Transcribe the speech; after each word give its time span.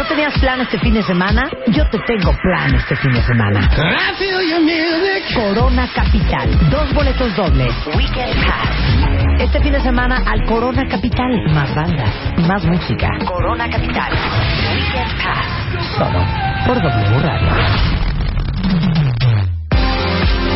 ¿No 0.00 0.06
tenías 0.06 0.32
plan 0.38 0.58
este 0.62 0.78
fin 0.78 0.94
de 0.94 1.02
semana? 1.02 1.50
Yo 1.66 1.86
te 1.90 1.98
tengo 1.98 2.34
plan 2.40 2.74
este 2.74 2.96
fin 2.96 3.12
de 3.12 3.20
semana. 3.20 3.68
Corona 5.34 5.86
Capital. 5.94 6.70
Dos 6.70 6.94
boletos 6.94 7.36
dobles. 7.36 7.74
Weekend 7.94 8.34
Pass. 8.46 9.40
Este 9.40 9.60
fin 9.60 9.72
de 9.72 9.80
semana 9.82 10.22
al 10.26 10.42
Corona 10.46 10.88
Capital. 10.88 11.44
Más 11.52 11.74
bandas, 11.74 12.14
más 12.48 12.64
música. 12.64 13.08
Corona 13.26 13.68
Capital. 13.68 14.10
Weekend 14.72 15.22
Pass. 15.22 15.98
Solo 15.98 16.24
por 16.66 16.80
W 16.80 17.20
Radio. 17.20 18.99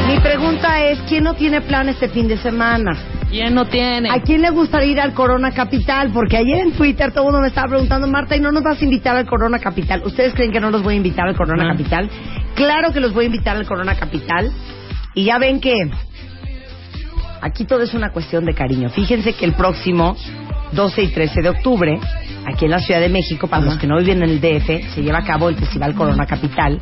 Mi 0.06 0.20
pregunta 0.20 0.84
es, 0.84 0.98
¿quién 1.08 1.24
no 1.24 1.34
tiene 1.34 1.62
plan 1.62 1.88
este 1.88 2.08
fin 2.08 2.28
de 2.28 2.36
semana? 2.36 2.96
¿Quién 3.30 3.54
no 3.54 3.64
tiene? 3.66 4.10
¿A 4.10 4.20
quién 4.20 4.42
le 4.42 4.50
gustaría 4.50 4.92
ir 4.92 5.00
al 5.00 5.14
Corona 5.14 5.50
Capital? 5.52 6.10
Porque 6.12 6.36
ayer 6.36 6.58
en 6.58 6.72
Twitter 6.72 7.10
todo 7.10 7.20
el 7.20 7.32
mundo 7.32 7.40
me 7.40 7.48
estaba 7.48 7.68
preguntando, 7.68 8.06
Marta, 8.06 8.36
¿y 8.36 8.40
no 8.40 8.52
nos 8.52 8.62
vas 8.62 8.80
a 8.80 8.84
invitar 8.84 9.16
al 9.16 9.26
Corona 9.26 9.58
Capital? 9.58 10.02
¿Ustedes 10.04 10.34
creen 10.34 10.52
que 10.52 10.60
no 10.60 10.70
los 10.70 10.82
voy 10.82 10.94
a 10.94 10.96
invitar 10.98 11.26
al 11.26 11.34
Corona 11.36 11.64
No. 11.64 11.70
Capital? 11.70 12.10
Claro 12.54 12.92
que 12.92 13.00
los 13.00 13.14
voy 13.14 13.24
a 13.24 13.26
invitar 13.26 13.56
al 13.56 13.66
Corona 13.66 13.94
Capital. 13.94 14.52
Y 15.14 15.24
ya 15.24 15.38
ven 15.38 15.60
que 15.60 15.74
aquí 17.40 17.64
todo 17.64 17.82
es 17.82 17.94
una 17.94 18.10
cuestión 18.10 18.44
de 18.44 18.54
cariño. 18.54 18.90
Fíjense 18.90 19.32
que 19.32 19.46
el 19.46 19.54
próximo 19.54 20.16
12 20.72 21.02
y 21.02 21.08
13 21.08 21.40
de 21.40 21.48
octubre, 21.48 21.98
aquí 22.46 22.66
en 22.66 22.70
la 22.70 22.80
Ciudad 22.80 23.00
de 23.00 23.08
México, 23.08 23.46
para 23.46 23.64
los 23.64 23.78
que 23.78 23.86
no 23.86 23.98
viven 23.98 24.22
en 24.22 24.30
el 24.30 24.40
DF, 24.40 24.94
se 24.94 25.02
lleva 25.02 25.18
a 25.20 25.24
cabo 25.24 25.48
el 25.48 25.56
Festival 25.56 25.94
Corona 25.94 26.26
Capital. 26.26 26.78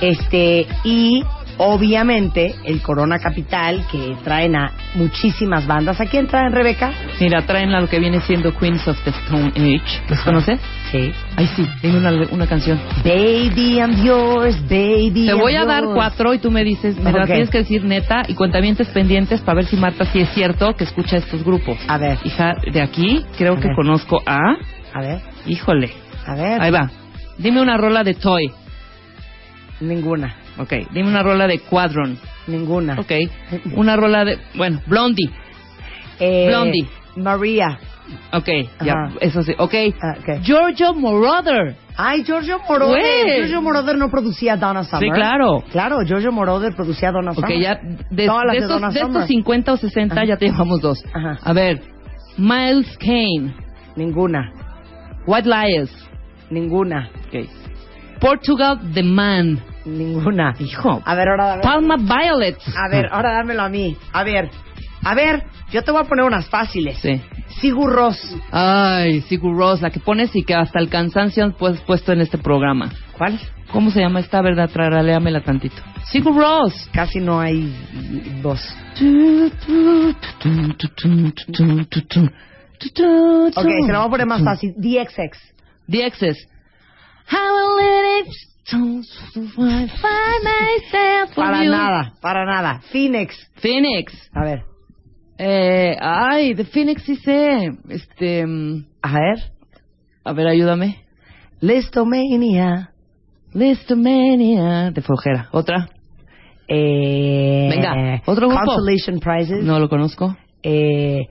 Este, 0.00 0.66
y 0.84 1.24
obviamente 1.64 2.54
el 2.64 2.82
Corona 2.82 3.18
Capital, 3.18 3.86
que 3.90 4.16
traen 4.24 4.56
a 4.56 4.72
muchísimas 4.94 5.66
bandas. 5.66 6.00
¿A 6.00 6.06
quién 6.06 6.26
traen, 6.26 6.52
Rebeca? 6.52 6.92
Mira, 7.20 7.42
traen 7.42 7.70
a 7.74 7.80
lo 7.80 7.88
que 7.88 7.98
viene 8.00 8.20
siendo 8.20 8.56
Queens 8.56 8.86
of 8.88 8.98
the 9.04 9.10
Stone 9.10 9.52
Age. 9.56 10.02
¿Los 10.08 10.20
conoces? 10.20 10.60
Sí. 10.90 11.12
Ay, 11.36 11.46
sí, 11.56 11.66
tiene 11.80 11.98
una, 11.98 12.10
una 12.30 12.46
canción. 12.46 12.78
Baby, 13.04 13.76
I'm 13.78 14.02
yours, 14.04 14.60
baby. 14.68 15.26
Te 15.26 15.32
I'm 15.32 15.38
voy 15.38 15.54
a 15.56 15.64
dar 15.64 15.84
yours. 15.84 15.94
cuatro 15.94 16.34
y 16.34 16.38
tú 16.38 16.50
me 16.50 16.64
dices, 16.64 16.96
me 16.98 17.12
la 17.12 17.26
tienes 17.26 17.48
que 17.50 17.58
decir 17.58 17.84
neta 17.84 18.22
y 18.28 18.34
cuentamientos 18.34 18.88
pendientes 18.88 19.40
para 19.40 19.56
ver 19.56 19.66
si 19.66 19.76
Marta 19.76 20.04
sí 20.06 20.20
es 20.20 20.28
cierto 20.30 20.74
que 20.74 20.84
escucha 20.84 21.16
estos 21.16 21.42
grupos. 21.44 21.78
A 21.88 21.96
ver, 21.98 22.18
Hija, 22.24 22.54
de 22.72 22.82
aquí 22.82 23.24
creo 23.38 23.54
A 23.54 23.60
que 23.60 23.68
ver. 23.68 23.76
conozco 23.76 24.20
a... 24.26 24.36
a 24.94 25.00
ver, 25.00 25.20
Híjole. 25.46 25.90
a 26.26 26.34
ver. 26.34 26.60
Ahí 26.62 26.70
va. 26.70 26.90
Dime 27.38 27.62
una 27.62 27.76
rola 27.76 28.04
de 28.04 28.14
Toy. 28.14 28.50
Ninguna, 29.80 30.34
Ok. 30.58 30.72
Dime 30.92 31.08
una 31.08 31.22
rola 31.22 31.46
de 31.46 31.58
Quadron. 31.60 32.18
ninguna. 32.46 32.98
Ok. 33.00 33.12
Una 33.74 33.96
rola 33.96 34.24
de... 34.24 34.38
Bueno, 34.54 34.80
Blondie. 34.86 35.30
Eh, 36.20 36.46
Blondie. 36.48 36.86
María. 37.16 37.78
Ok. 38.32 38.48
Ya, 38.84 38.94
eso 39.20 39.42
sí. 39.42 39.54
Ok. 39.58 39.74
Ah, 40.02 40.16
ok. 40.20 40.42
Giorgio 40.42 40.92
Moroder. 40.94 41.76
Ay, 41.96 42.24
Giorgio 42.24 42.58
Moroder. 42.68 43.00
Güey. 43.00 43.36
Giorgio 43.38 43.62
Moroder 43.62 43.96
no 43.96 44.10
producía 44.10 44.56
Donna 44.56 44.82
Summer. 44.84 45.04
Sí, 45.04 45.10
claro. 45.10 45.62
Claro, 45.72 45.96
Giorgio 46.06 46.32
Moroder 46.32 46.74
producía 46.74 47.10
Donna 47.12 47.30
Ok, 47.32 47.40
Summer. 47.40 47.60
ya 47.60 47.80
de, 48.10 48.26
Todas 48.26 48.44
las 48.46 48.54
de 48.54 48.60
de 48.60 48.64
estos, 48.66 48.80
Donna 48.80 48.90
de 48.92 49.00
estos 49.00 49.26
50 49.26 49.72
o 49.72 49.76
60 49.76 50.14
Ajá. 50.14 50.24
ya 50.24 50.36
te 50.36 50.46
llevamos 50.46 50.80
dos. 50.80 51.02
Ajá. 51.14 51.38
A 51.42 51.52
ver, 51.52 51.80
Miles 52.36 52.96
Kane, 52.98 53.54
Ninguna, 53.96 54.52
White 55.26 55.48
Lies, 55.48 55.90
ninguna, 56.50 57.10
ok. 57.28 57.46
Portugal 58.20 58.78
The 58.94 59.02
Man, 59.02 59.60
ninguna. 59.84 60.54
hijo, 60.58 61.02
A 61.04 61.14
ver, 61.14 61.28
ahora 61.28 61.46
dame. 61.46 61.62
Palma 61.62 61.96
Violets. 61.96 62.64
A 62.76 62.88
ver, 62.88 63.08
ahora 63.10 63.32
dámelo 63.32 63.62
a 63.62 63.68
mí. 63.68 63.96
A 64.12 64.24
ver, 64.24 64.50
a 65.04 65.14
ver, 65.14 65.44
yo 65.70 65.82
te 65.82 65.90
voy 65.90 66.02
a 66.02 66.04
poner 66.04 66.24
unas 66.24 66.48
fáciles. 66.48 66.98
Sí. 66.98 67.20
Sigur 67.60 67.92
Ross. 67.92 68.36
Ay, 68.50 69.20
Sigur 69.22 69.56
Rós, 69.56 69.82
la 69.82 69.90
que 69.90 70.00
pones 70.00 70.34
y 70.34 70.44
que 70.44 70.54
hasta 70.54 70.78
el 70.78 70.88
cansancio 70.88 71.44
han 71.44 71.52
pues, 71.52 71.80
puesto 71.80 72.12
en 72.12 72.20
este 72.20 72.38
programa. 72.38 72.90
¿Cuál? 73.16 73.38
¿Cómo 73.72 73.90
se 73.90 74.00
llama 74.00 74.20
esta 74.20 74.40
verdad? 74.42 74.70
Traraléamela 74.70 75.40
tantito. 75.40 75.82
Sigur 76.10 76.36
Rós. 76.36 76.88
Casi 76.92 77.20
no 77.20 77.40
hay 77.40 77.74
voz. 78.42 78.60
Ok, 83.54 83.68
se 83.86 83.92
lo 83.92 83.98
voy 83.98 84.06
a 84.06 84.10
poner 84.10 84.26
más 84.26 84.42
fácil. 84.44 84.74
DXX. 84.76 85.38
Exes. 85.88 86.48
How 87.30 87.76
will 87.76 88.26
it 88.26 88.51
Para 91.34 91.64
nada, 91.64 92.12
para 92.20 92.44
nada. 92.44 92.80
Phoenix. 92.92 93.36
Phoenix. 93.56 94.12
A 94.32 94.44
ver, 94.44 94.62
Eh, 95.38 95.96
ay, 96.00 96.54
de 96.54 96.64
Phoenix 96.64 97.02
sí 97.02 97.16
sé. 97.16 97.70
Este, 97.88 98.46
mm, 98.46 98.84
a 99.02 99.12
ver. 99.12 99.38
a 100.24 100.32
ver, 100.32 100.46
ayúdame. 100.46 101.02
Listomania. 101.60 102.90
Listomania. 103.52 104.90
De 104.92 105.02
flojera. 105.02 105.48
¿Otra? 105.52 105.88
Eh, 106.68 107.68
Venga, 107.70 108.22
otro 108.26 108.48
grupo. 108.48 108.64
Consolation 108.64 109.18
Prizes. 109.18 109.64
No 109.64 109.78
lo 109.80 109.88
conozco. 109.88 110.36
Eh, 110.62 111.22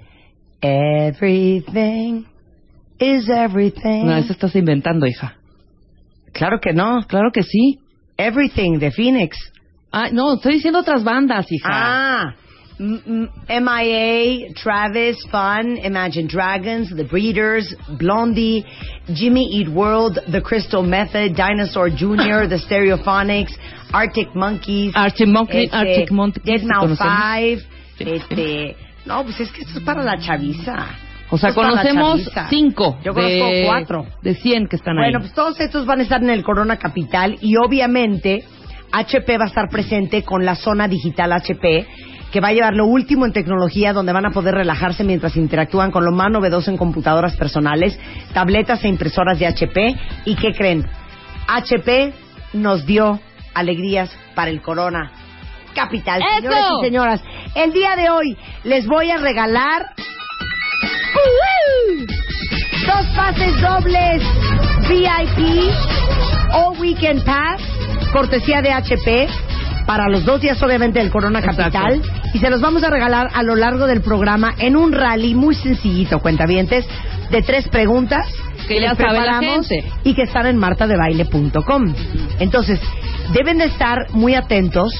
everything 0.61 2.25
is 2.99 3.29
everything. 3.29 4.05
No, 4.05 4.17
eso 4.17 4.33
estás 4.33 4.55
inventando, 4.55 5.07
hija. 5.07 5.37
Claro 6.33 6.59
que 6.61 6.73
no. 6.73 7.01
Claro 7.07 7.31
que 7.31 7.43
sí. 7.43 7.79
Everything 8.17 8.79
de 8.79 8.91
Phoenix. 8.91 9.37
Ah, 9.91 10.09
no, 10.11 10.35
estoy 10.35 10.53
diciendo 10.53 10.79
otras 10.79 11.03
bandas, 11.03 11.51
hija. 11.51 11.69
Ah. 11.71 12.35
MIA, 12.79 14.53
Travis, 14.55 15.17
Fun, 15.29 15.77
Imagine 15.77 16.27
Dragons, 16.27 16.89
The 16.95 17.03
Breeders, 17.03 17.75
Blondie, 17.99 18.65
Jimmy 19.13 19.45
Eat 19.59 19.67
World, 19.69 20.19
The 20.31 20.41
Crystal 20.41 20.81
Method, 20.81 21.35
Dinosaur 21.35 21.89
Jr., 21.89 22.47
The 22.49 22.57
Stereophonics, 22.57 23.53
Arctic 23.93 24.33
Monkeys, 24.35 24.93
Arctic 24.95 25.27
Monkey, 25.27 25.65
este, 25.65 25.75
Arctic 25.75 26.11
Monkeys. 26.11 26.43
Dead 26.43 26.59
¿sí 26.61 26.65
Mouse 26.65 26.97
conocemos? 26.97 27.17
5, 27.35 27.61
Sí. 27.97 28.03
este... 28.07 28.75
No, 29.05 29.23
pues 29.23 29.39
es 29.39 29.51
que 29.51 29.61
esto 29.61 29.79
es 29.79 29.83
para 29.83 30.03
la 30.03 30.17
chaviza. 30.19 30.87
O 31.31 31.37
sea, 31.37 31.53
conocemos 31.53 32.29
cinco. 32.49 32.97
Yo 33.03 33.13
conozco 33.13 33.45
de, 33.45 33.63
cuatro. 33.65 34.05
De 34.21 34.35
100 34.35 34.67
que 34.67 34.75
están 34.75 34.97
Bueno, 34.97 35.17
ahí. 35.17 35.21
pues 35.21 35.33
todos 35.33 35.59
estos 35.61 35.85
van 35.85 36.01
a 36.01 36.03
estar 36.03 36.21
en 36.21 36.29
el 36.29 36.43
Corona 36.43 36.77
Capital 36.77 37.37
y 37.41 37.55
obviamente 37.55 38.43
HP 38.91 39.37
va 39.37 39.45
a 39.45 39.47
estar 39.47 39.69
presente 39.69 40.23
con 40.23 40.45
la 40.45 40.55
zona 40.55 40.89
digital 40.89 41.31
HP 41.31 41.87
que 42.31 42.39
va 42.39 42.49
a 42.49 42.53
llevar 42.53 42.75
lo 42.75 42.85
último 42.85 43.25
en 43.25 43.33
tecnología 43.33 43.93
donde 43.93 44.13
van 44.13 44.25
a 44.25 44.31
poder 44.31 44.55
relajarse 44.55 45.03
mientras 45.03 45.35
interactúan 45.35 45.91
con 45.91 46.05
lo 46.05 46.11
más 46.11 46.31
novedoso 46.31 46.71
en 46.71 46.77
computadoras 46.77 47.35
personales, 47.35 47.99
tabletas 48.33 48.83
e 48.83 48.87
impresoras 48.87 49.37
de 49.37 49.47
HP. 49.47 49.95
¿Y 50.25 50.35
qué 50.35 50.53
creen? 50.53 50.85
HP 51.47 52.13
nos 52.53 52.85
dio 52.85 53.19
alegrías 53.53 54.09
para 54.33 54.49
el 54.49 54.61
Corona 54.61 55.11
Capital. 55.75 56.21
¡Eso! 56.21 56.41
Señores 56.41 56.71
y 56.79 56.85
señoras, 56.85 57.23
el 57.55 57.73
día 57.73 57.95
de 57.95 58.09
hoy 58.09 58.37
les 58.63 58.87
voy 58.87 59.11
a 59.11 59.17
regalar 59.17 59.87
dos 62.87 63.05
pases 63.15 63.61
dobles 63.61 64.23
VIP 64.89 65.71
o 66.53 66.71
Weekend 66.79 67.23
Pass, 67.23 67.61
cortesía 68.11 68.61
de 68.61 68.71
HP, 68.71 69.27
para 69.85 70.07
los 70.07 70.25
dos 70.25 70.41
días 70.41 70.61
obviamente 70.61 70.99
del 70.99 71.11
Corona 71.11 71.39
Exacto. 71.39 71.63
Capital. 71.63 72.01
Y 72.33 72.39
se 72.39 72.49
los 72.49 72.61
vamos 72.61 72.83
a 72.83 72.89
regalar 72.89 73.29
a 73.33 73.43
lo 73.43 73.55
largo 73.55 73.87
del 73.87 74.01
programa 74.01 74.53
en 74.57 74.75
un 74.75 74.93
rally 74.93 75.35
muy 75.35 75.55
sencillito, 75.55 76.19
cuentavientes, 76.19 76.85
de 77.29 77.41
tres 77.41 77.67
preguntas 77.67 78.25
Que 78.67 78.79
ya 78.79 78.89
la 78.89 78.95
preparamos 78.95 79.67
y 80.03 80.13
que 80.13 80.23
están 80.23 80.45
en 80.45 80.57
martadebaile.com. 80.57 81.93
Entonces, 82.39 82.79
deben 83.33 83.57
de 83.57 83.65
estar 83.65 84.09
muy 84.11 84.35
atentos 84.35 84.93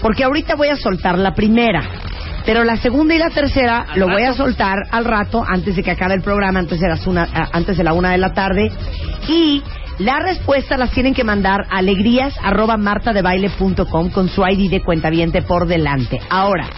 porque 0.00 0.24
ahorita 0.24 0.54
voy 0.54 0.68
a 0.68 0.76
soltar 0.76 1.18
la 1.18 1.34
primera. 1.34 1.82
Pero 2.48 2.64
la 2.64 2.78
segunda 2.78 3.14
y 3.14 3.18
la 3.18 3.28
tercera 3.28 3.88
lo 3.96 4.08
voy 4.08 4.22
a 4.22 4.32
soltar 4.32 4.78
al 4.90 5.04
rato, 5.04 5.44
antes 5.46 5.76
de 5.76 5.82
que 5.82 5.90
acabe 5.90 6.14
el 6.14 6.22
programa, 6.22 6.58
antes 6.60 6.80
de, 6.80 6.88
las 6.88 7.06
una, 7.06 7.24
a- 7.24 7.50
antes 7.52 7.76
de 7.76 7.84
la 7.84 7.92
una 7.92 8.12
de 8.12 8.16
la 8.16 8.32
tarde. 8.32 8.72
Y 9.28 9.62
las 9.98 10.22
respuestas 10.22 10.78
las 10.78 10.90
tienen 10.92 11.12
que 11.12 11.24
mandar 11.24 11.66
a 11.70 11.76
alegrías 11.76 12.34
arroba 12.42 12.78
martadebaile.com 12.78 14.08
con 14.12 14.28
su 14.30 14.46
ID 14.46 14.70
de 14.70 14.80
cuentaviente 14.82 15.42
por 15.42 15.66
delante. 15.66 16.20
Ahora, 16.30 16.68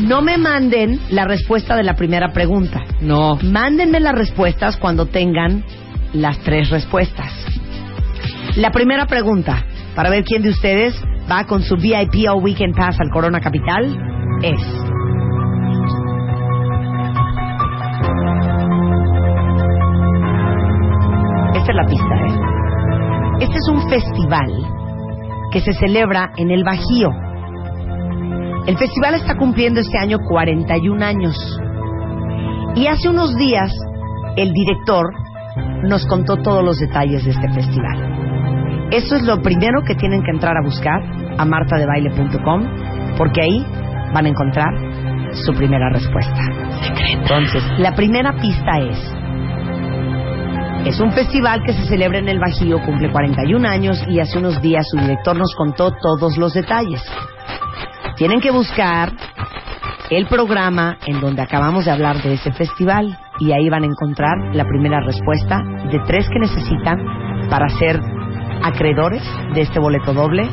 no 0.00 0.20
me 0.20 0.36
manden 0.36 1.00
la 1.08 1.24
respuesta 1.24 1.76
de 1.76 1.82
la 1.84 1.94
primera 1.94 2.32
pregunta. 2.34 2.82
No. 3.00 3.38
Mándenme 3.42 4.00
las 4.00 4.14
respuestas 4.14 4.76
cuando 4.76 5.06
tengan 5.06 5.64
las 6.12 6.38
tres 6.40 6.68
respuestas. 6.68 7.32
La 8.56 8.70
primera 8.70 9.06
pregunta, 9.06 9.64
para 9.94 10.10
ver 10.10 10.24
quién 10.24 10.42
de 10.42 10.50
ustedes 10.50 10.94
va 11.30 11.44
con 11.46 11.62
su 11.62 11.76
VIP 11.76 12.28
o 12.28 12.34
Weekend 12.34 12.76
Pass 12.76 13.00
al 13.00 13.08
Corona 13.10 13.40
Capital, 13.40 13.96
es... 14.42 14.60
Esta 21.66 21.72
es 21.72 21.84
la 21.84 21.90
pista, 21.90 22.14
¿eh? 22.14 23.40
Este 23.40 23.56
es 23.56 23.68
un 23.68 23.90
festival 23.90 24.52
que 25.50 25.60
se 25.60 25.72
celebra 25.72 26.30
en 26.36 26.52
el 26.52 26.62
Bajío. 26.62 27.10
El 28.68 28.78
festival 28.78 29.14
está 29.14 29.36
cumpliendo 29.36 29.80
este 29.80 29.98
año 29.98 30.18
41 30.28 31.04
años. 31.04 31.34
Y 32.76 32.86
hace 32.86 33.08
unos 33.08 33.34
días 33.34 33.72
el 34.36 34.52
director 34.52 35.06
nos 35.82 36.06
contó 36.06 36.36
todos 36.36 36.64
los 36.64 36.78
detalles 36.78 37.24
de 37.24 37.32
este 37.32 37.48
festival. 37.52 38.86
Eso 38.92 39.16
es 39.16 39.22
lo 39.24 39.42
primero 39.42 39.82
que 39.84 39.96
tienen 39.96 40.22
que 40.22 40.30
entrar 40.30 40.56
a 40.56 40.64
buscar 40.64 41.02
a 41.36 41.44
martadebaile.com 41.44 42.62
porque 43.18 43.40
ahí 43.42 43.66
van 44.14 44.26
a 44.26 44.28
encontrar 44.28 44.72
su 45.44 45.52
primera 45.52 45.90
respuesta. 45.90 46.42
Entonces, 47.10 47.64
la 47.78 47.92
primera 47.96 48.34
pista 48.40 48.78
es 48.78 49.25
es 50.88 51.00
un 51.00 51.10
festival 51.12 51.62
que 51.64 51.72
se 51.72 51.84
celebra 51.86 52.18
en 52.18 52.28
el 52.28 52.38
Bajío, 52.38 52.80
cumple 52.84 53.10
41 53.10 53.68
años 53.68 54.00
y 54.08 54.20
hace 54.20 54.38
unos 54.38 54.62
días 54.62 54.86
su 54.88 54.96
director 54.96 55.36
nos 55.36 55.52
contó 55.56 55.90
todos 56.00 56.36
los 56.38 56.54
detalles. 56.54 57.02
Tienen 58.16 58.40
que 58.40 58.52
buscar 58.52 59.12
el 60.10 60.26
programa 60.26 60.96
en 61.06 61.20
donde 61.20 61.42
acabamos 61.42 61.86
de 61.86 61.90
hablar 61.90 62.22
de 62.22 62.34
ese 62.34 62.52
festival 62.52 63.18
y 63.40 63.50
ahí 63.50 63.68
van 63.68 63.82
a 63.82 63.86
encontrar 63.86 64.36
la 64.54 64.64
primera 64.64 65.00
respuesta 65.00 65.60
de 65.90 65.98
tres 66.06 66.28
que 66.28 66.38
necesitan 66.38 66.98
para 67.50 67.68
ser 67.68 68.00
acreedores 68.62 69.22
de 69.54 69.62
este 69.62 69.80
boleto 69.80 70.14
doble 70.14 70.48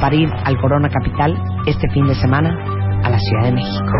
para 0.00 0.16
ir 0.16 0.30
al 0.44 0.58
Corona 0.60 0.88
Capital 0.88 1.38
este 1.66 1.88
fin 1.90 2.06
de 2.06 2.14
semana 2.14 2.56
a 3.04 3.10
la 3.10 3.18
Ciudad 3.18 3.44
de 3.44 3.52
México. 3.52 3.92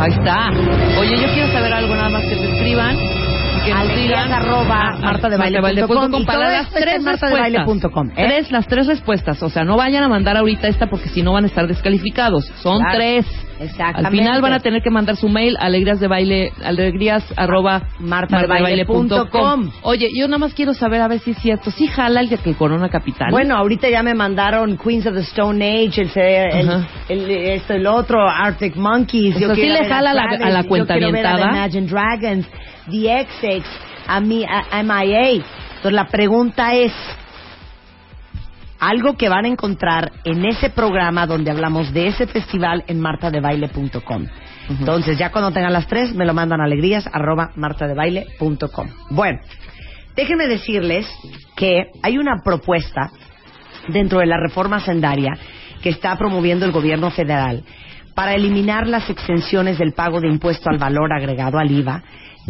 Ahí 0.00 0.12
está. 0.12 0.50
Oye, 0.98 1.16
yo 1.20 1.32
quiero 1.32 1.52
saber 1.52 1.72
algo 1.72 1.94
nada 1.94 2.10
más 2.10 2.22
que 2.22 2.34
te 2.34 2.52
escriban 2.52 3.19
que 3.64 3.74
nos 3.74 3.94
digan 3.94 4.32
arroba 4.32 4.96
martadebaile.com 5.00 6.24
para 6.24 6.50
las 6.50 6.70
tres 6.70 7.04
respuestas. 7.04 7.30
¿eh? 8.10 8.24
Tres, 8.26 8.50
las 8.50 8.66
tres 8.66 8.86
respuestas. 8.86 9.42
O 9.42 9.50
sea, 9.50 9.64
no 9.64 9.76
vayan 9.76 10.02
a 10.02 10.08
mandar 10.08 10.36
ahorita 10.36 10.68
esta 10.68 10.86
porque 10.88 11.08
si 11.08 11.22
no 11.22 11.32
van 11.32 11.44
a 11.44 11.46
estar 11.48 11.66
descalificados. 11.66 12.46
Son 12.62 12.80
tres. 12.92 13.26
Exactamente. 13.60 14.06
Al 14.06 14.12
final 14.12 14.40
van 14.42 14.52
a 14.54 14.60
tener 14.60 14.82
que 14.82 14.90
mandar 14.90 15.16
su 15.16 15.28
mail 15.28 15.56
alegrías 15.60 16.00
de 16.00 16.08
baile, 16.08 16.50
alegrías 16.64 17.22
arroba 17.36 17.82
martadebaile.com. 17.98 19.70
Oye, 19.82 20.08
yo 20.16 20.26
nada 20.28 20.38
más 20.38 20.54
quiero 20.54 20.74
saber 20.74 21.00
a 21.02 21.08
ver 21.08 21.20
si 21.20 21.32
es 21.32 21.38
cierto. 21.38 21.70
Sí 21.70 21.86
jala 21.86 22.20
el 22.20 22.28
de 22.28 22.38
que 22.38 22.54
Corona 22.54 22.88
Capital. 22.88 23.30
Bueno, 23.30 23.56
ahorita 23.56 23.88
ya 23.88 24.02
me 24.02 24.14
mandaron 24.14 24.76
Queens 24.78 25.06
of 25.06 25.14
the 25.14 25.20
Stone 25.20 25.62
Age, 25.64 26.02
el, 26.02 26.10
el, 26.16 26.84
el- 27.08 27.30
esto, 27.30 27.74
el 27.74 27.86
otro, 27.86 28.28
Arctic 28.28 28.76
Monkeys. 28.76 29.36
O 29.36 29.38
sea, 29.38 29.54
sí 29.54 29.68
le 29.68 29.84
jala 29.86 30.10
a 30.10 30.14
la- 30.14 30.22
Travis, 30.22 30.46
a 30.46 30.50
la 30.50 30.62
yo 30.62 30.68
quiero 30.68 30.86
ver 31.12 31.26
a 31.26 31.36
The 31.36 31.38
cuentavientada. 31.38 31.50
Imagine 31.50 31.86
Dragons, 31.86 32.46
The 32.90 33.26
XX, 33.60 33.66
a, 34.06 34.20
mi, 34.20 34.44
a 34.44 34.82
MIA. 34.82 35.30
Entonces 35.76 35.92
la 35.92 36.06
pregunta 36.06 36.74
es, 36.74 36.92
algo 38.80 39.16
que 39.16 39.28
van 39.28 39.44
a 39.44 39.48
encontrar 39.48 40.12
en 40.24 40.44
ese 40.44 40.70
programa 40.70 41.26
donde 41.26 41.50
hablamos 41.50 41.92
de 41.92 42.08
ese 42.08 42.26
festival 42.26 42.82
en 42.86 43.00
martadebaile.com. 43.00 44.26
Entonces, 44.70 45.18
ya 45.18 45.30
cuando 45.30 45.52
tengan 45.52 45.72
las 45.72 45.86
tres, 45.86 46.14
me 46.14 46.24
lo 46.24 46.32
mandan 46.32 46.60
a 46.60 46.64
alegrías 46.64 47.08
arroba 47.12 47.50
martadebaile.com. 47.56 48.88
Bueno, 49.10 49.40
déjenme 50.16 50.46
decirles 50.46 51.06
que 51.56 51.90
hay 52.02 52.18
una 52.18 52.40
propuesta 52.42 53.10
dentro 53.88 54.20
de 54.20 54.26
la 54.26 54.38
reforma 54.38 54.80
sendaria 54.80 55.36
que 55.82 55.90
está 55.90 56.16
promoviendo 56.16 56.64
el 56.64 56.72
gobierno 56.72 57.10
federal 57.10 57.64
para 58.14 58.34
eliminar 58.34 58.86
las 58.86 59.08
exenciones 59.10 59.78
del 59.78 59.92
pago 59.92 60.20
de 60.20 60.28
impuesto 60.28 60.70
al 60.70 60.78
valor 60.78 61.12
agregado 61.12 61.58
al 61.58 61.70
IVA 61.70 62.02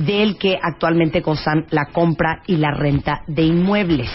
del 0.06 0.38
que 0.38 0.58
actualmente 0.60 1.20
gozan 1.20 1.66
la 1.70 1.86
compra 1.86 2.42
y 2.46 2.56
la 2.56 2.72
renta 2.72 3.22
de 3.26 3.42
inmuebles. 3.42 4.10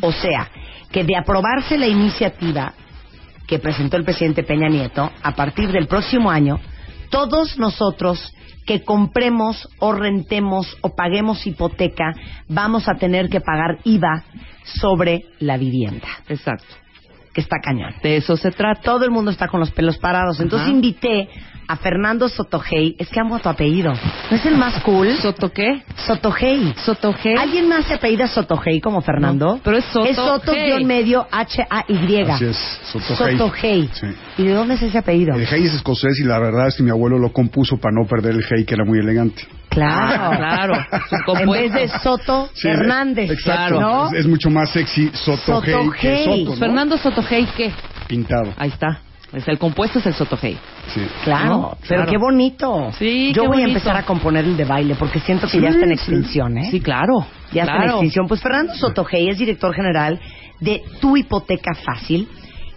O 0.00 0.12
sea, 0.12 0.48
que 0.90 1.04
de 1.04 1.16
aprobarse 1.16 1.76
la 1.76 1.86
iniciativa 1.86 2.72
que 3.46 3.58
presentó 3.58 3.96
el 3.96 4.04
presidente 4.04 4.42
Peña 4.42 4.68
Nieto, 4.68 5.10
a 5.22 5.32
partir 5.34 5.70
del 5.70 5.86
próximo 5.86 6.30
año, 6.30 6.58
todos 7.10 7.58
nosotros 7.58 8.32
que 8.66 8.84
compremos 8.84 9.68
o 9.78 9.92
rentemos 9.92 10.76
o 10.82 10.94
paguemos 10.94 11.46
hipoteca, 11.46 12.12
vamos 12.48 12.88
a 12.88 12.96
tener 12.96 13.30
que 13.30 13.40
pagar 13.40 13.78
IVA 13.84 14.24
sobre 14.64 15.24
la 15.40 15.56
vivienda, 15.56 16.06
Exacto. 16.28 16.66
que 17.32 17.40
está 17.40 17.56
cañón. 17.62 17.94
De 18.02 18.16
eso 18.16 18.36
se 18.36 18.50
trata. 18.50 18.82
Todo 18.82 19.04
el 19.04 19.10
mundo 19.10 19.30
está 19.30 19.48
con 19.48 19.60
los 19.60 19.70
pelos 19.70 19.96
parados. 19.96 20.40
Entonces 20.40 20.68
Ajá. 20.68 20.76
invité 20.76 21.30
a 21.68 21.76
Fernando 21.76 22.28
Sotogey. 22.28 22.96
Es 22.98 23.08
que 23.10 23.20
amo 23.20 23.38
tu 23.38 23.48
apellido. 23.48 23.92
¿No 24.30 24.36
es 24.36 24.44
el 24.46 24.56
más 24.56 24.80
cool? 24.82 25.14
¿Soto 25.18 25.50
qué? 25.52 25.82
Sotogey. 26.06 26.74
¿Soto 26.84 27.14
qué? 27.22 27.34
¿Alguien 27.34 27.68
más 27.68 27.84
se 27.84 27.94
apellida 27.94 28.26
Sotogey 28.26 28.80
como 28.80 29.00
Fernando? 29.02 29.56
No, 29.56 29.60
pero 29.62 29.76
es 29.78 29.84
Soto 29.84 30.06
Es 30.06 30.16
Soto 30.16 30.52
Hey. 30.54 30.64
guion 30.66 30.84
medio 30.86 31.26
H-A-Y. 31.30 32.22
Así 32.22 32.44
es, 32.46 32.80
Sotogey. 32.92 33.36
Sotogey. 33.38 33.90
Sí. 33.92 34.06
¿Y 34.38 34.44
de 34.44 34.54
dónde 34.54 34.74
es 34.74 34.82
ese 34.82 34.98
apellido? 34.98 35.36
El 35.36 35.46
hey 35.46 35.64
es 35.66 35.74
escocés 35.74 36.18
y 36.20 36.24
la 36.24 36.38
verdad 36.38 36.68
es 36.68 36.76
que 36.76 36.82
mi 36.82 36.90
abuelo 36.90 37.18
lo 37.18 37.32
compuso 37.32 37.76
para 37.78 37.94
no 37.94 38.06
perder 38.08 38.34
el 38.34 38.44
hey, 38.48 38.64
que 38.64 38.74
era 38.74 38.84
muy 38.84 38.98
elegante. 38.98 39.46
Claro, 39.68 40.36
Claro. 40.36 40.74
Sus 41.26 41.40
En 41.40 41.50
vez 41.50 41.72
de. 41.72 41.88
Soto 41.88 42.48
Sí, 42.54 42.68
Hernández. 42.68 43.30
Exacto. 43.30 43.78
¿no? 43.80 44.06
Es, 44.08 44.20
es 44.20 44.26
mucho 44.26 44.48
más 44.50 44.70
sexy 44.70 45.10
Sotogey 45.12 45.72
Sotogey. 45.74 46.00
que 46.00 46.24
Soto, 46.24 46.50
¿no? 46.50 46.56
Fernando 46.56 46.96
Sotogey, 46.98 47.44
¿qué? 47.56 47.72
Pintado. 48.06 48.54
Ahí 48.56 48.70
está. 48.70 49.00
Es 49.32 49.46
el 49.46 49.58
compuesto 49.58 49.98
es 49.98 50.06
el 50.06 50.14
Sotogey. 50.14 50.58
Sí. 50.94 51.00
Claro, 51.24 51.48
No, 51.48 51.78
pero 51.82 52.02
claro. 52.02 52.10
qué 52.10 52.18
bonito. 52.18 52.90
Sí, 52.98 53.32
Yo 53.34 53.42
qué 53.42 53.48
voy 53.48 53.62
a 53.62 53.66
empezar 53.66 53.96
a 53.96 54.02
componer 54.04 54.44
el 54.44 54.56
de 54.56 54.64
baile 54.64 54.94
porque 54.98 55.20
siento 55.20 55.46
que 55.46 55.60
ya 55.60 55.68
está 55.68 55.84
en 55.84 55.92
extinción, 55.92 56.56
¿eh? 56.58 56.68
Sí, 56.70 56.80
claro. 56.80 57.26
Ya 57.52 57.62
está 57.62 57.84
en 57.84 57.90
extinción. 57.90 58.26
Pues 58.26 58.40
Fernando 58.40 58.74
Sotogey 58.74 59.28
es 59.28 59.38
director 59.38 59.74
general 59.74 60.18
de 60.60 60.82
Tu 61.00 61.16
Hipoteca 61.16 61.74
Fácil 61.74 62.26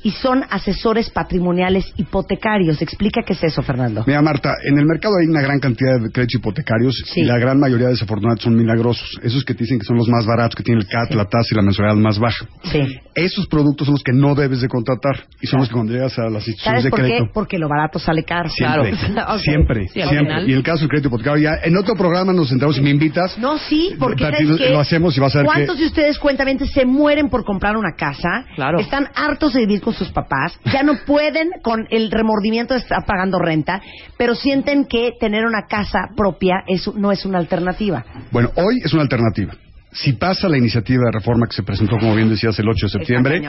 y 0.04 0.12
son 0.12 0.44
asesores 0.50 1.10
patrimoniales 1.10 1.86
hipotecarios. 1.98 2.82
Explica 2.82 3.22
qué 3.26 3.34
es 3.34 3.44
eso, 3.44 3.62
Fernando. 3.62 4.04
Mira, 4.08 4.22
Marta, 4.22 4.54
en 4.70 4.78
el 4.80 4.86
mercado 4.86 5.16
hay 5.22 5.28
una 5.28 5.42
gran 5.42 5.60
cantidad 5.60 6.00
de 6.02 6.10
créditos 6.12 6.36
hipotecarios 6.40 7.04
Sí. 7.14 7.22
y 7.22 7.24
la 7.26 7.38
gran 7.38 7.60
mayoría 7.60 7.88
desafortunadamente 7.88 8.44
son 8.44 8.56
milagrosos. 8.56 9.08
Esos 9.24 9.44
que 9.46 9.54
te 9.54 9.64
dicen 9.64 9.80
que 9.80 9.86
son 9.86 9.98
los 9.98 10.08
más 10.08 10.26
baratos, 10.26 10.56
que 10.56 10.64
tienen 10.64 10.82
el 10.84 10.88
CAT, 10.88 11.10
Sí. 11.10 11.16
la 11.16 11.26
tasa 11.26 11.48
y 11.52 11.56
la 11.56 11.62
mensualidad 11.62 11.96
más 11.98 12.20
baja. 12.20 12.46
Sí. 12.64 13.00
Esos 13.16 13.48
productos 13.48 13.86
son 13.88 13.94
los 13.96 14.04
que 14.04 14.14
no 14.14 14.36
debes 14.36 14.62
de 14.62 14.68
contratar 14.68 15.26
y 15.42 15.48
son 15.48 15.60
los 15.60 15.70
que 15.70 15.74
cuando 15.74 15.94
llegas 15.94 16.18
a 16.18 16.24
las 16.30 16.48
instituciones 16.48 16.64
¿Sabes 16.64 16.84
de 16.86 16.90
por 16.90 17.00
crédito... 17.00 17.24
qué? 17.26 17.32
Porque 17.34 17.58
lo 17.60 17.68
barato 17.70 18.00
sale 18.00 18.24
caro. 18.24 18.50
Siempre, 18.50 18.92
Claro. 19.14 19.34
Ok. 19.36 19.40
siempre, 19.44 19.88
Sí, 19.88 19.94
siempre. 19.94 20.18
final. 20.20 20.50
Y 20.50 20.52
en 20.54 20.58
el 20.58 20.64
caso 20.64 20.80
del 20.82 20.90
crédito 20.90 21.08
hipotecario, 21.10 21.44
ya 21.44 21.56
en 21.64 21.78
otro 21.78 21.96
programa 21.96 22.34
nos 22.34 22.50
sentamos 22.50 22.78
y 22.78 22.82
me 22.82 22.90
invitas. 22.90 23.38
No, 23.38 23.58
sí, 23.58 23.96
porque 24.00 24.24
Tati, 24.24 24.46
¿sabes 24.46 24.60
lo- 24.62 24.70
lo 24.72 24.80
hacemos 24.80 25.16
y 25.16 25.20
vas 25.20 25.36
a 25.36 25.40
ver 25.40 25.46
¿Cuántos 25.48 25.76
que- 25.76 25.82
de 25.82 25.88
ustedes 25.88 26.20
cuentamente 26.20 26.66
se 26.68 26.86
mueren 26.86 27.30
por 27.30 27.44
comprar 27.44 27.76
una 27.78 27.94
casa? 27.96 28.46
Claro. 28.56 28.80
Están 28.80 29.08
hartos 29.16 29.54
de 29.54 29.62
vivir 29.62 29.82
con 29.82 29.91
sus 29.94 30.12
papás, 30.12 30.60
ya 30.72 30.84
no 30.84 30.94
pueden 31.06 31.50
con 31.62 31.88
el 31.90 32.12
remordimiento 32.12 32.74
de 32.74 32.80
estar 32.80 33.06
pagando 33.06 33.40
renta, 33.40 33.82
pero 34.18 34.36
sienten 34.36 34.86
que 34.86 35.14
tener 35.20 35.46
una 35.46 35.68
casa 35.68 36.10
propia 36.16 36.64
es, 36.68 36.88
no 36.96 37.12
es 37.12 37.26
una 37.26 37.38
alternativa. 37.38 38.06
Bueno, 38.32 38.52
hoy 38.56 38.82
es 38.84 38.94
una 38.94 39.04
alternativa. 39.04 39.54
Si 39.92 40.14
pasa 40.14 40.48
la 40.48 40.58
iniciativa 40.58 41.06
de 41.06 41.12
reforma 41.12 41.48
que 41.48 41.56
se 41.56 41.64
presentó, 41.64 41.98
como 41.98 42.16
bien 42.16 42.30
decías, 42.30 42.58
el 42.60 42.70
8 42.70 42.86
de 42.86 42.90
septiembre. 42.90 43.42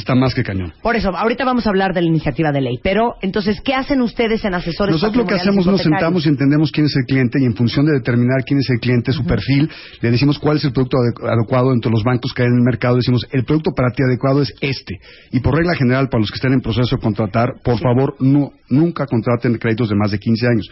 Está 0.00 0.14
más 0.14 0.34
que 0.34 0.42
cañón. 0.42 0.72
Por 0.82 0.96
eso, 0.96 1.10
ahorita 1.16 1.44
vamos 1.44 1.66
a 1.66 1.70
hablar 1.70 1.92
de 1.94 2.00
la 2.02 2.06
iniciativa 2.08 2.52
de 2.52 2.60
ley, 2.60 2.78
pero 2.82 3.14
entonces, 3.20 3.60
¿qué 3.60 3.74
hacen 3.74 4.00
ustedes 4.00 4.44
en 4.44 4.54
asesores 4.54 4.94
Nosotros 4.94 5.24
lo 5.24 5.28
que 5.28 5.34
hacemos, 5.34 5.66
nos 5.66 5.80
hipotecarios? 5.80 5.98
sentamos 6.00 6.26
y 6.26 6.28
entendemos 6.28 6.70
quién 6.72 6.86
es 6.86 6.96
el 6.96 7.04
cliente 7.04 7.38
y 7.40 7.44
en 7.44 7.54
función 7.54 7.86
de 7.86 7.92
determinar 7.92 8.42
quién 8.46 8.60
es 8.60 8.70
el 8.70 8.80
cliente, 8.80 9.12
su 9.12 9.24
perfil, 9.24 9.68
le 10.00 10.10
decimos 10.10 10.38
cuál 10.38 10.56
es 10.58 10.64
el 10.64 10.72
producto 10.72 10.96
ade- 10.98 11.32
adecuado 11.32 11.70
dentro 11.70 11.90
de 11.90 11.96
los 11.96 12.04
bancos 12.04 12.32
que 12.34 12.42
hay 12.42 12.48
en 12.48 12.54
el 12.58 12.62
mercado. 12.64 12.96
Decimos, 12.96 13.26
el 13.32 13.44
producto 13.44 13.72
para 13.76 13.90
ti 13.90 14.02
adecuado 14.02 14.42
es 14.42 14.52
este. 14.60 14.98
Y 15.32 15.40
por 15.40 15.54
regla 15.56 15.74
general, 15.74 16.08
para 16.08 16.20
los 16.20 16.30
que 16.30 16.36
estén 16.36 16.52
en 16.52 16.60
proceso 16.60 16.96
de 16.96 17.02
contratar, 17.02 17.48
por 17.64 17.78
favor, 17.78 18.14
no, 18.20 18.52
nunca 18.70 19.06
contraten 19.06 19.54
créditos 19.58 19.88
de 19.88 19.96
más 19.96 20.10
de 20.10 20.18
15 20.18 20.46
años. 20.46 20.68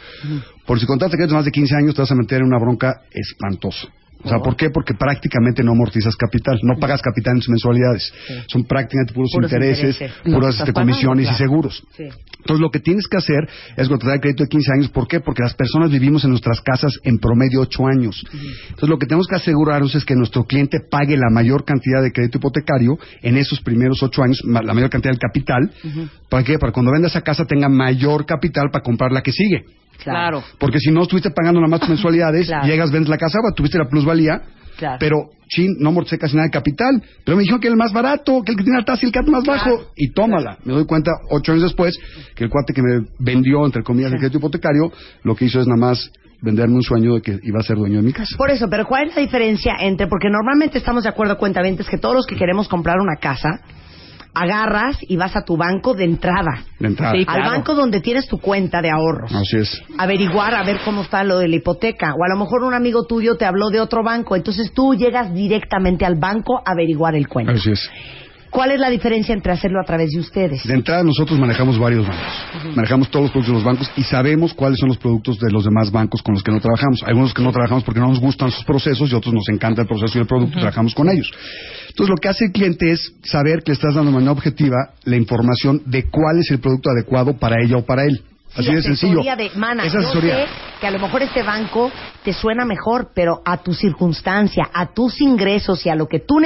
Por 0.67 0.79
si 0.81 0.87
contratas 0.87 1.15
créditos 1.17 1.33
de 1.33 1.37
más 1.37 1.45
de 1.45 1.51
15 1.53 1.75
años, 1.77 1.95
te 1.95 2.03
vas 2.03 2.11
a 2.13 2.15
meter 2.15 2.41
en 2.41 2.47
una 2.47 2.59
bronca 2.59 3.03
espantosa. 3.11 3.89
O 4.27 4.29
sea, 4.29 4.39
¿por 4.41 4.57
qué? 4.57 4.71
Porque 4.71 4.95
prácticamente 4.95 5.63
no 5.63 5.73
amortizas 5.73 6.17
capital, 6.17 6.59
no 6.63 6.79
pagas 6.79 7.01
capital 7.01 7.35
en 7.35 7.41
tus 7.41 7.49
mensualidades. 7.49 8.13
Son 8.49 8.65
prácticamente 8.65 9.15
puros, 9.15 9.31
Puros 9.33 9.53
intereses, 9.53 10.01
intereses. 10.01 10.23
Puras 10.25 10.59
este, 10.59 10.73
comisiones 10.73 11.27
claro. 11.27 11.37
y 11.37 11.39
seguros. 11.39 11.83
Sí. 11.97 12.05
Entonces, 12.39 12.61
lo 12.61 12.71
que 12.71 12.81
tienes 12.81 13.07
que 13.09 13.17
hacer 13.17 13.49
es 13.77 13.89
contratar 13.89 14.17
el 14.17 14.21
crédito 14.21 14.45
de 14.45 14.49
15 14.49 14.73
años. 14.73 14.89
¿Por 14.91 15.09
qué? 15.09 15.21
Porque 15.21 15.43
las 15.43 15.55
personas 15.55 15.91
vivimos 15.91 16.25
en 16.25 16.31
nuestras 16.31 16.61
casas 16.61 16.93
en 17.03 17.19
promedio 17.19 17.61
8 17.61 17.87
años. 17.87 18.25
Entonces, 18.33 18.89
lo 18.89 18.99
que 18.99 19.07
tenemos 19.07 19.27
que 19.27 19.35
asegurarnos 19.35 19.95
es 19.95 20.05
que 20.05 20.15
nuestro 20.15 20.45
cliente 20.45 20.79
pague 20.89 21.17
la 21.17 21.29
mayor 21.31 21.65
cantidad 21.65 22.03
de 22.03 22.13
crédito 22.13 22.39
hipotecario 22.39 22.99
en 23.23 23.37
esos 23.37 23.61
primeros 23.61 24.03
8 24.03 24.23
años, 24.23 24.43
la 24.45 24.75
mayor 24.75 24.91
cantidad 24.91 25.13
del 25.13 25.21
capital. 25.21 25.71
¿Para 26.29 26.45
qué? 26.45 26.59
Para 26.59 26.73
cuando 26.73 26.93
venda 26.93 27.09
esa 27.09 27.23
casa 27.23 27.45
tenga 27.45 27.69
mayor 27.69 28.27
capital 28.27 28.71
para 28.71 28.83
comprar 28.83 29.13
la 29.13 29.23
que 29.23 29.33
sigue. 29.33 29.65
Claro. 30.03 30.43
Porque 30.59 30.79
si 30.79 30.91
no 30.91 31.03
estuviste 31.03 31.31
pagando 31.31 31.61
nada 31.61 31.71
más 31.71 31.81
tus 31.81 31.89
mensualidades, 31.97 32.47
Claro. 32.47 32.67
llegas, 32.67 32.91
vendes 32.91 33.09
la 33.09 33.19
casa, 33.19 33.39
tuviste 33.55 33.79
la 33.79 33.89
plusvalía, 33.89 34.41
Claro. 34.77 34.99
Pero, 35.01 35.17
chin, 35.49 35.75
no 35.79 35.89
amorticé 35.89 36.19
casi 36.19 36.37
nada 36.37 36.49
de 36.49 36.51
capital. 36.51 37.03
Pero 37.25 37.37
me 37.37 37.43
dijeron 37.43 37.61
que 37.61 37.69
el 37.69 37.77
más 37.77 37.95
barato, 37.95 38.43
que 38.45 38.53
el 38.53 38.59
que 38.59 38.65
tiene 38.65 38.79
la 38.79 38.85
tasa 38.85 39.01
y 39.05 39.07
el 39.07 39.13
CAT 39.13 39.27
más 39.27 39.43
bajo. 39.45 39.91
Y 39.97 40.13
tómala. 40.13 40.59
Me 40.65 40.75
doy 40.75 40.85
cuenta, 40.85 41.13
ocho 41.31 41.53
años 41.53 41.63
después, 41.65 41.97
que 42.35 42.45
el 42.45 42.51
cuate 42.51 42.75
que 42.75 42.83
me 42.83 43.07
vendió, 43.19 43.65
entre 43.65 43.83
comillas, 43.83 44.13
el 44.13 44.19
crédito 44.19 44.37
hipotecario, 44.37 44.93
lo 45.23 45.35
que 45.35 45.47
hizo 45.47 45.61
es 45.61 45.67
nada 45.67 45.81
más 45.81 46.11
venderme 46.43 46.75
un 46.75 46.83
sueño 46.83 47.15
de 47.15 47.23
que 47.23 47.39
iba 47.43 47.59
a 47.59 47.63
ser 47.63 47.77
dueño 47.79 47.97
de 47.97 48.03
mi 48.03 48.13
casa. 48.13 48.37
Por 48.37 48.51
eso, 48.51 48.69
pero 48.69 48.85
¿cuál 48.87 49.09
es 49.09 49.17
la 49.17 49.23
diferencia 49.23 49.77
entre, 49.81 50.09
porque 50.09 50.29
normalmente 50.29 50.77
estamos 50.77 51.05
de 51.05 51.09
acuerdo, 51.09 51.39
cuentavientes, 51.39 51.89
que 51.89 51.97
todos 51.97 52.15
los 52.15 52.27
que 52.27 52.37
queremos 52.37 52.69
comprar 52.69 52.99
una 53.01 53.17
casa, 53.17 53.49
agarras 54.37 54.99
y 55.01 55.17
vas 55.17 55.35
a 55.35 55.43
tu 55.43 55.57
banco 55.57 55.95
de 55.95 56.05
entrada. 56.05 56.63
De 56.79 56.89
entrada. 56.89 57.13
Sí, 57.13 57.21
Al 57.21 57.25
claro. 57.37 57.51
banco 57.51 57.75
donde 57.75 58.01
tienes 58.01 58.29
tu 58.29 58.39
cuenta 58.39 58.83
de 58.83 58.91
ahorros. 58.91 59.35
Así 59.35 59.57
es. 59.57 59.83
Averiguar 59.97 60.55
a 60.55 60.63
ver 60.63 60.81
cómo 60.85 61.03
está 61.03 61.25
lo 61.25 61.39
de 61.39 61.49
la 61.49 61.57
hipoteca. 61.57 62.13
O 62.15 62.23
a 62.25 62.29
lo 62.29 62.37
mejor 62.39 62.63
un 62.63 62.75
amigo 62.75 63.07
tuyo 63.07 63.37
te 63.37 63.47
habló 63.47 63.71
de 63.71 63.81
otro 63.81 64.03
banco. 64.03 64.37
Entonces 64.37 64.73
tú 64.73 64.95
llegas 64.95 65.33
directamente 65.33 66.05
al 66.05 66.17
banco 66.17 66.59
a 66.59 66.73
averiguar 66.73 67.15
el 67.15 67.29
cuento. 67.29 67.53
Así 67.53 67.71
es. 67.71 67.91
¿Cuál 68.57 68.71
es 68.71 68.81
la 68.81 68.89
diferencia 68.89 69.35
entre 69.35 69.53
hacerlo 69.53 69.79
a 69.83 69.85
través 69.85 70.13
de 70.13 70.19
ustedes? 70.19 70.65
De 70.67 70.73
entrada 70.73 71.03
nosotros 71.03 71.39
manejamos 71.39 71.79
varios 71.79 72.09
bancos. 72.09 72.75
Manejamos 72.75 73.11
todos 73.11 73.25
los 73.25 73.31
productos 73.31 73.53
de 73.53 73.53
los 73.53 73.65
bancos 73.65 73.91
y 73.99 74.03
sabemos 74.03 74.55
cuáles 74.55 74.79
son 74.79 74.89
los 74.89 74.97
productos 74.97 75.39
de 75.39 75.51
los 75.51 75.63
demás 75.63 75.93
bancos 75.93 76.23
con 76.23 76.33
los 76.33 76.43
que 76.43 76.51
no 76.53 76.59
trabajamos. 76.59 77.03
Hay 77.05 77.13
unos 77.13 77.35
que 77.35 77.43
no 77.43 77.53
trabajamos 77.53 77.85
porque 77.85 78.01
no 78.01 78.09
nos 78.09 78.19
gustan 78.19 78.51
sus 78.51 78.65
procesos 78.65 79.13
y 79.13 79.15
otros 79.15 79.35
nos 79.35 79.47
encanta 79.51 79.83
el 79.83 79.87
proceso 79.87 80.17
y 80.17 80.23
el 80.23 80.27
producto 80.27 80.57
y 80.57 80.61
trabajamos 80.61 80.95
con 80.95 81.11
ellos. 81.11 81.31
Entonces 81.91 82.09
lo 82.09 82.17
que 82.17 82.31
hace 82.31 82.47
el 82.47 82.53
cliente 82.53 82.93
es 82.93 83.13
saber 83.25 83.63
que 83.63 83.73
le 83.73 83.75
estás 83.75 83.95
dando 83.95 84.11
de 84.11 84.15
manera 84.15 84.33
objetiva 84.33 84.95
la 85.05 85.17
información 85.17 85.83
de 85.85 86.05
cuál 86.05 86.39
es 86.39 86.51
el 86.51 86.59
producto 86.59 86.89
adecuado 86.89 87.37
para 87.37 87.63
ella 87.63 87.77
o 87.77 87.85
para 87.85 88.05
él. 88.05 88.23
Sí, 88.55 88.61
Así 88.63 88.75
de 88.75 88.83
sencillo. 88.83 89.21
de, 89.23 89.51
mana, 89.55 89.85
Esa 89.85 89.99
asesoría. 89.99 90.47
Que 90.81 90.87
a 90.87 90.91
lo 90.91 90.99
mejor 90.99 91.23
este 91.23 91.43
banco 91.43 91.91
te 92.25 92.33
suena 92.33 92.65
mejor, 92.65 93.11
pero 93.15 93.41
a 93.45 93.59
tu 93.63 93.73
circunstancia, 93.73 94.69
a 94.73 94.93
tus 94.93 95.21
ingresos 95.21 95.85
y 95.87 95.89
a 95.89 95.95
lo 95.95 96.07
que 96.07 96.21
tú 96.21 96.37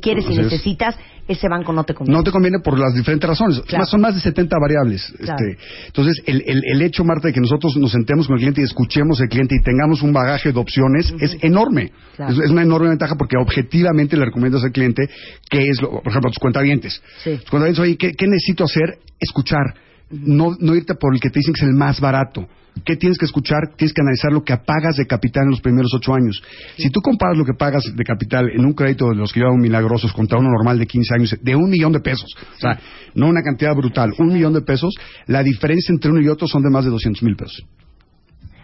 quieres 0.00 0.26
y 0.30 0.36
necesitas, 0.36 0.96
ese 1.26 1.48
banco 1.48 1.72
no 1.72 1.84
te 1.84 1.94
conviene. 1.94 2.16
No 2.18 2.24
te 2.24 2.30
conviene 2.32 2.58
por 2.58 2.78
las 2.78 2.92
diferentes 2.94 3.28
razones. 3.28 3.60
Claro. 3.60 3.82
Más- 3.82 3.90
Son 3.90 4.00
más 4.00 4.14
de 4.16 4.20
70 4.20 4.56
variables. 4.60 5.12
Claro. 5.18 5.38
Este, 5.48 5.86
entonces, 5.86 6.22
el, 6.26 6.42
el- 6.46 6.62
el 6.72 6.82
hecho, 6.82 7.04
Marta, 7.04 7.28
de 7.28 7.34
que 7.34 7.40
nosotros 7.40 7.76
nos 7.76 7.92
sentemos 7.92 8.26
con 8.26 8.34
el 8.34 8.40
cliente 8.40 8.60
y 8.62 8.64
escuchemos 8.64 9.20
al 9.20 9.28
cliente 9.28 9.54
y 9.54 9.62
tengamos 9.62 10.02
un 10.02 10.12
bagaje 10.12 10.52
de 10.52 10.58
opciones 10.58 11.12
es 11.20 11.36
enorme. 11.42 11.92
Claro. 12.16 12.32
Es, 12.32 12.38
es 12.40 12.50
una 12.50 12.62
enorme 12.62 12.88
ventaja 12.88 13.14
porque 13.16 13.36
objetivamente 13.36 14.16
le 14.16 14.24
recomiendas 14.24 14.64
al 14.64 14.72
cliente 14.72 15.08
qué 15.48 15.68
es, 15.68 15.80
lo, 15.80 15.90
por 15.90 16.08
ejemplo, 16.08 16.28
a 16.28 16.32
tus 16.32 16.38
cuentavientes. 16.40 17.00
Sí. 17.22 17.36
Tus 17.36 17.50
cuentavientes, 17.50 17.80
oye, 17.80 17.96
¿qué, 17.96 18.12
qué 18.12 18.26
necesito 18.26 18.64
hacer? 18.64 18.98
Escuchar. 19.20 19.74
No, 20.10 20.56
no 20.58 20.74
irte 20.74 20.94
por 20.94 21.14
el 21.14 21.20
que 21.20 21.30
te 21.30 21.38
dicen 21.38 21.54
que 21.54 21.64
es 21.64 21.68
el 21.68 21.76
más 21.76 22.00
barato. 22.00 22.48
¿Qué 22.84 22.96
tienes 22.96 23.18
que 23.18 23.26
escuchar? 23.26 23.74
Tienes 23.76 23.92
que 23.92 24.00
analizar 24.00 24.32
lo 24.32 24.42
que 24.42 24.56
pagas 24.56 24.96
de 24.96 25.06
capital 25.06 25.44
en 25.44 25.50
los 25.50 25.60
primeros 25.60 25.92
ocho 25.94 26.14
años. 26.14 26.42
Si 26.76 26.88
tú 26.90 27.00
comparas 27.00 27.36
lo 27.36 27.44
que 27.44 27.54
pagas 27.54 27.84
de 27.94 28.04
capital 28.04 28.48
en 28.50 28.64
un 28.64 28.72
crédito 28.72 29.08
de 29.08 29.16
los 29.16 29.32
que 29.32 29.40
llevan 29.40 29.60
milagrosos 29.60 30.12
contra 30.12 30.38
uno 30.38 30.50
normal 30.50 30.78
de 30.78 30.86
15 30.86 31.14
años, 31.14 31.36
de 31.40 31.56
un 31.56 31.68
millón 31.68 31.92
de 31.92 32.00
pesos, 32.00 32.34
o 32.56 32.60
sea, 32.60 32.78
no 33.14 33.28
una 33.28 33.42
cantidad 33.42 33.74
brutal, 33.74 34.12
un 34.18 34.32
millón 34.32 34.52
de 34.52 34.62
pesos, 34.62 34.94
la 35.26 35.42
diferencia 35.42 35.92
entre 35.92 36.10
uno 36.10 36.20
y 36.20 36.28
otro 36.28 36.46
son 36.46 36.62
de 36.62 36.70
más 36.70 36.84
de 36.84 36.90
200 36.90 37.22
mil 37.22 37.36
pesos. 37.36 37.64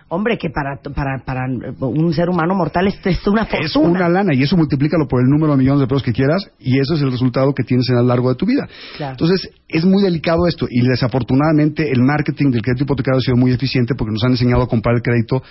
Hombre, 0.08 0.38
que 0.38 0.50
para, 0.50 0.76
para, 0.94 1.18
para 1.25 1.46
un 1.80 2.12
ser 2.14 2.28
humano 2.28 2.54
mortal 2.54 2.86
esto 2.86 3.08
es 3.08 3.26
una 3.26 3.44
fortuna. 3.44 3.66
Es 3.66 3.76
una 3.76 4.08
lana 4.08 4.34
y 4.34 4.42
eso 4.42 4.56
multiplícalo 4.56 5.08
por 5.08 5.20
el 5.20 5.26
número 5.26 5.52
de 5.52 5.58
millones 5.58 5.80
de 5.80 5.88
pesos 5.88 6.04
que 6.04 6.12
quieras 6.12 6.48
y 6.60 6.78
eso 6.78 6.94
es 6.94 7.02
el 7.02 7.10
resultado 7.10 7.52
que 7.52 7.64
tienes 7.64 7.88
en 7.88 7.96
a 7.96 8.02
lo 8.02 8.08
largo 8.08 8.28
de 8.28 8.36
tu 8.36 8.46
vida. 8.46 8.68
Claro. 8.96 9.12
Entonces, 9.12 9.50
es 9.68 9.84
muy 9.84 10.04
delicado 10.04 10.46
esto 10.46 10.68
y 10.70 10.86
desafortunadamente 10.86 11.90
el 11.90 12.02
marketing 12.02 12.52
del 12.52 12.62
crédito 12.62 12.84
hipotecario 12.84 13.18
ha 13.18 13.20
sido 13.20 13.36
muy 13.36 13.50
eficiente 13.50 13.94
porque 13.96 14.12
nos 14.12 14.22
han 14.22 14.32
enseñado 14.32 14.62
a 14.62 14.68
comprar 14.68 14.94
el 14.94 15.02
crédito 15.02 15.42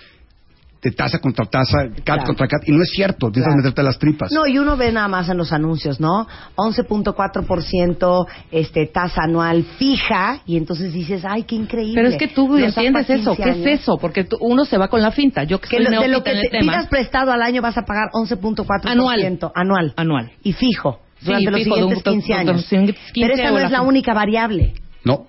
de 0.81 0.91
tasa 0.91 1.17
contra 1.19 1.45
tasa, 1.45 1.87
cat 1.87 2.03
Claro. 2.03 2.23
contra 2.25 2.47
cat 2.47 2.61
y 2.67 2.71
no 2.71 2.83
es 2.83 2.89
cierto, 2.91 3.31
tienes 3.31 3.47
Claro. 3.47 3.53
que 3.53 3.57
meterte 3.63 3.81
a 3.81 3.83
las 3.83 3.97
tripas. 3.97 4.31
No, 4.31 4.45
y 4.45 4.59
uno 4.59 4.77
ve 4.77 4.91
nada 4.91 5.07
más 5.07 5.27
en 5.29 5.37
los 5.37 5.51
anuncios, 5.51 5.99
¿no? 5.99 6.27
11.4% 6.55 8.27
este, 8.51 8.85
tasa 8.87 9.23
anual 9.23 9.63
fija 9.77 10.41
y 10.45 10.57
entonces 10.57 10.93
dices, 10.93 11.23
ay, 11.27 11.43
qué 11.43 11.55
increíble. 11.55 11.95
Pero 11.95 12.09
es 12.09 12.17
que 12.17 12.27
tú 12.27 12.47
Nos 12.47 12.59
da 12.59 12.67
entiendes 12.83 13.09
eso. 13.09 13.31
15 13.35 13.43
¿Qué 13.43 13.49
años. 13.49 13.65
es 13.67 13.81
eso? 13.81 13.97
Porque 13.97 14.23
tú- 14.25 14.37
uno 14.39 14.65
se 14.65 14.77
va 14.77 14.87
con 14.87 15.01
la 15.01 15.11
finta. 15.11 15.43
Yo 15.43 15.59
que 15.59 15.69
Que 15.69 15.77
soy 15.77 15.85
lo- 15.85 16.01
de 16.01 16.07
lo 16.07 16.19
neófita 16.19 16.23
que 16.23 16.31
en 16.37 16.41
te 16.41 16.57
el 16.57 16.59
tema. 16.61 16.73
pidas 16.73 16.87
prestado 16.87 17.31
al 17.31 17.41
año 17.41 17.61
vas 17.61 17.77
a 17.77 17.81
pagar 17.83 18.09
11.4% 18.13 18.91
Anual. 18.91 19.39
anual. 19.55 19.93
Anual. 19.97 20.31
Y 20.43 20.53
fijo, 20.53 20.99
Sí, 21.19 21.25
durante 21.27 21.51
los 21.51 21.59
fijo, 21.63 21.75
siguientes 21.75 22.03
15 22.03 22.27
de- 22.27 22.27
de- 22.27 22.27
de- 22.27 22.39
años. 22.41 22.55
los 22.61 22.65
siguientes 22.65 22.95
15 23.13 23.13
Pero 23.31 23.33
esa 23.33 23.51
no 23.51 23.57
es 23.65 23.71
la 23.71 23.81
única 23.81 24.13
variable, 24.13 24.73
No. 25.03 25.25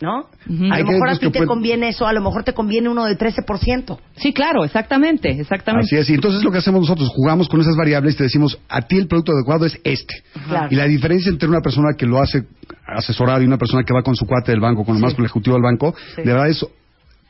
¿No? 0.00 0.26
A 0.72 0.78
lo 0.78 0.86
mejor 0.86 1.08
a 1.08 1.16
ti 1.16 1.30
que 1.30 1.40
te 1.40 1.46
conviene 1.46 1.88
eso, 1.88 2.06
a 2.06 2.12
lo 2.12 2.20
mejor 2.20 2.44
te 2.44 2.52
conviene 2.52 2.88
uno 2.88 3.04
de 3.04 3.18
13%. 3.18 3.98
Sí, 4.16 4.32
claro, 4.32 4.64
exactamente, 4.64 5.30
exactamente. 5.30 5.86
Así 5.86 5.96
es, 5.96 6.08
y 6.10 6.14
entonces 6.14 6.44
lo 6.44 6.50
que 6.50 6.58
hacemos 6.58 6.80
nosotros, 6.80 7.08
jugamos 7.14 7.48
con 7.48 7.60
esas 7.60 7.76
variables 7.76 8.14
y 8.14 8.18
te 8.18 8.24
decimos, 8.24 8.58
a 8.68 8.82
ti 8.82 8.96
el 8.96 9.08
producto 9.08 9.32
adecuado 9.32 9.66
es 9.66 9.78
este. 9.84 10.22
Claro. 10.46 10.68
Y 10.70 10.76
la 10.76 10.84
diferencia 10.84 11.30
entre 11.30 11.48
una 11.48 11.60
persona 11.60 11.88
que 11.96 12.06
lo 12.06 12.20
hace 12.20 12.44
asesorar 12.86 13.42
y 13.42 13.46
una 13.46 13.58
persona 13.58 13.82
que 13.84 13.92
va 13.92 14.02
con 14.02 14.14
su 14.14 14.26
cuate 14.26 14.52
del 14.52 14.60
banco, 14.60 14.84
con 14.84 14.96
el 14.96 15.02
más 15.02 15.14
con 15.14 15.22
el 15.24 15.26
ejecutivo 15.26 15.56
del 15.56 15.62
banco, 15.62 15.94
Sí. 16.16 16.22
de 16.22 16.32
verdad 16.32 16.48
es 16.48 16.64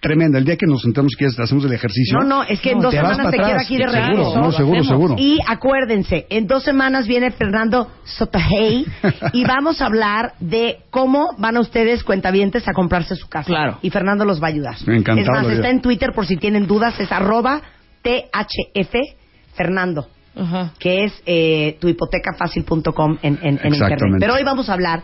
tremenda. 0.00 0.38
El 0.38 0.45
día 0.45 0.57
que 0.57 0.67
nos 0.67 0.83
sentamos 0.83 1.12
y 1.19 1.25
hacemos 1.25 1.64
el 1.64 1.73
ejercicio. 1.73 2.19
No, 2.19 2.25
no, 2.25 2.43
es 2.45 2.61
que 2.61 2.71
en 2.73 2.78
No, 2.78 2.85
dos 2.85 2.93
te 2.93 2.99
semanas 2.99 3.31
te 3.31 3.37
quiero 3.37 3.45
atrás. 3.47 3.64
aquí 3.64 3.76
de 3.76 3.87
regreso. 3.87 4.23
Seguro, 4.25 4.40
no, 4.40 4.52
seguro, 4.52 4.85
seguro. 4.85 5.14
Y 5.19 5.38
acuérdense, 5.47 6.26
en 6.31 6.47
dos 6.47 6.62
semanas 6.62 7.07
viene 7.07 7.31
Fernando 7.31 7.90
Sotahey 8.05 8.87
y 9.33 9.45
vamos 9.45 9.81
a 9.81 9.87
hablar 9.87 10.35
de 10.40 10.78
cómo 10.90 11.31
van 11.38 11.57
a 11.57 11.61
ustedes, 11.61 12.05
cuentavientes, 12.05 12.67
a 12.69 12.73
comprarse 12.73 13.17
su 13.17 13.28
casa. 13.28 13.47
Claro. 13.47 13.78
Y 13.83 13.90
Fernando 13.90 14.25
los 14.25 14.40
va 14.43 14.47
a 14.47 14.50
ayudar. 14.50 14.76
Encantado, 14.87 15.19
Es 15.21 15.28
más, 15.28 15.47
está 15.52 15.69
en 15.71 15.81
Twitter 15.81 16.12
por 16.14 16.26
si 16.26 16.37
tienen 16.37 16.67
dudas, 16.67 16.99
es 17.00 17.11
arroba 17.11 17.61
THF 18.02 18.95
Fernando, 19.55 20.07
Ajá. 20.37 20.73
que 20.78 21.05
es 21.05 21.23
eh, 21.26 21.76
tuhipotecafacil.com 21.81 23.19
en, 23.23 23.35
en, 23.35 23.38
en 23.43 23.49
internet. 23.52 23.73
Exactamente. 23.75 24.19
Pero 24.21 24.35
hoy 24.35 24.45
vamos 24.45 24.69
a 24.69 24.75
hablar 24.75 25.02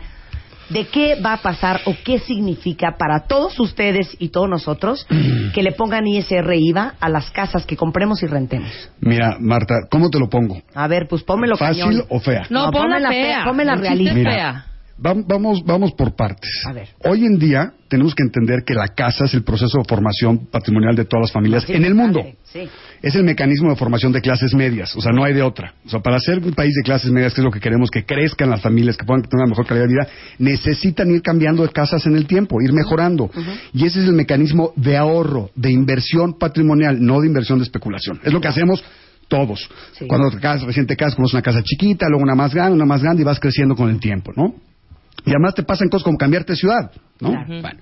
de 0.71 0.87
qué 0.87 1.21
va 1.21 1.35
a 1.35 1.43
pasar 1.43 1.81
o 1.87 1.95
qué 2.05 2.19
significa 2.19 2.97
para 2.99 3.21
todos 3.27 3.59
ustedes 3.61 4.17
y 4.19 4.29
todos 4.31 4.49
nosotros 4.49 5.07
que 5.55 5.63
le 5.63 5.73
pongan 5.73 6.07
ISR 6.07 6.53
IVA 6.55 6.95
a 7.01 7.09
las 7.09 7.31
casas 7.31 7.67
que 7.67 7.77
compremos 7.77 8.23
y 8.23 8.27
rentemos. 8.27 8.71
Mira, 9.01 9.37
Marta, 9.41 9.75
¿cómo 9.91 10.11
te 10.11 10.19
lo 10.19 10.29
pongo? 10.29 10.63
A 10.75 10.89
ver, 10.89 11.07
pues 11.09 11.23
pónmelo 11.23 11.57
¿Fácil 11.57 11.83
cañón. 11.85 12.05
o 12.09 12.21
fea? 12.21 12.47
No, 12.51 12.67
No, 12.67 12.71
ponme 12.73 13.01
la 13.01 13.11
fea. 13.11 13.25
fea, 13.37 13.45
ponme 13.45 13.65
la 13.65 13.75
realista. 13.77 14.15
fea. 14.15 14.65
Vam- 14.97 15.25
Vamos, 15.27 15.65
vamos 15.65 15.93
por 15.93 16.15
partes. 16.15 16.51
A 16.67 16.73
ver. 16.73 16.89
Hoy 17.05 17.25
en 17.25 17.37
día 17.39 17.73
tenemos 17.89 18.15
que 18.15 18.23
entender 18.23 18.63
que 18.65 18.75
la 18.75 18.89
casa 18.89 19.25
es 19.25 19.35
el 19.35 19.43
proceso 19.43 19.79
de 19.79 19.85
formación 19.89 20.47
patrimonial 20.47 20.95
de 20.95 21.05
todas 21.05 21.23
las 21.25 21.33
familias 21.33 21.65
Sí, 21.65 21.73
en 21.73 21.85
el 21.85 21.95
mundo. 21.95 22.23
Sí. 22.45 22.69
Es 23.03 23.15
el 23.17 23.25
mecanismo 23.25 23.71
de 23.71 23.77
formación 23.77 24.13
de 24.13 24.21
clases 24.21 24.55
medias, 24.55 24.95
o 24.97 25.01
sea, 25.01 25.13
no 25.13 25.25
hay 25.25 25.35
de 25.35 25.43
otra. 25.43 25.75
O 25.85 25.89
sea, 25.91 26.01
para 26.01 26.19
ser 26.21 26.39
un 26.39 26.53
país 26.53 26.73
de 26.75 26.83
clases 26.83 27.11
medias, 27.11 27.35
que 27.35 27.41
es 27.41 27.45
lo 27.45 27.51
que 27.51 27.61
queremos, 27.61 27.91
que 27.91 28.05
crezcan 28.05 28.49
las 28.51 28.61
familias, 28.63 28.97
que 28.97 29.05
puedan 29.05 29.23
tener 29.23 29.43
una 29.45 29.51
mejor 29.51 29.67
calidad 29.67 29.87
de 29.87 29.93
vida, 29.93 30.07
necesitan 30.39 31.11
ir 31.11 31.23
cambiando 31.23 31.63
de 31.65 31.71
casas 31.71 32.07
en 32.07 32.15
el 32.17 32.27
tiempo, 32.27 32.61
ir 32.63 32.73
mejorando. 32.73 33.31
Y 33.73 33.85
ese 33.87 34.01
es 34.01 34.07
el 34.07 34.15
mecanismo 34.15 34.73
de 34.77 34.97
ahorro, 34.97 35.51
de 35.57 35.71
inversión 35.73 36.39
patrimonial, 36.39 37.05
no 37.05 37.21
de 37.21 37.27
inversión 37.27 37.59
de 37.59 37.65
especulación. 37.65 38.21
Es 38.25 38.33
lo 38.33 38.41
que 38.41 38.49
hacemos 38.49 38.83
todos. 39.29 39.69
Sí. 39.99 40.07
Cuando 40.07 40.31
te 40.31 40.39
casas, 40.39 40.63
recién 40.65 40.87
te 40.87 40.97
casas, 40.97 41.17
conoces 41.17 41.35
una 41.35 41.43
casa 41.43 41.63
chiquita, 41.65 42.07
luego 42.09 42.23
una 42.23 42.35
más 42.37 42.55
grande, 42.55 42.75
una 42.77 42.87
más 42.87 43.03
grande 43.03 43.23
y 43.23 43.25
vas 43.25 43.41
creciendo 43.41 43.75
con 43.75 43.91
el 43.91 43.99
tiempo, 43.99 44.33
¿no? 44.37 44.55
Y 45.27 45.31
además 45.31 45.55
te 45.55 45.63
pasan 45.63 45.89
cosas 45.89 46.05
como 46.05 46.19
cambiarte 46.19 46.53
de 46.53 46.57
ciudad, 46.57 46.91
¿no? 47.21 47.31
Claro. 47.31 47.47
Bueno, 47.47 47.81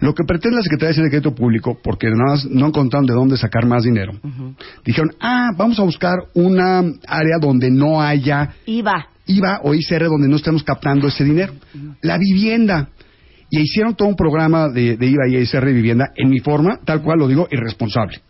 lo 0.00 0.14
que 0.14 0.24
pretende 0.24 0.56
la 0.56 0.62
Secretaría 0.62 1.02
de 1.02 1.08
Crédito 1.08 1.34
Público, 1.34 1.78
porque 1.82 2.08
nada 2.08 2.32
más 2.32 2.46
no 2.46 2.66
encontraron 2.66 3.06
de 3.06 3.14
dónde 3.14 3.36
sacar 3.36 3.64
más 3.66 3.84
dinero, 3.84 4.12
dijeron, 4.84 5.12
ah, 5.20 5.50
vamos 5.56 5.78
a 5.78 5.82
buscar 5.82 6.14
una 6.34 6.80
área 7.06 7.38
donde 7.40 7.70
no 7.70 8.02
haya 8.02 8.50
IVA. 8.66 9.06
IVA 9.26 9.60
o 9.62 9.74
ICR 9.74 10.04
donde 10.04 10.28
no 10.28 10.36
estemos 10.36 10.62
captando 10.62 11.08
ese 11.08 11.24
dinero. 11.24 11.54
La 12.02 12.18
vivienda. 12.18 12.88
Y 13.50 13.60
hicieron 13.60 13.94
todo 13.94 14.08
un 14.08 14.16
programa 14.16 14.68
de, 14.68 14.96
de 14.96 15.06
IVA 15.06 15.28
y 15.28 15.36
ICR 15.36 15.66
de 15.66 15.72
vivienda, 15.72 16.06
en 16.16 16.28
mi 16.28 16.40
forma, 16.40 16.80
tal 16.84 17.02
cual 17.02 17.20
lo 17.20 17.28
digo, 17.28 17.46
irresponsable. 17.50 18.20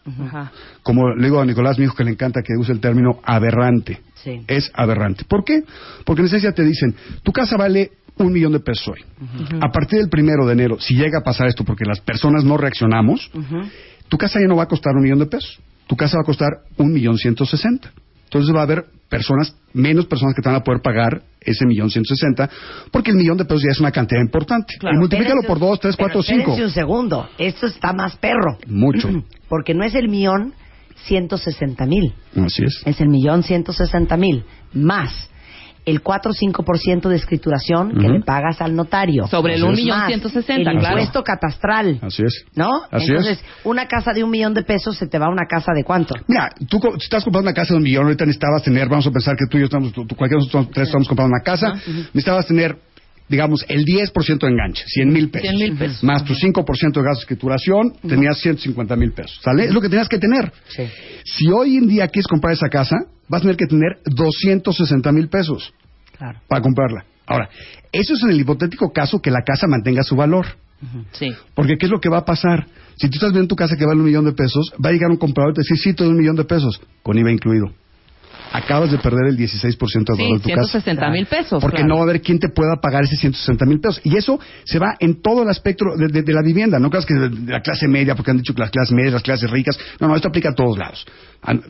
Como 0.83 1.15
le 1.15 1.25
digo 1.25 1.41
a 1.41 1.47
Nicolás, 1.47 1.79
mi 1.79 1.87
hijo, 1.87 1.95
que 1.95 2.05
le 2.05 2.11
encanta 2.11 2.43
que 2.43 2.53
use 2.59 2.73
el 2.73 2.81
término 2.81 3.21
aberrante. 3.25 4.01
Sí. 4.25 4.41
Es 4.49 4.71
aberrante. 4.75 5.25
¿Por 5.29 5.45
qué? 5.45 5.63
Porque 6.05 6.23
en 6.23 6.27
esencia 6.27 6.53
te 6.53 6.65
dicen, 6.65 6.95
tu 7.23 7.31
casa 7.33 7.57
vale 7.57 7.91
un 8.17 8.33
millón 8.33 8.53
de 8.53 8.61
pesos 8.61 8.89
hoy. 8.89 9.05
A 9.61 9.71
partir 9.71 9.99
del 9.99 10.09
primero 10.09 10.47
de 10.47 10.53
enero, 10.53 10.79
si 10.81 10.95
llega 10.95 11.19
a 11.19 11.23
pasar 11.23 11.49
esto 11.49 11.65
porque 11.65 11.85
las 11.85 12.01
personas 12.01 12.45
no 12.45 12.57
reaccionamos, 12.57 13.31
tu 14.09 14.17
casa 14.17 14.41
ya 14.41 14.47
no 14.47 14.57
va 14.57 14.65
a 14.65 14.69
costar 14.69 14.95
un 14.95 15.03
millón 15.03 15.19
de 15.19 15.27
pesos. 15.27 15.61
Tu 15.87 15.97
casa 15.97 16.17
va 16.17 16.23
a 16.23 16.25
costar 16.27 16.49
un 16.79 16.93
millón 16.93 17.19
ciento 17.19 17.45
sesenta. 17.45 17.93
Entonces 18.25 18.55
va 18.55 18.61
a 18.61 18.63
haber 18.63 18.87
personas, 19.09 19.55
menos 19.73 20.07
personas 20.07 20.35
que 20.35 20.43
te 20.43 20.49
van 20.49 20.57
a 20.57 20.65
poder 20.65 20.81
pagar 20.81 21.23
ese 21.41 21.67
millón 21.67 21.91
ciento 21.91 22.15
sesenta, 22.15 22.49
porque 22.91 23.11
el 23.11 23.17
millón 23.17 23.37
de 23.37 23.45
pesos 23.45 23.63
ya 23.63 23.71
es 23.71 23.81
una 23.81 23.93
cantidad 23.93 24.21
importante. 24.21 24.75
Claro. 24.79 24.97
y 24.97 24.99
multiplícalo 25.01 25.43
por 25.43 25.59
dos, 25.59 25.79
tres, 25.79 25.97
cuatro, 25.97 26.23
cinco. 26.23 26.55
un 26.55 26.71
segundo. 26.71 27.29
Esto 27.39 27.67
está 27.67 27.93
más 27.93 28.17
perro. 28.17 28.59
Mucho. 28.67 29.09
Porque 29.49 29.75
no 29.75 29.85
es 29.85 29.95
el 29.95 30.09
millón 30.09 30.55
160 31.05 31.87
mil. 31.87 32.15
Así 32.37 32.65
es. 32.65 32.83
Es 32.85 33.01
el 33.01 33.09
millón 33.09 33.43
160 33.43 34.17
mil. 34.17 34.45
Más 34.73 35.31
el 35.87 36.01
4 36.01 36.31
o 36.31 36.35
5% 36.35 37.11
de 37.11 37.17
escrituración 37.17 37.93
que 38.01 38.09
le 38.09 38.21
pagas 38.23 38.63
al 38.63 38.75
notario. 38.75 39.27
Sobre 39.27 39.55
el 39.57 39.63
Así 39.63 39.65
es. 39.67 39.69
un 39.69 39.85
millón 39.85 39.99
Más 39.99 40.07
ciento 40.09 40.29
sesenta, 40.31 40.71
el 40.71 40.79
claro. 40.79 40.97
impuesto 40.97 41.23
catastral. 41.23 41.99
Así 42.01 42.23
es. 42.25 42.47
¿No? 42.55 42.71
Así 42.91 43.09
Entonces, 43.11 43.39
es. 43.39 43.45
una 43.65 43.87
casa 43.87 44.13
de 44.15 44.25
un 44.25 44.31
millón 44.31 44.55
de 44.55 44.63
pesos 44.63 44.97
se 44.97 45.07
te 45.09 45.19
va 45.19 45.27
a 45.27 45.29
una 45.29 45.45
casa 45.47 45.73
de 45.75 45.85
cuánto? 45.85 46.15
Mira, 46.27 46.51
tú 46.71 46.81
estás 46.99 47.23
comprando 47.23 47.51
una 47.51 47.55
casa 47.55 47.75
de 47.75 47.79
un 47.79 47.83
millón, 47.83 48.05
ahorita 48.05 48.25
necesitabas 48.25 48.63
tener, 48.63 48.89
vamos 48.89 49.07
a 49.07 49.11
pensar 49.11 49.37
que 49.37 49.45
tú 49.51 49.59
y 49.59 49.61
yo 49.61 49.65
estamos, 49.67 49.93
tú, 49.93 50.07
tú- 50.07 50.17
cualquiera 50.17 50.41
de 50.41 50.47
nosotros 50.47 50.71
tres 50.73 50.89
estamos 50.89 51.07
comprando 51.07 51.35
una 51.37 51.45
casa, 51.45 51.75
necesitabas 52.15 52.47
tener, 52.47 52.79
digamos, 53.29 53.65
el 53.69 53.85
10% 53.85 54.39
de 54.39 54.49
enganche, 54.49 54.85
100 54.87 55.09
mil 55.13 55.31
pesos. 55.31 55.49
100 55.51 55.59
mil 55.59 55.79
pesos. 55.79 56.05
Más 56.05 56.25
tu 56.25 56.35
5% 56.35 56.93
de 56.93 57.03
gasto 57.03 57.03
de 57.03 57.21
escrituración, 57.21 57.95
tenías 58.07 58.39
150 58.41 58.97
mil 58.97 59.13
pesos. 59.13 59.41
¿Sale? 59.43 59.65
Es 59.65 59.73
lo 59.75 59.81
que 59.81 59.89
tenías 59.89 60.09
que 60.09 60.19
tener. 60.19 60.53
Sí. 60.69 60.83
Si 61.25 61.49
hoy 61.51 61.77
en 61.77 61.87
día 61.89 62.09
quieres 62.09 62.27
comprar 62.27 62.53
esa 62.53 62.69
casa, 62.69 62.97
vas 63.29 63.41
a 63.41 63.43
tener 63.43 63.57
que 63.57 63.67
tener 63.67 63.99
260 64.05 65.13
mil 65.13 65.29
pesos 65.29 65.73
Claro. 66.19 66.39
para 66.49 66.61
comprarla. 66.63 67.05
Ahora, 67.27 67.49
eso 67.91 68.13
es 68.15 68.23
en 68.23 68.31
el 68.31 68.41
hipotético 68.41 68.93
caso 68.93 69.21
que 69.21 69.31
la 69.31 69.43
casa 69.43 69.67
mantenga 69.67 70.03
su 70.03 70.15
valor. 70.17 70.47
Sí. 71.13 71.33
Porque 71.55 71.77
¿qué 71.79 71.87
es 71.87 71.91
lo 71.91 71.99
que 71.99 72.11
va 72.11 72.19
a 72.19 72.25
pasar? 72.27 72.67
Si 72.97 73.09
tú 73.09 73.15
estás 73.15 73.33
viendo 73.33 73.49
tu 73.49 73.57
casa 73.57 73.75
que 73.79 73.87
vale 73.87 74.01
un 74.01 74.05
millón 74.07 74.27
de 74.27 74.33
pesos, 74.33 74.71
va 74.85 74.91
a 74.91 74.93
llegar 74.93 75.11
un 75.11 75.17
comprador 75.17 75.53
y 75.53 75.55
te 75.55 75.61
dice, 75.63 75.77
sí, 75.77 75.95
todo 75.95 76.11
un 76.11 76.17
millón 76.19 76.37
de 76.37 76.45
pesos, 76.45 76.79
con 77.03 77.17
IVA 77.19 77.33
incluido. 77.33 77.73
Acabas 78.57 78.93
de 78.93 78.99
perder 78.99 79.27
el 79.31 79.37
16% 79.37 80.15
de 80.17 80.23
valor 80.23 80.27
Sí, 80.29 80.33
de 80.33 80.39
tu 80.39 80.49
casa. 80.49 80.81
160 80.81 81.11
mil 81.11 81.27
pesos. 81.27 81.61
Porque 81.61 81.79
claro. 81.79 81.89
no 81.89 81.95
va 81.97 82.01
a 82.03 82.05
haber 82.05 82.23
quien 82.23 82.39
te 82.39 82.49
pueda 82.51 82.77
pagar 82.81 83.03
ese 83.03 83.17
160 83.17 83.67
mil 83.67 83.81
pesos. 83.81 84.01
Y 84.05 84.17
eso 84.17 84.39
se 84.65 84.79
va 84.79 84.95
en 85.01 85.21
todo 85.21 85.43
el 85.43 85.49
espectro 85.51 85.97
de, 85.97 86.07
de- 86.07 86.23
de 86.23 86.33
la 86.33 86.41
vivienda. 86.41 86.79
No 86.79 86.89
creas 86.89 87.05
que 87.05 87.15
de, 87.15 87.29
de 87.31 87.51
la 87.53 87.61
clase 87.63 87.89
media, 87.89 88.15
porque 88.15 88.31
han 88.31 88.37
dicho 88.37 88.55
que 88.55 88.61
las 88.61 88.71
clases 88.71 88.93
medias, 88.93 89.13
las 89.13 89.23
clases 89.25 89.51
ricas. 89.51 89.77
No, 89.99 90.07
no, 90.07 90.15
esto 90.15 90.29
aplica 90.29 90.51
a 90.51 90.55
todos 90.55 90.79
lados. 90.79 91.05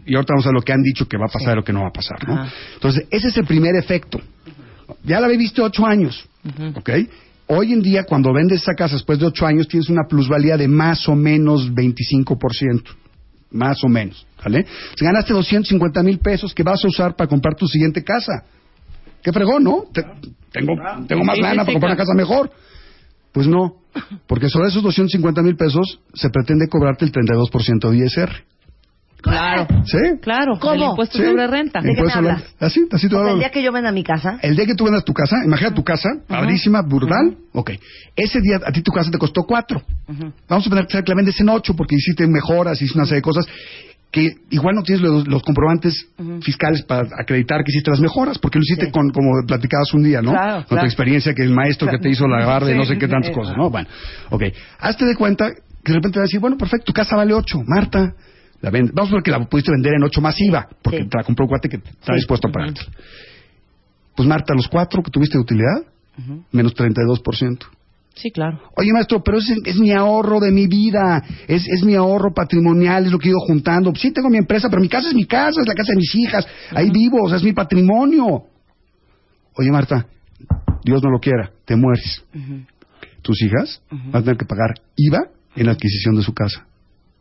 Y 0.04 0.14
ahorita 0.14 0.34
vamos 0.34 0.44
a 0.44 0.48
ver 0.50 0.54
lo 0.54 0.60
que 0.62 0.72
han 0.74 0.82
dicho 0.82 1.08
que 1.08 1.16
va 1.16 1.24
a 1.24 1.32
pasar 1.32 1.54
y 1.54 1.56
lo 1.56 1.64
que 1.64 1.72
no 1.72 1.80
va 1.80 1.88
a 1.88 1.92
pasar. 1.92 2.18
¿no? 2.28 2.46
Entonces, 2.74 3.06
ese 3.10 3.28
es 3.28 3.36
el 3.38 3.46
primer 3.46 3.74
efecto. 3.76 4.20
Ya 5.04 5.20
la 5.20 5.28
visto 5.28 5.64
ocho 5.64 5.86
años. 5.86 6.28
¿Ok? 6.74 6.90
Hoy 7.46 7.72
en 7.72 7.80
día, 7.82 8.04
cuando 8.04 8.32
vendes 8.32 8.60
esa 8.62 8.74
casa 8.74 8.94
después 8.94 9.18
de 9.18 9.26
ocho 9.26 9.46
años, 9.46 9.68
tienes 9.68 9.88
una 9.88 10.02
plusvalía 10.08 10.56
de 10.58 10.68
más 10.68 11.08
o 11.08 11.14
menos 11.14 11.70
25%. 11.72 12.82
Más 13.54 13.82
o 13.84 13.88
menos. 13.88 14.26
¿Vale? 14.44 14.66
Si 14.96 15.04
ganaste 15.04 15.32
250 15.32 16.02
mil 16.02 16.18
pesos 16.18 16.52
que 16.52 16.62
vas 16.62 16.84
a 16.84 16.88
usar 16.88 17.14
para 17.16 17.28
comprar 17.28 17.54
tu 17.54 17.66
siguiente 17.66 18.02
casa. 18.02 18.44
Qué 19.23 19.32
fregón, 19.32 19.62
¿no? 19.64 19.84
Te- 19.92 20.02
tengo, 20.52 20.75
tengo 21.08 21.25
más 21.25 21.38
lana 21.38 21.62
para 21.62 21.73
comprar 21.73 21.92
una 21.92 21.96
casa 21.96 22.14
mejor. 22.14 22.50
Pues 23.32 23.46
no, 23.46 23.76
porque 24.26 24.49
sobre 24.49 24.68
esos 24.68 24.82
250 24.82 25.42
mil 25.42 25.56
pesos 25.56 26.00
se 26.14 26.30
pretende 26.30 26.68
cobrarte 26.68 27.04
el 27.04 27.12
32% 27.12 27.90
de 27.90 27.96
ISR. 27.96 28.30
Claro. 29.25 29.66
¿Sí? 29.87 29.99
Claro. 30.21 30.59
¿Cómo? 30.61 30.75
El 30.75 30.83
impuesto 30.83 31.19
Sí. 31.19 31.25
sobre 31.25 31.47
renta. 31.47 31.81
¿De 31.81 31.95
qué 31.95 32.02
me 32.02 32.12
hablas? 32.12 32.43
Así, 32.61 32.87
así 32.93 33.09
te 33.09 33.16
O 33.16 33.25
sea, 33.25 33.33
el 33.33 33.38
día 33.38 33.50
que 33.50 33.62
yo 33.62 33.73
venda 33.73 33.90
mi 33.90 34.04
casa, 34.04 34.38
el 34.43 34.54
día 34.54 34.66
que 34.66 34.75
tú 34.75 34.85
vendas 34.85 35.04
tu 35.04 35.12
casa, 35.14 35.37
imagina 35.45 35.73
tu 35.75 35.83
casa, 35.83 36.11
padrísima, 36.28 36.83
brutal, 36.83 37.37
ok. 37.52 37.71
Ese 38.14 38.40
día 38.40 38.61
a 38.64 38.71
ti 38.71 38.83
tu 38.83 38.93
casa 38.93 39.11
te 39.11 39.19
costó 39.19 39.43
cuatro. 39.45 39.83
Vamos 40.49 40.66
a 40.66 40.71
poner 40.71 40.87
que 40.87 41.02
la 41.07 41.14
vendes 41.14 41.40
en 41.40 41.49
ocho 41.49 41.75
porque 41.75 41.95
hiciste 41.97 42.26
mejoras, 42.26 42.81
hiciste 42.81 42.99
una 42.99 43.07
serie 43.07 43.19
de 43.19 43.23
cosas 43.23 43.47
que 44.11 44.33
igual 44.50 44.76
no 44.76 44.83
tienes 44.83 45.02
los, 45.02 45.26
los 45.26 45.43
comprobantes 45.43 46.07
fiscales 46.43 46.83
para 46.83 47.09
acreditar 47.19 47.64
que 47.64 47.73
hiciste 47.73 47.90
las 47.90 47.99
mejoras, 48.00 48.38
porque 48.38 48.59
lo 48.59 48.62
hiciste 48.62 48.87
Sí. 48.87 48.93
con, 48.93 49.11
como 49.11 49.31
platicabas 49.45 49.93
un 49.93 50.04
día, 50.04 50.23
¿no? 50.23 50.31
Claro, 50.31 50.54
con 50.59 50.64
claro. 50.66 50.83
tu 50.83 50.87
experiencia 50.87 51.35
que 51.35 51.43
el 51.43 51.50
maestro 51.50 51.88
que 51.88 51.99
te 51.99 52.11
hizo 52.11 52.28
la 52.28 52.47
barra 52.47 52.66
de 52.69 52.76
no 52.76 52.85
sé 52.85 52.97
qué 52.97 53.09
tantas 53.09 53.31
Sí. 53.31 53.35
cosas, 53.35 53.57
¿no? 53.57 53.71
Bueno, 53.71 53.88
ok. 54.31 54.43
Hazte 54.78 55.04
de 55.07 55.16
cuenta 55.16 55.50
que 55.50 55.93
de 55.93 55.95
repente 55.95 56.19
vas 56.21 56.25
a 56.25 56.28
decir, 56.28 56.38
bueno, 56.40 56.57
perfecto, 56.57 56.85
tu 56.87 56.93
casa 56.93 57.16
vale 57.16 57.35
ocho, 57.35 57.59
Marta. 57.66 58.14
La. 58.64 58.71
Vamos 58.71 59.11
a 59.11 59.14
ver 59.14 59.23
que 59.23 59.30
la 59.30 59.44
pudiste 59.44 59.71
vender 59.71 59.94
en 59.94 60.02
ocho 60.02 60.21
más 60.21 60.35
IVA, 60.40 60.68
porque 60.83 61.02
Sí. 61.02 61.09
te 61.09 61.18
la 61.18 61.25
compró 61.25 61.44
un 61.44 61.49
cuate 61.49 61.68
que 61.68 61.76
está 61.76 62.12
Sí. 62.12 62.14
dispuesto 62.14 62.49
a 62.49 62.52
pagarte. 62.52 62.80
Pues 64.16 64.28
Marta, 64.28 64.54
los 64.54 64.68
cuatro 64.68 65.02
que 65.02 65.11
tuviste 65.11 65.37
de 65.38 65.42
utilidad, 65.42 65.83
menos 66.52 66.75
32%. 66.75 67.66
Sí, 68.14 68.30
claro. 68.30 68.61
Oye, 68.76 68.92
maestro, 68.92 69.23
pero 69.25 69.38
es, 69.38 69.50
es 69.64 69.76
mi 69.76 69.90
ahorro 69.90 70.38
de 70.38 70.52
mi 70.52 70.68
vida, 70.68 71.21
es, 71.49 71.66
es 71.66 71.83
mi 71.83 71.97
ahorro 71.97 72.33
patrimonial, 72.33 73.06
es 73.06 73.11
lo 73.12 73.18
que 73.18 73.26
he 73.26 73.30
ido 73.30 73.40
juntando. 73.40 73.92
Sí, 73.97 74.12
tengo 74.12 74.30
mi 74.30 74.38
empresa, 74.38 74.68
pero 74.71 74.80
mi 74.80 74.88
casa 74.88 75.09
es 75.09 75.14
mi 75.14 75.25
casa, 75.26 75.61
es 75.61 75.66
la 75.66 75.75
casa 75.75 75.90
de 75.92 75.97
mis 75.97 76.14
hijas, 76.14 76.47
ahí 76.71 76.90
vivo, 76.90 77.25
o 77.25 77.28
sea, 77.28 77.38
es 77.38 77.42
mi 77.42 77.52
patrimonio. 77.52 78.44
Oye, 79.56 79.71
Marta, 79.73 80.06
Dios 80.85 81.02
no 81.02 81.11
lo 81.11 81.18
quiera, 81.18 81.50
te 81.64 81.75
mueres. 81.75 82.25
Tus 83.21 83.43
hijas 83.43 83.82
van 83.91 84.15
a 84.15 84.21
tener 84.23 84.36
que 84.36 84.45
pagar 84.47 84.75
IVA 84.97 85.19
en 85.56 85.67
la 85.67 85.73
adquisición 85.73 86.15
de 86.15 86.23
su 86.23 86.32
casa, 86.32 86.65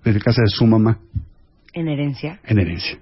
de 0.04 0.13
la 0.13 0.20
casa 0.20 0.41
de 0.44 0.50
su 0.52 0.67
mamá, 0.67 1.00
en 1.74 1.88
herencia. 1.88 2.40
en 2.46 2.60
herencia. 2.60 2.98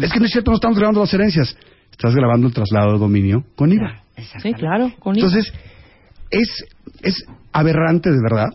Es 0.00 0.12
que 0.12 0.20
no 0.20 0.26
es 0.26 0.32
cierto, 0.32 0.50
no 0.50 0.56
estamos 0.56 0.78
grabando 0.78 1.00
las 1.00 1.12
herencias. 1.12 1.56
Estás 1.90 2.14
grabando 2.14 2.46
el 2.46 2.54
traslado 2.54 2.92
de 2.92 2.98
dominio 2.98 3.44
con 3.56 3.72
IVA. 3.72 4.02
Sí, 4.40 4.52
claro. 4.54 4.92
Con 4.98 5.16
IVA. 5.16 5.26
Entonces, 5.26 5.52
es, 6.30 6.64
es 7.02 7.24
aberrante 7.52 8.10
de 8.10 8.20
verdad. 8.22 8.48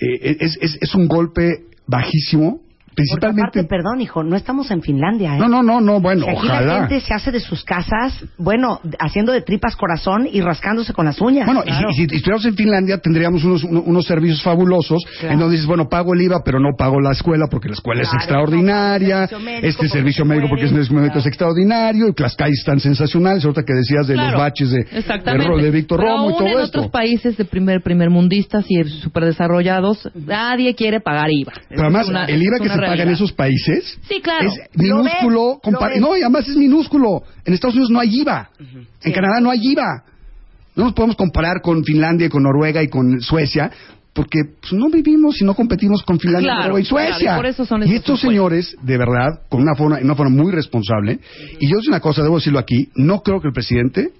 Eh, 0.00 0.36
es, 0.40 0.58
es, 0.60 0.78
es 0.80 0.94
un 0.94 1.08
golpe 1.08 1.64
bajísimo, 1.86 2.60
principalmente... 3.00 3.40
aparte, 3.60 3.64
perdón, 3.64 4.00
hijo, 4.00 4.22
no 4.22 4.36
estamos 4.36 4.70
en 4.70 4.82
Finlandia, 4.82 5.36
¿eh? 5.36 5.38
No, 5.38 5.48
no, 5.48 5.62
no, 5.62 5.80
no, 5.80 6.00
bueno, 6.00 6.24
Si 6.24 6.30
aquí 6.30 6.46
la 6.46 6.52
ojalá. 6.54 6.78
gente 6.88 7.00
se 7.00 7.14
hace 7.14 7.30
de 7.32 7.40
sus 7.40 7.64
casas, 7.64 8.24
bueno, 8.38 8.80
haciendo 8.98 9.32
de 9.32 9.42
tripas 9.42 9.76
corazón 9.76 10.28
y 10.30 10.40
rascándose 10.40 10.92
con 10.92 11.04
las 11.06 11.20
uñas. 11.20 11.46
Bueno, 11.46 11.62
y 11.66 11.70
si- 11.72 11.84
y, 11.88 11.94
si, 12.08 12.16
estuviéramos 12.16 12.44
en 12.46 12.54
Finlandia 12.56 12.98
tendríamos 12.98 13.44
unos, 13.44 13.64
uno- 13.64 13.82
unos 13.82 14.04
servicios 14.06 14.42
fabulosos 14.42 14.98
Claro. 15.20 15.34
en 15.34 15.40
donde 15.40 15.52
dices, 15.52 15.66
bueno, 15.66 15.88
pago 15.88 16.14
el 16.14 16.22
IVA, 16.22 16.42
pero 16.44 16.58
no 16.60 16.70
pago 16.76 17.00
la 17.00 17.12
escuela 17.12 17.46
porque 17.50 17.68
la 17.68 17.74
escuela 17.74 18.02
es 18.02 18.12
extraordinaria, 18.14 19.28
no 19.30 19.38
este 19.38 19.72
porque 19.76 19.88
servicio 19.88 20.24
se 20.24 20.28
médico 20.28 20.48
porque 20.48 20.64
es, 20.66 20.72
es 20.72 20.90
médico 20.90 21.18
es 21.18 21.26
extraordinario, 21.26 22.08
y 22.08 22.22
las 22.22 22.34
calles 22.36 22.58
están 22.60 22.80
sensacionales, 22.80 23.44
ahorita 23.44 23.62
que 23.64 23.72
decías 23.74 24.06
de 24.06 24.14
Claro, 24.14 24.32
los 24.32 24.40
baches 24.40 24.70
de, 24.70 24.84
de, 24.84 25.62
de 25.62 25.70
Víctor 25.70 26.00
Romo 26.00 26.30
y 26.30 26.32
todo 26.34 26.46
en 26.46 26.52
esto. 26.60 26.78
otros 26.78 26.88
países 26.90 27.36
de 27.36 27.44
primer 27.44 27.82
primer 27.82 28.10
mundistas 28.10 28.64
y 28.68 28.82
superdesarrollados, 28.84 30.08
nadie 30.14 30.74
quiere 30.74 31.00
pagar 31.00 31.30
IVA. 31.30 31.52
Pero 31.68 31.82
además, 31.82 32.08
una- 32.08 32.24
el 32.24 32.42
IVA 32.42 32.58
que 32.58 32.68
se 32.68 32.76
paga 32.90 33.02
en 33.02 33.08
realidad. 33.08 33.14
esos 33.24 33.32
países 33.32 33.98
Sí, 34.08 34.20
claro. 34.20 34.48
es 34.48 34.54
Lo 34.74 34.82
minúsculo. 35.02 35.60
lo 35.64 36.00
no, 36.00 36.16
y 36.16 36.20
además 36.22 36.48
es 36.48 36.56
minúsculo. 36.56 37.22
En 37.44 37.54
Estados 37.54 37.74
Unidos 37.74 37.90
no 37.90 38.00
hay 38.00 38.20
IVA. 38.20 38.50
En. 39.02 39.12
Canadá 39.12 39.40
no 39.40 39.50
hay 39.50 39.60
IVA. 39.62 40.04
No 40.76 40.84
nos 40.84 40.92
podemos 40.94 41.16
comparar 41.16 41.60
con 41.62 41.82
Finlandia, 41.84 42.26
y 42.28 42.30
con 42.30 42.42
Noruega 42.44 42.82
y 42.82 42.88
con 42.88 43.20
Suecia, 43.20 43.70
porque 44.12 44.38
pues, 44.60 44.72
no 44.72 44.88
vivimos 44.88 45.40
y 45.40 45.44
no 45.44 45.54
competimos 45.54 46.02
con 46.04 46.18
Finlandia, 46.18 46.52
Claro, 46.52 46.62
Noruega 46.68 46.80
y 46.82 46.84
Suecia. 46.88 47.18
claro, 47.18 47.36
y 47.36 47.42
por 47.42 47.46
eso 47.46 47.66
son 47.66 47.86
Y 47.88 47.94
estos 47.94 48.20
señores, 48.20 48.76
de 48.82 48.96
verdad, 48.96 49.42
con 49.48 49.62
una 49.62 49.74
forma, 49.74 49.98
una 50.02 50.14
forma 50.14 50.42
muy 50.42 50.52
responsable, 50.52 51.18
y 51.58 51.68
yo 51.68 51.78
es 51.78 51.88
una 51.88 52.00
cosa, 52.00 52.22
debo 52.22 52.36
decirlo 52.36 52.58
aquí, 52.58 52.88
no 52.94 53.20
creo 53.22 53.40
que 53.40 53.48
el 53.48 53.52
presidente 53.54 54.10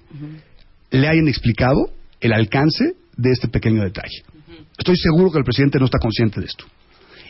le 0.91 1.07
hayan 1.07 1.27
explicado 1.27 1.89
el 2.19 2.33
alcance 2.33 2.93
de 3.17 3.31
este 3.31 3.47
pequeño 3.47 3.81
detalle. 3.83 4.23
Estoy 4.77 4.97
seguro 4.97 5.31
que 5.31 5.37
el 5.37 5.43
presidente 5.43 5.79
no 5.79 5.85
está 5.85 5.99
consciente 5.99 6.39
de 6.39 6.45
esto. 6.47 6.65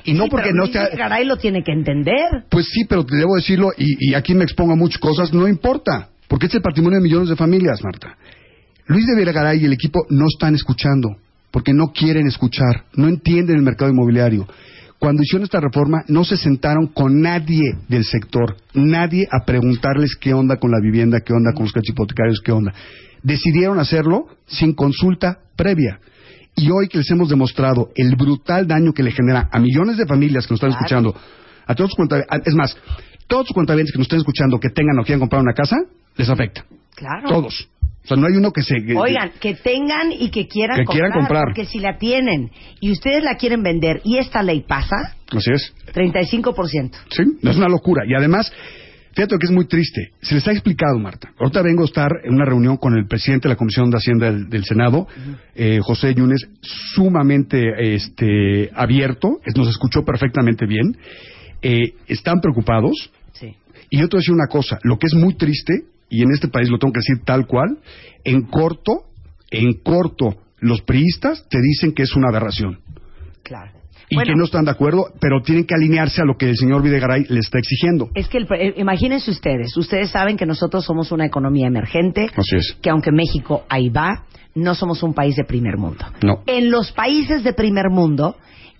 Y 0.04 0.14
no 0.14 0.26
Sí, 0.26 0.30
porque 0.30 0.52
no 0.54 0.66
esté... 0.66 0.96
Garay 0.96 1.26
lo 1.26 1.38
tiene 1.38 1.64
que 1.64 1.72
entender. 1.72 2.46
Pues 2.50 2.66
sí, 2.66 2.86
pero 2.88 3.06
te 3.06 3.16
debo 3.16 3.36
decirlo, 3.36 3.72
y, 3.78 4.12
y 4.12 4.14
aquí 4.14 4.34
me 4.34 4.44
expongo 4.44 4.74
a 4.74 4.76
muchas 4.76 5.00
cosas, 5.00 5.34
no 5.34 5.48
importa, 5.48 6.10
porque 6.28 6.48
es 6.48 6.56
el 6.56 6.62
patrimonio 6.62 7.00
de 7.00 7.04
millones 7.04 7.30
de 7.30 7.36
familias, 7.36 7.84
Marta. 7.84 8.18
Luis 8.88 9.06
de 9.06 9.16
Vergaray 9.16 9.62
y 9.62 9.66
el 9.66 9.74
equipo 9.74 10.06
no 10.10 10.26
están 10.32 10.56
escuchando, 10.56 11.16
porque 11.52 11.74
no 11.74 11.94
quieren 11.94 12.28
escuchar, 12.28 12.86
no 12.96 13.08
entienden 13.08 13.58
el 13.58 13.62
mercado 13.62 13.92
inmobiliario. 13.92 14.48
Cuando 15.02 15.24
hicieron 15.24 15.46
esta 15.46 15.60
reforma, 15.60 16.04
no 16.10 16.24
se 16.24 16.38
sentaron 16.38 16.86
con 16.86 17.22
nadie 17.22 17.76
del 17.88 18.04
sector, 18.06 18.58
nadie 18.76 19.28
a 19.32 19.46
preguntarles 19.46 20.16
qué 20.16 20.34
onda 20.34 20.58
con 20.58 20.70
la 20.70 20.80
vivienda, 20.80 21.22
qué 21.26 21.34
onda 21.34 21.54
con 21.54 21.66
los 21.66 21.90
hipotecarios, 21.90 22.40
qué 22.44 22.52
onda. 22.52 22.72
Decidieron 23.24 23.80
hacerlo 23.80 24.28
sin 24.46 24.74
consulta 24.74 25.40
previa. 25.56 26.00
Y 26.56 26.70
hoy 26.70 26.88
que 26.90 26.98
les 27.00 27.10
hemos 27.12 27.30
demostrado 27.30 27.90
el 27.96 28.16
brutal 28.16 28.68
daño 28.68 28.94
que 28.94 29.04
le 29.04 29.12
genera 29.12 29.50
a 29.52 29.60
millones 29.60 29.98
de 29.98 30.06
familias 30.06 30.46
que 30.46 30.54
nos 30.54 30.58
están 30.60 30.72
Claro. 30.72 30.86
escuchando, 30.86 31.16
a 31.66 31.76
todos 31.76 31.92
sus 31.92 32.08
es 32.46 32.54
más, 32.56 32.78
todos 33.28 33.48
sus 33.48 33.54
cuentavientes 33.54 33.92
que 33.94 33.98
nos 33.98 34.06
estén 34.06 34.20
escuchando 34.20 34.60
que 34.60 34.70
tengan 34.70 35.00
o 35.00 35.04
quieran 35.04 35.20
comprar 35.22 35.42
una 35.42 35.54
casa, 35.54 35.78
les 36.18 36.30
afecta. 36.30 36.66
Claro. 36.96 37.30
Todos. 37.30 37.70
O 38.04 38.08
sea, 38.08 38.18
no 38.18 38.26
hay 38.28 38.34
uno 38.36 38.52
que 38.52 38.64
se... 38.64 38.76
que- 38.84 38.96
Oigan, 38.98 39.32
que 39.40 39.54
tengan 39.56 40.12
y 40.12 40.30
que 40.32 40.48
quieran, 40.48 40.78
Que 40.78 40.86
quieran 40.86 41.12
comprar. 41.12 41.44
Porque 41.46 41.66
si 41.66 41.80
la 41.80 41.98
tienen 41.98 42.50
y 42.80 42.92
ustedes 42.92 43.24
la 43.24 43.36
quieren 43.36 43.62
vender 43.64 44.02
y 44.04 44.18
esta 44.18 44.42
ley 44.44 44.62
pasa, 44.68 45.16
Así 45.32 45.52
es. 45.54 45.74
35%. 45.94 46.92
Sí, 47.12 47.24
no 47.42 47.52
es 47.52 47.58
una 47.58 47.70
locura. 47.70 48.04
Y 48.08 48.14
además, 48.16 48.52
fíjate 49.14 49.38
que 49.38 49.46
es 49.46 49.52
muy 49.52 49.66
triste. 49.66 50.12
Se 50.22 50.36
les 50.36 50.48
ha 50.48 50.52
explicado, 50.52 50.98
Marta. 51.00 51.32
Ahorita 51.40 51.62
vengo 51.62 51.84
a 51.84 51.86
estar 51.86 52.12
en 52.24 52.34
una 52.34 52.46
reunión 52.46 52.78
con 52.78 52.96
el 52.98 53.08
presidente 53.08 53.48
de 53.48 53.54
la 53.54 53.58
Comisión 53.58 53.90
de 53.90 53.98
Hacienda 53.98 54.32
del, 54.32 54.50
del 54.50 54.64
Senado, 54.64 55.08
eh, 55.56 55.80
José 55.82 56.14
Yunes, 56.14 56.48
sumamente 56.94 57.96
este, 57.96 58.70
abierto, 58.74 59.40
nos 59.56 59.70
escuchó 59.70 60.04
perfectamente 60.04 60.66
bien. 60.66 60.98
Eh, 61.62 61.94
están 62.08 62.40
preocupados. 62.40 63.12
Sí. 63.34 63.56
Y 63.90 64.00
yo 64.00 64.08
te 64.08 64.16
voy 64.16 64.20
a 64.20 64.22
decir 64.22 64.34
una 64.34 64.48
cosa, 64.48 64.80
lo 64.84 64.98
que 64.98 65.08
es 65.08 65.14
muy 65.14 65.36
triste, 65.36 65.84
y 66.10 66.24
en 66.24 66.32
este 66.32 66.48
país 66.48 66.70
lo 66.70 66.78
tengo 66.78 66.94
que 66.94 67.00
decir 67.00 67.24
tal 67.26 67.48
cual, 67.48 67.80
en 68.24 68.44
corto, 68.44 69.06
en 69.50 69.74
corto, 69.74 70.38
los 70.60 70.82
priistas 70.82 71.48
te 71.50 71.60
dicen 71.62 71.94
que 71.94 72.04
es 72.04 72.16
una 72.16 72.30
aberración. 72.30 72.80
Claro. 73.44 73.81
Y 74.12 74.16
Bueno. 74.16 74.28
que 74.34 74.36
no 74.38 74.44
están 74.44 74.66
de 74.66 74.72
acuerdo, 74.72 75.06
pero 75.20 75.42
tienen 75.42 75.66
que 75.66 75.74
alinearse 75.74 76.22
a 76.22 76.26
lo 76.26 76.36
que 76.38 76.50
el 76.50 76.58
señor 76.58 76.84
Videgaray 76.84 77.24
le 77.30 77.40
está 77.40 77.58
exigiendo. 77.60 78.10
Es 78.14 78.28
que 78.28 78.38
el 78.40 78.48
eh, 78.52 78.74
imagínense 78.78 79.32
ustedes, 79.32 79.76
ustedes 79.78 80.10
saben 80.12 80.36
que 80.38 80.46
nosotros 80.46 80.84
somos 80.86 81.12
una 81.14 81.26
economía 81.26 81.68
emergente, 81.68 82.28
Así 82.36 82.58
es. 82.58 82.78
que 82.82 82.90
aunque 82.90 83.12
México 83.12 83.64
ahí 83.70 83.90
va, 83.90 84.26
no 84.54 84.76
somos 84.76 85.02
un 85.02 85.14
país 85.14 85.36
de 85.38 85.46
primer 85.46 85.78
mundo. 85.78 86.06
No. 86.22 86.44
En 86.46 86.70
los 86.70 86.92
países 86.92 87.44
de 87.46 87.54
primer 87.54 87.90
mundo, 87.90 88.36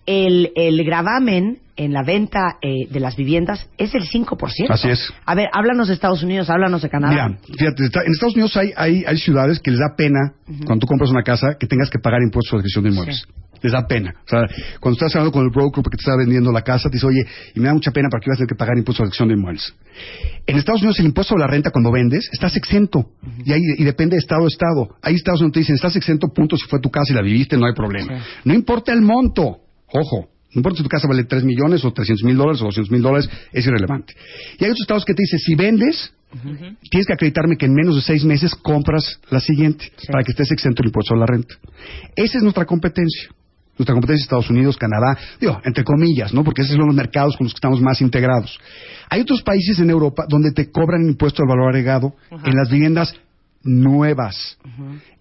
el, 0.06 0.52
el 0.56 0.84
gravamen 0.84 1.60
en 1.78 1.94
la 1.94 2.04
venta 2.04 2.58
eh, 2.62 2.88
de 2.92 3.00
las 3.00 3.16
viviendas 3.16 3.70
es 3.78 3.96
el 3.96 4.04
5%. 4.04 4.36
Así 4.70 4.90
es. 4.90 5.14
A 5.26 5.34
ver, 5.34 5.48
háblanos 5.54 5.88
de 5.88 5.94
Estados 5.94 6.22
Unidos, 6.24 6.50
háblanos 6.50 6.82
de 6.82 6.90
Canadá. 6.90 7.30
Mira, 7.30 7.40
fíjate, 7.58 7.86
está- 7.86 8.02
en 8.06 8.12
Estados 8.12 8.34
Unidos 8.36 8.58
hay, 8.58 8.72
hay, 8.76 9.04
hay 9.08 9.18
ciudades 9.18 9.60
que 9.62 9.72
les 9.72 9.80
da 9.80 9.96
pena, 9.96 10.20
cuando 10.66 10.82
tú 10.82 10.88
compras 10.88 11.10
una 11.10 11.24
casa, 11.24 11.56
que 11.60 11.68
tengas 11.68 11.90
que 11.90 12.00
pagar 12.00 12.20
impuestos 12.22 12.52
de 12.52 12.58
adquisición 12.60 12.84
de 12.84 12.90
inmuebles. 12.92 13.26
Les 13.62 13.72
da 13.72 13.86
pena. 13.86 14.14
O 14.26 14.30
sea, 14.30 14.48
cuando 14.80 14.98
estás 14.98 15.16
hablando 15.16 15.32
con 15.32 15.44
el 15.44 15.52
broker 15.52 15.84
que 15.84 15.98
te 15.98 16.02
está 16.02 16.16
vendiendo 16.18 16.52
la 16.52 16.62
casa, 16.62 16.90
te 16.90 16.96
dice, 16.96 17.06
oye, 17.06 17.22
y 17.54 17.60
me 17.60 17.68
da 17.68 17.74
mucha 17.74 17.92
pena 17.92 18.10
para 18.10 18.22
que 18.22 18.30
vas 18.30 18.38
a 18.38 18.40
tener 18.40 18.50
que 18.50 18.56
pagar 18.56 18.78
impuestos 18.78 19.04
de 19.04 19.08
adquisición 19.08 19.28
de 19.30 19.36
inmuebles. 19.36 19.74
En 20.48 20.58
Estados 20.58 20.82
Unidos 20.82 21.00
el 21.00 21.06
impuesto 21.06 21.36
a 21.36 21.40
la 21.40 21.48
renta 21.48 21.70
cuando 21.72 21.92
vendes, 21.92 22.30
estás 22.32 22.56
exento. 22.58 23.12
y, 23.46 23.52
ahí, 23.52 23.62
y 23.78 23.84
depende 23.84 24.16
de 24.16 24.20
estado 24.20 24.46
a 24.46 24.48
estado. 24.48 24.96
Hay 25.02 25.16
estados 25.16 25.42
donde 25.42 25.54
te 25.54 25.60
dicen, 25.60 25.76
estás 25.76 25.96
exento, 25.96 26.28
punto, 26.30 26.58
si 26.58 26.68
fue 26.68 26.80
tu 26.80 26.90
casa 26.90 27.14
y 27.14 27.16
la 27.16 27.22
viviste, 27.22 27.58
no 27.58 27.68
hay 27.68 27.74
problema. 27.74 28.24
No 28.44 28.54
importa 28.54 28.94
el 28.94 29.02
monto. 29.02 29.60
Ojo. 29.88 30.30
No 30.54 30.60
importa 30.60 30.78
si 30.78 30.84
tu 30.84 30.90
casa 30.90 31.08
vale 31.08 31.24
3 31.24 31.46
millones 31.46 31.86
o 31.86 31.94
300 31.94 32.26
mil 32.26 32.36
dólares 32.36 32.62
o 32.62 32.66
200 32.66 32.92
mil 32.92 33.02
dólares, 33.02 33.30
es 33.54 33.66
irrelevante. 33.66 34.14
Y 34.60 34.66
hay 34.66 34.72
otros 34.72 34.82
estados 34.82 35.06
que 35.06 35.14
te 35.14 35.24
dicen, 35.24 35.40
si 35.40 35.56
vendes, 35.56 36.14
tienes 36.90 37.08
que 37.08 37.14
acreditarme 37.14 37.56
que 37.56 37.68
en 37.68 37.74
menos 37.74 37.96
de 37.96 38.02
seis 38.02 38.26
meses 38.26 38.54
compras 38.56 39.20
la 39.30 39.40
siguiente 39.40 39.92
para 40.12 40.24
que 40.24 40.32
estés 40.32 40.52
exento 40.52 40.82
del 40.82 40.88
impuesto 40.90 41.14
a 41.14 41.18
la 41.18 41.26
renta. 41.26 41.56
Esa 42.16 42.38
es 42.38 42.44
nuestra 42.44 42.66
competencia. 42.66 43.30
Nuestra 43.82 43.96
competencia 43.96 44.22
es 44.22 44.26
Estados 44.28 44.50
Unidos, 44.52 44.78
Canadá, 44.78 45.18
digo, 45.40 45.60
entre 45.66 45.84
comillas, 45.84 46.34
¿no? 46.34 46.44
Porque 46.44 46.62
esos 46.62 46.76
son 46.76 46.86
los 46.86 46.96
mercados 46.96 47.36
con 47.36 47.46
los 47.46 47.54
que 47.54 47.58
estamos 47.58 47.82
más 47.82 48.00
integrados. 48.00 48.60
Hay 49.10 49.22
otros 49.22 49.42
países 49.42 49.80
en 49.80 49.90
Europa 49.90 50.26
donde 50.30 50.52
te 50.52 50.70
cobran 50.72 51.02
impuesto 51.08 51.42
al 51.42 51.50
valor 51.50 51.70
agregado 51.70 52.14
en 52.30 52.56
las 52.56 52.70
viviendas 52.70 53.14
nuevas. 53.64 54.58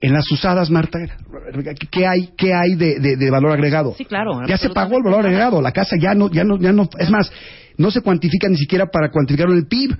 En 0.00 0.12
las 0.12 0.30
usadas, 0.30 0.70
Marta, 0.70 0.98
¿qué 1.90 2.06
hay, 2.06 2.30
qué 2.36 2.54
hay 2.54 2.74
de, 2.74 2.98
de- 3.00 3.16
de 3.16 3.30
valor 3.30 3.52
agregado? 3.52 3.94
Sí, 3.96 4.04
claro, 4.04 4.46
Ya 4.46 4.56
se 4.56 4.68
pagó 4.70 4.96
el 4.98 5.02
valor 5.04 5.20
agregado. 5.26 5.60
La 5.62 5.72
casa 5.72 5.96
ya 6.00 6.14
no, 6.14 6.30
ya 6.30 6.44
no, 6.44 6.58
ya 6.58 6.72
no, 6.72 6.88
es 6.98 7.10
más, 7.10 7.30
no 7.76 7.90
se 7.90 8.00
cuantifica 8.00 8.48
ni 8.48 8.56
siquiera 8.56 8.86
para 8.86 9.10
cuantificarlo 9.10 9.52
en 9.54 9.60
el 9.60 9.66
PIB, 9.66 9.96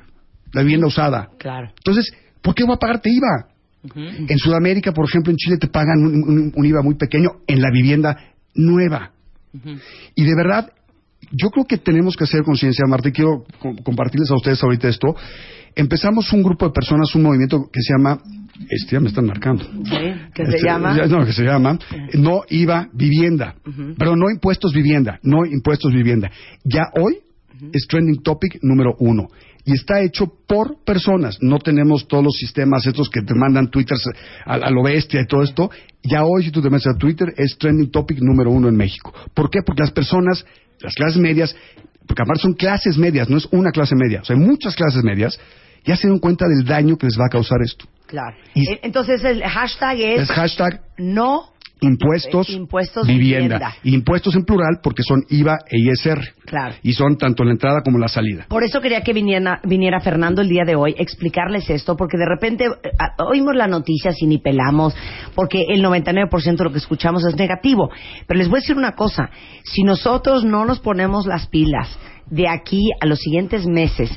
la 0.52 0.62
vivienda 0.62 0.86
usada. 0.86 1.28
Claro. 1.38 1.68
Entonces, 1.76 2.12
¿por 2.42 2.54
qué 2.54 2.64
voy 2.64 2.74
a 2.74 2.78
pagarte 2.78 3.10
IVA? 3.10 3.46
En 4.28 4.36
Sudamérica, 4.38 4.92
por 4.92 5.08
ejemplo, 5.08 5.30
en 5.30 5.36
Chile 5.38 5.56
te 5.58 5.68
pagan 5.68 5.98
un, 6.04 6.14
un- 6.22 6.52
un 6.54 6.66
IVA 6.66 6.82
muy 6.82 6.96
pequeño 6.96 7.30
en 7.46 7.62
la 7.62 7.70
vivienda 7.72 8.16
nueva. 8.54 9.12
Y 10.14 10.24
de 10.24 10.34
verdad, 10.36 10.72
yo 11.32 11.50
creo 11.50 11.64
que 11.64 11.76
tenemos 11.78 12.16
que 12.16 12.24
hacer 12.24 12.42
conciencia, 12.42 12.84
Marta, 12.86 13.08
y 13.08 13.12
quiero 13.12 13.44
co- 13.58 13.74
compartirles 13.82 14.30
a 14.30 14.34
ustedes 14.36 14.62
ahorita 14.62 14.88
esto. 14.88 15.14
Empezamos 15.74 16.32
un 16.32 16.42
grupo 16.42 16.66
de 16.66 16.72
personas, 16.72 17.14
un 17.14 17.22
movimiento 17.22 17.68
que 17.72 17.80
se 17.80 17.92
llama, 17.92 18.18
este 18.68 18.92
ya 18.96 19.00
me 19.00 19.08
están 19.08 19.26
marcando. 19.26 19.64
Sí, 19.64 19.96
que 20.34 20.46
se 20.46 20.56
Este, 20.56 20.66
llama... 20.66 20.96
ya- 20.96 21.06
No, 21.06 21.24
que 21.24 21.32
se 21.32 21.44
llama 21.44 21.78
No 22.14 22.42
IVA 22.48 22.88
Vivienda. 22.92 23.54
Pero 23.98 24.16
no 24.16 24.30
impuestos 24.30 24.72
vivienda, 24.72 25.18
no 25.22 25.44
impuestos 25.46 25.92
vivienda. 25.92 26.30
Ya 26.64 26.82
hoy 27.00 27.18
es 27.72 27.86
trending 27.86 28.22
topic 28.22 28.58
número 28.62 28.94
uno. 28.98 29.28
Y 29.64 29.74
está 29.74 30.00
hecho 30.02 30.26
por 30.46 30.82
personas. 30.84 31.36
No 31.40 31.58
tenemos 31.58 32.08
todos 32.08 32.24
los 32.24 32.34
sistemas 32.34 32.86
estos 32.86 33.10
que 33.10 33.20
te 33.22 33.34
mandan 33.34 33.70
twitters 33.70 34.02
a, 34.46 34.54
a 34.54 34.70
lo 34.70 34.82
bestia 34.82 35.20
y 35.20 35.26
todo 35.26 35.42
esto. 35.42 35.70
Ya 36.02 36.24
hoy, 36.24 36.44
si 36.44 36.50
tú 36.50 36.62
te 36.62 36.70
metes 36.70 36.86
a 36.86 36.96
Twitter, 36.98 37.28
es 37.36 37.56
trending 37.58 37.90
topic 37.90 38.18
número 38.20 38.50
uno 38.50 38.68
en 38.68 38.76
México. 38.76 39.12
¿Por 39.34 39.50
qué? 39.50 39.60
Porque 39.64 39.82
las 39.82 39.92
personas, 39.92 40.44
las 40.80 40.94
clases 40.94 41.18
medias, 41.20 41.54
porque 42.06 42.22
aparte 42.22 42.42
son 42.42 42.54
clases 42.54 42.96
medias, 42.96 43.28
no 43.28 43.36
es 43.36 43.46
una 43.52 43.70
clase 43.70 43.94
media. 43.94 44.20
O 44.22 44.24
sea, 44.24 44.34
hay 44.34 44.42
muchas 44.42 44.74
clases 44.74 45.04
medias, 45.04 45.38
ya 45.84 45.94
se 45.96 46.02
dieron 46.02 46.18
cuenta 46.20 46.46
del 46.48 46.64
daño 46.64 46.96
que 46.96 47.06
les 47.06 47.18
va 47.18 47.26
a 47.26 47.30
causar 47.30 47.58
esto. 47.62 47.84
Claro. 48.06 48.36
Y- 48.54 48.68
Eh, 48.68 48.80
Entonces 48.82 49.22
el 49.24 49.42
hashtag 49.42 50.00
es, 50.00 50.22
Es 50.22 50.30
hashtag 50.30 50.80
no 50.98 51.52
impuestos, 51.80 52.48
impuestos 52.50 53.06
vivienda. 53.06 53.40
vivienda. 53.40 53.74
Impuestos 53.84 54.34
en 54.34 54.44
plural 54.44 54.80
porque 54.82 55.02
son 55.02 55.24
IVA 55.28 55.58
e 55.68 55.78
ISR. 55.78 56.34
Claro. 56.44 56.74
Y 56.82 56.92
son 56.92 57.16
tanto 57.16 57.44
la 57.44 57.52
entrada 57.52 57.82
como 57.82 57.98
la 57.98 58.08
salida. 58.08 58.46
Por 58.48 58.64
eso 58.64 58.80
quería 58.80 59.02
que 59.02 59.12
viniera, 59.12 59.60
viniera 59.64 60.00
Fernando 60.00 60.42
el 60.42 60.48
día 60.48 60.64
de 60.64 60.74
hoy 60.74 60.94
explicarles 60.98 61.70
esto, 61.70 61.96
porque 61.96 62.18
de 62.18 62.26
repente 62.26 62.64
eh, 62.64 62.90
oímos 63.18 63.54
la 63.54 63.66
noticia 63.66 64.12
y 64.18 64.26
ni 64.26 64.38
pelamos, 64.38 64.94
porque 65.34 65.64
el 65.68 65.82
99% 65.82 66.56
de 66.56 66.64
lo 66.64 66.72
que 66.72 66.78
escuchamos 66.78 67.24
es 67.24 67.36
negativo. 67.36 67.90
Pero 68.26 68.38
les 68.38 68.48
voy 68.48 68.58
a 68.58 68.60
decir 68.60 68.76
una 68.76 68.92
cosa, 68.92 69.30
si 69.64 69.82
nosotros 69.82 70.44
no 70.44 70.64
nos 70.64 70.80
ponemos 70.80 71.26
las 71.26 71.46
pilas 71.46 71.88
de 72.30 72.48
aquí 72.48 72.90
a 73.00 73.06
los 73.06 73.18
siguientes 73.18 73.66
meses 73.66 74.10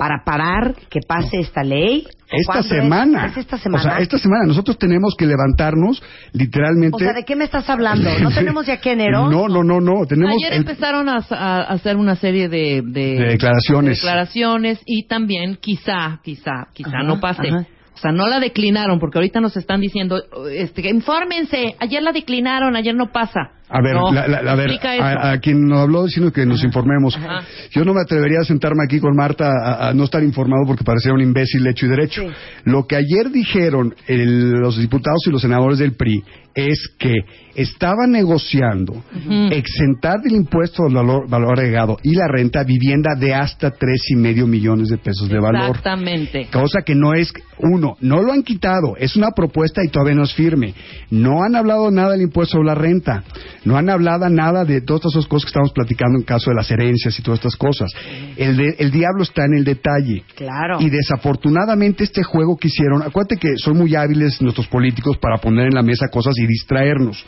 para 0.00 0.24
parar 0.24 0.74
que 0.88 1.00
pase 1.06 1.40
esta 1.40 1.62
ley... 1.62 2.06
Esta 2.32 2.62
semana. 2.62 3.26
¿Es 3.26 3.36
esta 3.36 3.58
semana? 3.58 3.82
O 3.82 3.86
sea, 3.86 3.98
esta 3.98 4.16
semana 4.16 4.44
nosotros 4.46 4.78
tenemos 4.78 5.14
que 5.18 5.26
levantarnos 5.26 6.00
literalmente. 6.32 6.96
O 6.96 6.98
sea, 6.98 7.12
¿de 7.12 7.24
qué 7.24 7.36
me 7.36 7.44
estás 7.44 7.68
hablando? 7.68 8.08
¿No 8.20 8.30
tenemos 8.34 8.64
de 8.66 8.72
aquí 8.72 8.88
a 8.88 8.92
enero? 8.92 9.28
No, 9.28 9.46
no, 9.48 9.62
no, 9.62 9.80
no. 9.80 10.06
Tenemos 10.06 10.36
Ayer 10.38 10.52
el- 10.54 10.60
empezaron 10.60 11.08
a, 11.10 11.18
a 11.28 11.60
hacer 11.64 11.96
una 11.96 12.16
serie 12.16 12.48
de, 12.48 12.82
de, 12.84 13.16
De 13.16 13.24
declaraciones. 13.32 14.00
de 14.00 14.06
declaraciones 14.06 14.80
y 14.86 15.06
también 15.06 15.56
quizá, 15.60 16.20
quizá, 16.22 16.68
quizá 16.72 16.88
Ajá, 16.98 17.02
no 17.02 17.20
pase. 17.20 17.48
ajá. 17.48 17.66
O 17.94 17.98
sea, 17.98 18.12
no 18.12 18.26
la 18.28 18.40
declinaron 18.40 18.98
porque 19.00 19.18
ahorita 19.18 19.40
nos 19.42 19.56
están 19.58 19.80
diciendo, 19.82 20.22
este, 20.50 20.80
que 20.82 20.88
infórmense, 20.88 21.74
ayer 21.80 22.02
la 22.02 22.12
declinaron, 22.12 22.74
ayer 22.74 22.94
no 22.94 23.12
pasa. 23.12 23.50
A 23.70 23.80
ver, 23.82 23.94
No, 23.94 24.12
la- 24.12 24.26
la- 24.26 24.52
a, 24.52 24.54
ver 24.56 24.70
a, 25.00 25.30
a 25.32 25.38
quien 25.38 25.64
nos 25.64 25.78
habló 25.80 26.04
diciendo 26.04 26.32
que 26.32 26.44
nos 26.44 26.64
informemos. 26.64 27.16
Ajá. 27.16 27.42
Yo 27.70 27.84
no 27.84 27.94
me 27.94 28.00
atrevería 28.00 28.40
a 28.40 28.44
sentarme 28.44 28.82
aquí 28.84 28.98
con 28.98 29.14
Marta 29.14 29.48
a, 29.48 29.88
a 29.90 29.94
no 29.94 30.04
estar 30.04 30.22
informado 30.24 30.64
porque 30.66 30.82
parecía 30.84 31.12
un 31.12 31.20
imbécil 31.20 31.66
hecho 31.66 31.86
y 31.86 31.88
derecho. 31.88 32.22
Sí. 32.22 32.34
Lo 32.64 32.86
que 32.86 32.96
ayer 32.96 33.30
dijeron 33.30 33.94
el- 34.08 34.50
los 34.60 34.76
diputados 34.78 35.20
y 35.26 35.30
los 35.30 35.40
senadores 35.42 35.78
del 35.78 35.92
PRI 35.94 36.22
es 36.52 36.88
que 36.98 37.14
estaban 37.54 38.10
negociando 38.10 39.04
exentar 39.50 40.20
del 40.20 40.32
impuesto 40.34 40.82
al 40.84 40.94
valor, 40.94 41.28
valor 41.28 41.58
agregado 41.58 41.96
y 42.02 42.14
la 42.14 42.26
renta 42.28 42.64
vivienda 42.64 43.10
de 43.18 43.34
hasta 43.34 43.70
tres 43.70 44.02
y 44.10 44.16
medio 44.16 44.46
millones 44.48 44.88
de 44.88 44.98
pesos 44.98 45.28
de 45.28 45.38
valor. 45.38 45.68
Exactamente. 45.76 46.48
Cosa 46.52 46.82
que 46.84 46.94
no 46.96 47.14
es, 47.14 47.32
uno, 47.58 47.96
no 48.00 48.20
lo 48.22 48.32
han 48.32 48.42
quitado, 48.42 48.96
es 48.98 49.14
una 49.16 49.30
propuesta 49.30 49.82
y 49.84 49.88
todavía 49.88 50.14
no 50.16 50.24
es 50.24 50.34
firme. 50.34 50.74
No 51.10 51.42
han 51.44 51.54
hablado 51.54 51.90
nada 51.90 52.12
del 52.12 52.22
impuesto 52.22 52.56
sobre 52.56 52.66
la 52.66 52.74
renta, 52.74 53.22
no 53.64 53.76
han 53.76 53.90
hablado 53.90 54.28
nada 54.28 54.64
de 54.64 54.80
todas 54.80 55.06
estas 55.06 55.26
cosas 55.26 55.44
que 55.44 55.48
estamos 55.50 55.72
platicando 55.72 56.18
en 56.18 56.24
caso 56.24 56.50
de 56.50 56.56
las 56.56 56.70
herencias 56.70 57.18
y 57.18 57.22
todas 57.22 57.40
estas 57.40 57.56
cosas. 57.56 57.90
El, 58.36 58.56
de- 58.56 58.76
el 58.78 58.90
diablo 58.90 59.22
está 59.22 59.44
en 59.44 59.54
el 59.58 59.64
detalle. 59.64 60.24
Claro. 60.34 60.78
Y 60.80 60.88
desafortunadamente 60.90 62.04
este 62.04 62.22
juego 62.22 62.56
que 62.56 62.68
hicieron, 62.68 63.02
acuérdate 63.02 63.36
que 63.36 63.56
son 63.56 63.76
muy 63.76 63.94
hábiles 63.94 64.40
nuestros 64.40 64.66
políticos 64.68 65.18
para 65.18 65.38
poner 65.38 65.66
en 65.66 65.74
la 65.74 65.82
mesa 65.82 66.08
cosas 66.08 66.34
y 66.38 66.46
distraernos. 66.46 67.24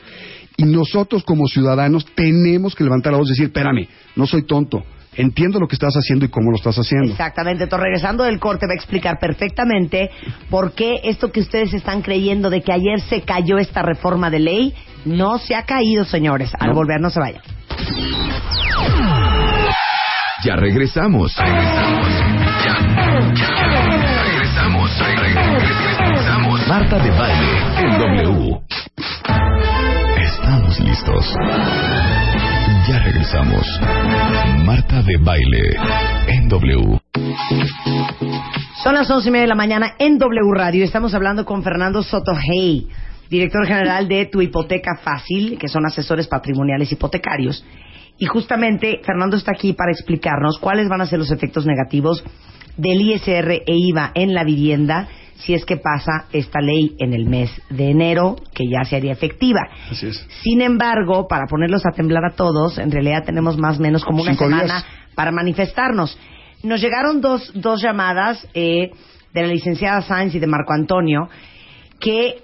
Y 0.57 0.65
nosotros 0.65 1.23
como 1.25 1.47
ciudadanos 1.47 2.07
tenemos 2.15 2.75
que 2.75 2.85
levantar 2.85 3.13
la 3.13 3.19
voz 3.19 3.29
y 3.29 3.33
decir, 3.33 3.47
espérame, 3.47 3.89
no 4.17 4.27
soy 4.27 4.43
tonto, 4.43 4.83
entiendo 5.15 5.59
lo 5.61 5.67
que 5.69 5.75
estás 5.77 5.95
haciendo 5.95 6.25
y 6.25 6.29
cómo 6.29 6.51
lo 6.51 6.57
estás 6.57 6.77
haciendo. 6.77 7.11
Exactamente. 7.11 7.65
Entonces, 7.65 7.85
regresando 7.85 8.25
del 8.25 8.39
corte, 8.41 8.67
va 8.67 8.73
a 8.73 8.77
explicar 8.77 9.19
perfectamente 9.19 10.11
por 10.51 10.73
qué 10.73 11.01
esto 11.05 11.31
que 11.33 11.41
ustedes 11.41 11.75
están 11.75 12.03
creyendo 12.03 12.51
de 12.51 12.63
que 12.63 12.73
ayer 12.73 13.01
se 13.01 13.23
cayó 13.23 13.59
esta 13.59 13.83
reforma 13.83 14.31
de 14.31 14.39
ley 14.41 14.75
no 15.05 15.39
se 15.39 15.55
ha 15.57 15.65
caído, 15.65 16.05
señores. 16.05 16.53
Al 16.61 16.69
No. 16.69 16.75
volver, 16.75 17.01
no 17.01 17.11
se 17.11 17.19
vayan. 17.19 17.43
Ya 20.45 20.57
regresamos. 20.57 21.35
Regresamos. 21.37 22.09
Ya. 22.65 23.35
Ya. 23.35 23.83
Regresamos. 24.25 24.91
Regresamos. 25.99 26.69
Marta 26.69 26.99
de 26.99 27.11
baile 27.11 27.59
en 27.79 27.99
W. 27.99 28.61
Estamos 30.17 30.81
listos. 30.81 31.35
Ya 32.89 32.99
regresamos. 32.99 33.65
Marta 34.65 35.03
de 35.03 35.17
baile 35.17 35.71
en 36.27 36.49
W. 36.49 36.99
Son 38.83 38.95
las 38.95 39.09
once 39.09 39.29
y 39.29 39.31
media 39.31 39.43
de 39.43 39.49
la 39.49 39.55
mañana 39.55 39.95
en 39.99 40.19
W 40.19 40.53
Radio. 40.53 40.85
Estamos 40.85 41.15
hablando 41.15 41.45
con 41.45 41.63
Fernando 41.63 42.03
Sotohey, 42.03 42.89
director 43.31 43.67
general 43.67 44.09
de 44.09 44.27
Tu 44.27 44.43
Hipoteca 44.43 44.97
Fácil, 45.01 45.59
que 45.59 45.69
son 45.69 45.87
asesores 45.87 46.27
patrimoniales 46.27 46.91
hipotecarios. 46.91 47.65
Y 48.19 48.27
justamente 48.27 49.01
Fernando 49.05 49.37
está 49.37 49.53
aquí 49.53 49.75
para 49.75 49.93
explicarnos 49.93 50.59
cuáles 50.59 50.89
van 50.89 51.03
a 51.03 51.07
ser 51.07 51.21
los 51.21 51.31
efectos 51.31 51.65
negativos 51.65 52.25
del 52.77 53.01
ISR 53.01 53.63
e 53.65 53.77
IVA 53.77 54.11
en 54.15 54.35
la 54.35 54.43
vivienda 54.43 55.09
si 55.45 55.55
es 55.55 55.65
que 55.65 55.77
pasa 55.77 56.27
esta 56.33 56.61
ley 56.61 56.95
en 56.99 57.13
el 57.13 57.27
mes 57.27 57.51
de 57.71 57.91
enero, 57.91 58.37
que 58.55 58.65
ya 58.69 58.85
se 58.85 58.97
haría 58.97 59.13
efectiva. 59.13 59.61
Así 59.91 60.07
es. 60.07 60.27
Sin 60.43 60.61
embargo, 60.63 61.27
para 61.29 61.47
ponerlos 61.47 61.83
a 61.87 61.91
temblar 61.95 62.25
a 62.25 62.35
todos, 62.37 62.79
en 62.79 62.91
realidad 62.91 63.25
tenemos 63.25 63.59
más 63.59 63.79
o 63.79 63.83
menos 63.83 64.05
como 64.05 64.23
una 64.23 64.33
Cinco 64.33 64.45
semana 64.45 64.65
días. 64.65 64.87
para 65.15 65.33
manifestarnos. 65.33 66.19
Nos 66.63 66.81
llegaron 66.81 67.21
dos, 67.21 67.51
dos 67.55 67.83
llamadas 67.83 68.47
eh, 68.55 68.91
de 69.35 69.43
la 69.43 69.49
licenciada 69.49 70.03
Sáenz 70.03 70.35
y 70.35 70.39
de 70.39 70.47
Marco 70.47 70.73
Antonio 70.73 71.29
que 71.99 72.43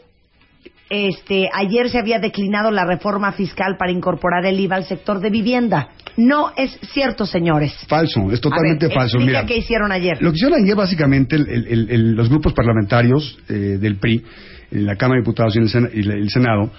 este, 0.90 1.48
ayer 1.54 1.90
se 1.90 1.98
había 1.98 2.18
declinado 2.18 2.70
la 2.70 2.84
reforma 2.84 3.32
fiscal 3.32 3.76
para 3.78 3.92
incorporar 3.92 4.44
el 4.46 4.58
IVA 4.60 4.76
al 4.76 4.84
sector 4.84 5.20
de 5.20 5.30
vivienda. 5.30 5.88
No 6.16 6.52
es 6.56 6.78
cierto, 6.92 7.26
señores. 7.26 7.72
Falso, 7.88 8.32
es 8.32 8.40
totalmente 8.40 8.86
A 8.86 8.88
ver, 8.88 8.96
falso. 8.98 9.18
Mira, 9.18 9.46
qué 9.46 9.56
hicieron 9.58 9.92
ayer. 9.92 10.18
Lo 10.20 10.30
que 10.30 10.36
hicieron 10.36 10.62
ayer 10.62 10.74
básicamente 10.76 11.36
el- 11.36 11.48
el- 11.48 11.66
el- 11.68 11.90
el- 11.90 12.12
los 12.14 12.28
grupos 12.28 12.52
parlamentarios 12.54 13.38
eh, 13.48 13.52
del 13.80 13.96
PRI, 13.96 14.24
en 14.72 14.86
la 14.86 14.96
Cámara 14.96 15.18
de 15.18 15.22
Diputados 15.22 15.54
y 15.54 15.58
en 15.58 15.64
el, 15.64 15.70
Sena- 15.70 15.90
y 15.94 16.00
el 16.00 16.28
Senado, 16.30 16.70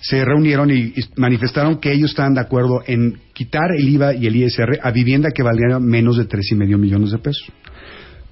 se 0.00 0.24
reunieron 0.24 0.70
y, 0.70 0.74
y 0.94 0.94
manifestaron 1.16 1.78
que 1.80 1.92
ellos 1.92 2.10
estaban 2.10 2.34
de 2.34 2.40
acuerdo 2.40 2.82
en 2.86 3.18
quitar 3.32 3.70
el 3.76 3.88
IVA 3.88 4.14
y 4.14 4.26
el 4.26 4.36
ISR 4.36 4.78
a 4.82 4.90
vivienda 4.92 5.30
que 5.34 5.42
valiera 5.42 5.78
menos 5.80 6.16
de 6.16 6.24
tres 6.26 6.50
y 6.52 6.54
medio 6.54 6.78
millones 6.78 7.10
de 7.10 7.18
pesos. 7.18 7.44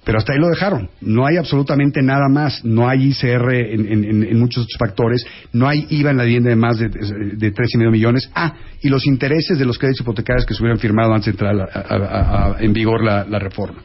Pero 0.06 0.18
hasta 0.18 0.32
ahí 0.34 0.38
lo 0.38 0.46
dejaron. 0.48 0.88
No 1.00 1.26
hay 1.26 1.36
absolutamente 1.36 2.00
nada 2.00 2.28
más. 2.30 2.64
No 2.64 2.88
hay 2.88 3.08
ICR 3.10 3.52
en, 3.54 4.04
en- 4.04 4.38
muchos 4.38 4.62
otros 4.62 4.76
factores. 4.78 5.26
No 5.52 5.66
hay 5.66 5.84
IVA 5.90 6.12
en 6.12 6.16
la 6.16 6.22
vivienda 6.22 6.48
de 6.50 6.54
más 6.54 6.78
de, 6.78 6.88
de 6.88 7.50
tres 7.50 7.74
y 7.74 7.78
medio 7.78 7.90
millones. 7.90 8.30
Ah, 8.32 8.54
y 8.80 8.88
los 8.88 9.04
intereses 9.04 9.58
de 9.58 9.64
los 9.64 9.76
créditos 9.78 10.02
hipotecarios 10.02 10.46
que 10.46 10.54
se 10.54 10.62
hubieran 10.62 10.78
firmado 10.78 11.12
antes 11.12 11.26
de 11.26 11.30
entrar 11.32 11.56
a- 11.60 11.64
a- 11.64 11.96
a- 11.96 12.52
a- 12.54 12.60
en 12.60 12.72
vigor 12.72 13.02
la, 13.02 13.24
la 13.24 13.40
reforma. 13.40 13.82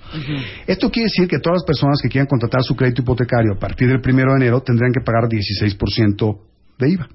Esto 0.67 0.91
quiere 0.91 1.05
decir 1.07 1.27
que 1.27 1.39
todas 1.39 1.55
las 1.61 1.65
personas 1.65 1.99
que 2.03 2.07
quieran 2.09 2.27
contratar 2.27 2.61
su 2.61 2.75
crédito 2.75 3.01
hipotecario 3.01 3.53
a 3.55 3.59
partir 3.59 3.87
del 3.87 3.99
primero 3.99 4.29
de 4.33 4.37
enero 4.37 4.61
tendrán 4.61 4.91
que 4.93 5.01
pagar 5.03 5.27
16% 5.27 6.37
de 6.77 6.89
IVA. 6.91 7.09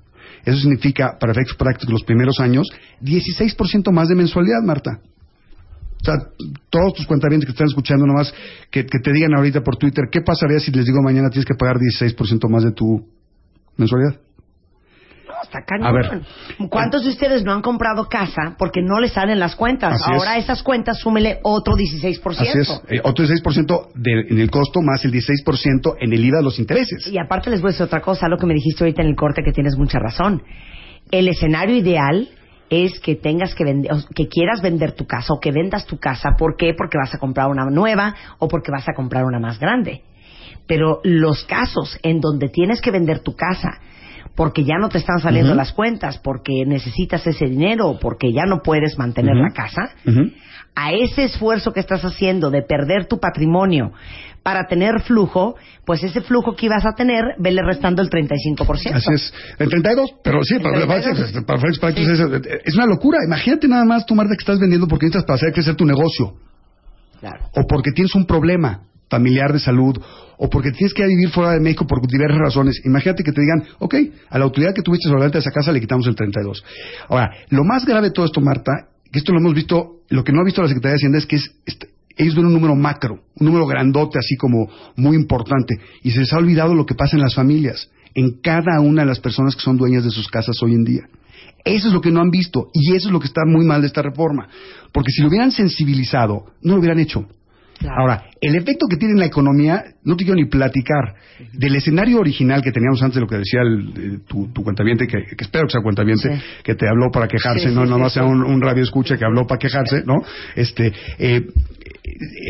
Eso 0.45 0.59
significa, 0.59 1.17
para 1.21 1.31
efectos 1.31 1.57
prácticos, 1.57 1.93
los 1.93 2.03
primeros 2.05 2.41
años, 2.41 2.67
16% 3.03 3.93
más 3.93 4.09
de 4.09 4.17
mensualidad, 4.17 4.63
Marta. 4.65 4.99
O 6.01 6.05
sea, 6.05 6.15
todos 6.71 6.95
tus 6.95 7.07
cuentavientes 7.07 7.47
que 7.47 7.53
están 7.53 7.67
escuchando 7.69 8.07
nomás, 8.07 8.33
que, 8.71 8.85
que 8.87 8.99
te 9.01 9.13
digan 9.13 9.35
ahorita 9.35 9.63
por 9.63 9.77
Twitter, 9.77 10.05
¿qué 10.11 10.21
pasaría 10.21 10.61
si 10.61 10.71
les 10.71 10.85
digo 10.85 11.03
mañana 11.03 11.31
tienes 11.31 11.47
que 11.47 11.55
pagar 11.55 11.77
16% 11.79 12.49
más 12.49 12.63
de 12.65 12.73
tu 12.73 13.05
mensualidad? 13.77 14.21
No, 15.27 15.33
está 15.43 15.63
cañón. 15.67 15.87
A 15.87 15.93
ver. 15.93 16.23
¿Cuántos 16.71 17.03
de 17.05 17.11
ustedes 17.11 17.45
no 17.45 17.53
han 17.53 17.61
comprado 17.63 18.09
casa 18.09 18.55
porque 18.59 18.81
no 18.83 19.01
les 19.01 19.13
salen 19.13 19.39
las 19.41 19.57
cuentas? 19.57 20.01
Ahora 20.07 20.39
es. 20.39 20.45
esas 20.45 20.63
cuentas 20.63 20.99
súmele 20.99 21.41
otro 21.43 21.75
16%. 21.75 22.21
Así 22.41 22.59
es. 22.59 22.83
Eh, 22.89 23.01
otro 23.03 23.25
16% 23.27 23.89
de- 23.95 24.27
en 24.31 24.39
el 24.39 24.51
costo 24.51 24.81
más 24.83 25.05
el 25.05 25.11
16% 25.13 25.97
en 26.01 26.13
el 26.13 26.25
IVA 26.25 26.39
de 26.39 26.45
los 26.45 26.59
intereses. 26.59 27.07
Y 27.09 27.19
aparte 27.19 27.51
les 27.51 27.61
voy 27.61 27.71
a 27.71 27.73
decir 27.73 27.85
otra 27.85 28.01
cosa, 28.01 28.29
lo 28.29 28.39
que 28.39 28.47
me 28.47 28.55
dijiste 28.55 28.85
ahorita 28.85 29.03
en 29.03 29.09
el 29.09 29.17
corte 29.17 29.43
que 29.45 29.53
tienes 29.53 29.77
mucha 29.77 29.99
razón. 29.99 30.43
El 31.11 31.29
escenario 31.29 31.75
ideal 31.77 32.29
es 32.71 32.99
que 33.01 33.15
tengas 33.15 33.55
que 33.55 33.65
vender, 33.65 33.93
o 33.93 33.99
que 34.15 34.29
quieras 34.29 34.61
vender 34.63 34.93
tu 34.93 35.07
casa 35.07 35.33
o 35.33 35.41
que 35.41 35.53
vendas 35.53 35.87
tu 35.87 35.99
casa. 35.99 36.37
¿Por 36.39 36.57
qué? 36.57 36.75
Porque 36.77 36.99
vas 36.99 37.15
a 37.15 37.19
comprar 37.19 37.49
una 37.49 37.65
nueva 37.67 38.15
o 38.39 38.49
porque 38.49 38.71
vas 38.71 38.89
a 38.89 38.95
comprar 38.95 39.25
una 39.25 39.39
más 39.39 39.59
grande. 39.59 40.03
Pero 40.67 41.01
los 41.05 41.45
casos 41.45 41.99
en 42.03 42.21
donde 42.21 42.49
tienes 42.49 42.81
que 42.81 42.91
vender 42.91 43.21
tu 43.21 43.35
casa 43.35 43.81
porque 44.35 44.65
ya 44.65 44.77
no 44.79 44.91
te 44.91 44.99
están 44.99 45.19
saliendo 45.19 45.55
las 45.55 45.73
cuentas, 45.73 46.19
porque 46.19 46.65
necesitas 46.67 47.27
ese 47.27 47.47
dinero 47.47 47.89
o 47.89 47.99
porque 47.99 48.33
ya 48.33 48.45
no 48.45 48.61
puedes 48.63 48.99
mantener 48.99 49.35
la 49.35 49.51
casa. 49.51 49.95
A 50.77 50.93
ese 50.93 51.25
esfuerzo 51.25 51.73
que 51.73 51.81
estás 51.81 52.05
haciendo 52.05 52.51
de 52.51 52.63
perder 52.63 53.07
tu 53.07 53.19
patrimonio 53.19 53.93
para 54.43 54.69
tener 54.69 55.01
flujo, 55.03 55.57
pues 55.85 56.05
ese 56.05 56.21
flujo 56.21 56.55
que 56.55 56.67
ibas 56.67 56.87
a 56.87 56.93
tener, 56.93 57.25
vele 57.39 57.63
restando 57.65 58.03
el 58.03 58.11
35%. 58.11 58.95
Así 58.95 59.13
es. 59.13 59.35
El 59.59 59.69
32, 59.69 60.11
pero 60.23 60.45
sí, 60.45 60.59
para, 60.61 60.87
32. 60.87 61.45
para- 61.45 61.59
efectos 61.59 61.79
prácticos 61.81 62.11
es, 62.11 62.61
es 62.65 62.75
una 62.77 62.87
locura. 62.87 63.19
Imagínate 63.27 63.67
nada 63.67 63.85
más, 63.85 64.07
tu 64.07 64.15
Marta, 64.15 64.35
que 64.37 64.43
estás 64.43 64.61
vendiendo 64.61 64.87
porque 64.87 65.07
necesitas 65.07 65.25
para 65.27 65.35
hacer 65.37 65.53
crecer 65.53 65.75
tu 65.75 65.85
negocio. 65.85 66.35
Claro. 67.19 67.47
o 67.55 67.67
porque 67.67 67.93
tienes 67.93 68.15
un 68.15 68.27
problema 68.27 68.83
familiar 69.09 69.53
de 69.53 69.59
salud, 69.59 69.97
o 70.37 70.51
porque 70.51 70.71
tienes 70.73 70.93
que 70.93 71.05
vivir 71.07 71.31
fuera 71.31 71.53
de 71.53 71.61
México 71.61 71.87
por 71.87 72.07
diversas 72.07 72.39
razones. 72.39 72.81
Imagínate 72.85 73.23
que 73.23 73.33
te 73.33 73.41
digan, 73.41 73.65
ok, 73.79 73.95
a 74.29 74.39
la 74.39 74.45
autoridad 74.45 74.75
que 74.75 74.83
tuviste 74.83 75.09
sobre 75.09 75.31
de 75.31 75.39
esa 75.39 75.51
casa 75.51 75.73
le 75.73 75.81
quitamos 75.81 76.07
el 76.07 76.15
32. 76.15 76.63
Ahora, 77.09 77.31
lo 77.49 77.65
más 77.65 77.87
grave 77.87 78.09
de 78.09 78.13
todo 78.13 78.27
esto, 78.27 78.41
Marta, 78.41 78.73
esto 79.19 79.33
lo 79.33 79.41
hemos 79.41 79.55
visto, 79.55 80.01
lo 80.09 80.25
que 80.25 80.33
no 80.33 80.41
ha 80.41 80.45
visto 80.45 80.63
la 80.63 80.69
Secretaría 80.69 80.93
de 80.93 80.97
Hacienda 80.97 81.19
es 81.19 81.27
que 81.27 81.37
es, 81.37 81.51
ellos 82.17 82.35
ven 82.35 82.47
un 82.47 82.55
número 82.55 82.75
macro, 82.75 83.21
un 83.37 83.47
número 83.47 83.67
grandote, 83.67 84.19
así 84.19 84.37
como 84.37 84.69
muy 84.97 85.17
importante, 85.17 85.79
y 86.03 86.11
se 86.11 86.21
les 86.21 86.33
ha 86.33 86.39
olvidado 86.39 86.75
lo 86.75 86.87
que 86.87 86.95
pasa 86.95 87.17
en 87.17 87.23
las 87.23 87.35
familias, 87.35 87.91
en 88.15 88.41
cada 88.41 88.81
una 88.81 89.03
de 89.03 89.09
las 89.09 89.21
personas 89.21 89.55
que 89.55 89.63
son 89.63 89.77
dueñas 89.77 90.05
de 90.05 90.11
sus 90.11 90.29
casas 90.29 90.57
hoy 90.63 90.75
en 90.75 90.85
día. 90.85 91.03
Eso 91.65 91.89
es 91.89 91.95
lo 91.95 92.01
que 92.01 92.13
no 92.13 92.21
han 92.21 92.31
visto 92.31 92.71
y 92.73 92.95
eso 92.95 93.09
es 93.09 93.13
lo 93.13 93.21
que 93.21 93.27
está 93.27 93.43
muy 93.45 93.67
mal 93.67 93.81
de 93.81 93.89
esta 93.89 94.01
reforma. 94.01 94.49
Porque 94.93 95.11
si 95.11 95.21
lo 95.21 95.29
hubieran 95.29 95.51
sensibilizado, 95.51 96.45
no 96.63 96.75
lo 96.75 96.79
hubieran 96.79 97.01
hecho. 97.01 97.27
Claro. 97.79 98.01
Ahora, 98.01 98.25
el 98.41 98.55
efecto 98.57 98.87
que 98.89 98.97
tiene 98.97 99.15
en 99.15 99.21
la 99.21 99.27
economía, 99.27 99.85
no 100.05 100.17
te 100.17 100.25
quiero 100.25 100.37
ni 100.37 100.47
platicar. 100.47 101.15
Del 101.53 101.77
escenario 101.77 102.19
original 102.21 102.63
que 102.63 102.73
teníamos 102.73 103.03
antes 103.03 103.17
de 103.17 103.21
lo 103.21 103.27
que 103.27 103.37
decía 103.37 103.61
el, 103.63 103.89
eh, 103.97 104.19
tu, 104.27 104.49
tu 104.53 104.63
cuentaviente, 104.63 105.07
que, 105.07 105.19
que 105.37 105.45
espero 105.45 105.67
que 105.67 105.73
sea 105.73 105.83
cuentaviente, 105.83 106.35
Sí. 106.37 106.43
que 106.65 106.75
te 106.75 106.89
habló 106.89 107.11
para 107.11 107.29
quejarse, 107.29 107.69
Sí, 107.69 107.75
no 107.75 107.85
sí, 107.85 107.91
nomás 107.91 108.13
sí, 108.13 108.19
sea 108.21 108.25
un, 108.29 108.43
un 108.43 108.61
radio 108.63 108.83
escucha 108.83 109.17
que 109.17 109.25
habló 109.25 109.47
para 109.47 109.59
quejarse, 109.59 110.03
¿no? 110.07 110.23
Este, 110.55 110.93
eh, 111.19 111.47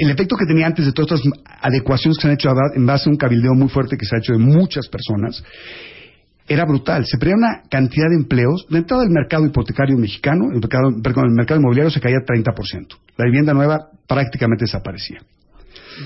el 0.03 0.11
efecto 0.11 0.37
que 0.37 0.47
tenía 0.47 0.67
antes 0.67 0.87
de 0.87 0.93
todas 0.93 1.19
estas 1.21 1.33
adecuaciones 1.61 2.17
que 2.19 2.23
se 2.23 2.29
han 2.29 2.35
hecho 2.35 2.51
en 2.75 2.87
base 2.87 3.09
a 3.09 3.13
un 3.13 3.17
cabildeo 3.17 3.55
muy 3.55 3.69
fuerte 3.69 3.97
que 3.97 4.05
se 4.07 4.15
ha 4.17 4.19
hecho 4.19 4.33
de 4.33 4.39
muchas 4.39 4.87
personas, 4.89 5.43
era 6.49 6.65
brutal. 6.65 7.05
Se 7.07 7.19
perdía 7.19 7.37
una 7.37 7.63
cantidad 7.69 8.09
de 8.09 8.17
empleos. 8.17 8.67
De 8.69 8.79
entrada, 8.79 9.05
el 9.05 9.11
mercado 9.11 9.45
hipotecario 9.47 9.97
mexicano, 9.97 10.47
el 10.53 10.61
mercado, 10.61 10.91
perdón, 11.03 11.27
el 11.29 11.35
mercado 11.35 11.61
inmobiliario 11.61 11.91
se 11.91 12.01
caía 12.01 12.19
30%. 12.19 12.97
La 13.17 13.25
vivienda 13.25 13.53
nueva 13.53 13.89
prácticamente 14.07 14.65
desaparecía. 14.65 15.21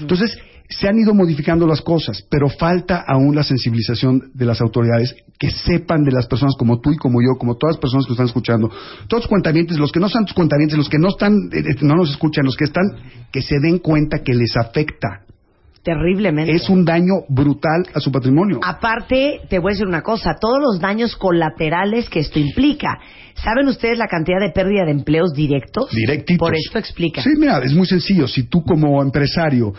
Entonces, 0.01 0.39
se 0.71 0.89
han 0.89 0.99
ido 0.99 1.15
modificando 1.15 1.67
las 1.67 1.83
cosas, 1.83 2.25
pero 2.31 2.49
falta 2.49 3.05
aún 3.07 3.35
la 3.35 3.43
sensibilización 3.43 4.31
de 4.33 4.45
las 4.45 4.61
autoridades 4.61 5.17
que 5.37 5.51
sepan 5.51 6.05
de 6.05 6.13
las 6.13 6.29
personas 6.29 6.55
como 6.57 6.81
tú 6.81 6.93
y 6.93 6.97
como 6.97 7.21
yo, 7.21 7.37
como 7.39 7.57
todas 7.57 7.75
las 7.75 7.81
personas 7.81 8.07
que 8.07 8.11
nos 8.11 8.15
están 8.15 8.27
escuchando, 8.27 8.69
todos 9.09 9.25
los 9.25 9.29
cuentavientes, 9.29 9.79
los 9.79 9.91
que 9.91 9.99
no 9.99 10.09
son 10.09 10.25
tus 10.27 10.35
cuentavientes, 10.35 10.79
los 10.79 10.89
que 10.89 10.99
no 10.99 11.09
están, 11.09 11.35
eh, 11.53 11.75
no 11.81 11.97
nos 11.97 12.11
escuchan, 12.11 12.45
los 12.45 12.57
que 12.57 12.65
están, 12.65 12.85
que 13.33 13.43
se 13.43 13.59
den 13.59 13.79
cuenta 13.79 14.23
que 14.23 14.33
les 14.33 14.57
afecta. 14.57 15.25
Terriblemente. 15.83 16.53
Es 16.53 16.69
un 16.69 16.85
daño 16.85 17.25
brutal 17.29 17.87
a 17.95 18.01
su 18.01 18.13
patrimonio. 18.13 18.61
Aparte, 18.63 19.41
te 19.49 19.59
voy 19.59 19.71
a 19.71 19.73
decir 19.73 19.87
una 19.87 20.03
cosa, 20.03 20.33
todos 20.39 20.59
los 20.61 20.79
daños 20.81 21.17
colaterales 21.17 22.09
que 22.11 22.21
esto 22.21 22.39
implica. 22.39 22.99
¿Saben 23.35 23.67
ustedes 23.69 23.97
la 23.97 24.07
cantidad 24.07 24.39
de 24.41 24.51
pérdida 24.51 24.85
de 24.85 24.91
empleos 24.91 25.33
directos? 25.33 25.91
Directitos. 25.95 26.39
Por 26.47 26.55
esto 26.55 26.79
explica. 26.79 27.23
Sí, 27.23 27.31
mira, 27.39 27.59
es 27.65 27.73
muy 27.73 27.87
sencillo. 27.87 28.29
Si 28.29 28.43
tú 28.43 28.63
como 28.63 29.03
empresario 29.03 29.73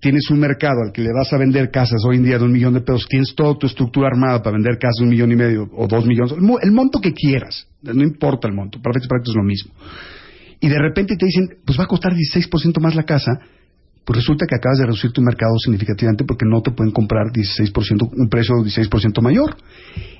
tienes 0.00 0.28
un 0.30 0.38
mercado 0.38 0.82
al 0.84 0.92
que 0.92 1.00
le 1.00 1.08
vas 1.14 1.32
a 1.32 1.38
vender 1.38 1.70
casas 1.70 2.02
hoy 2.06 2.16
en 2.16 2.24
día 2.24 2.36
de 2.38 2.44
un 2.44 2.52
millón 2.52 2.74
de 2.74 2.82
pesos, 2.82 3.06
tienes 3.08 3.34
toda 3.34 3.54
tu 3.56 3.66
estructura 3.66 4.08
armada 4.08 4.42
para 4.42 4.52
vender 4.56 4.76
casas 4.78 4.96
de 4.98 5.04
un 5.04 5.10
millón 5.10 5.32
y 5.32 5.36
medio 5.36 5.66
o 5.74 5.86
dos 5.88 6.04
millones, 6.04 6.32
el, 6.32 6.42
mo- 6.42 6.58
el 6.60 6.72
monto 6.72 7.00
que 7.00 7.14
quieras, 7.14 7.66
no 7.82 8.02
importa 8.02 8.48
el 8.48 8.54
monto, 8.54 8.78
para 8.82 8.90
efectos 8.90 9.08
prácticos 9.08 9.30
es 9.34 9.36
lo 9.36 9.44
mismo. 9.44 9.72
Y 10.60 10.68
de 10.68 10.78
repente 10.78 11.16
te 11.16 11.24
dicen, 11.24 11.48
pues 11.64 11.78
va 11.78 11.84
a 11.84 11.86
costar 11.86 12.12
16% 12.12 12.80
más 12.82 12.94
la 12.94 13.04
casa, 13.04 13.30
pues 14.08 14.20
resulta 14.24 14.46
que 14.46 14.54
acabas 14.54 14.78
de 14.78 14.86
reducir 14.86 15.12
tu 15.12 15.20
mercado 15.20 15.52
significativamente 15.62 16.24
porque 16.24 16.46
no 16.48 16.62
te 16.62 16.70
pueden 16.70 16.94
comprar 16.94 17.26
16%, 17.26 18.08
un 18.16 18.28
precio 18.30 18.54
16% 18.54 19.20
mayor. 19.20 19.54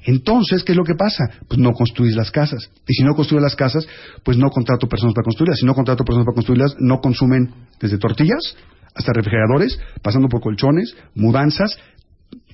Entonces, 0.05 0.63
¿qué 0.63 0.73
es 0.73 0.77
lo 0.77 0.85
que 0.85 0.95
pasa? 0.95 1.25
Pues 1.49 1.59
no 1.59 1.73
construís 1.73 2.15
las 2.15 2.31
casas. 2.31 2.71
Y 2.87 2.93
si 2.93 3.03
no 3.03 3.15
construyes 3.15 3.45
las 3.45 3.57
casas, 3.57 3.89
pues 4.23 4.37
no 4.37 4.51
contrato 4.51 4.87
personas 4.91 5.15
para 5.15 5.25
construirlas. 5.25 5.61
Si 5.61 5.65
no 5.65 5.73
contrato 5.73 6.05
personas 6.05 6.27
para 6.27 6.35
construirlas, 6.35 6.77
no 6.79 7.01
consumen 7.01 7.51
desde 7.81 7.97
tortillas 7.97 8.55
hasta 8.95 9.11
refrigeradores, 9.15 9.81
pasando 10.03 10.29
por 10.29 10.43
colchones, 10.43 10.95
mudanzas, 11.15 11.79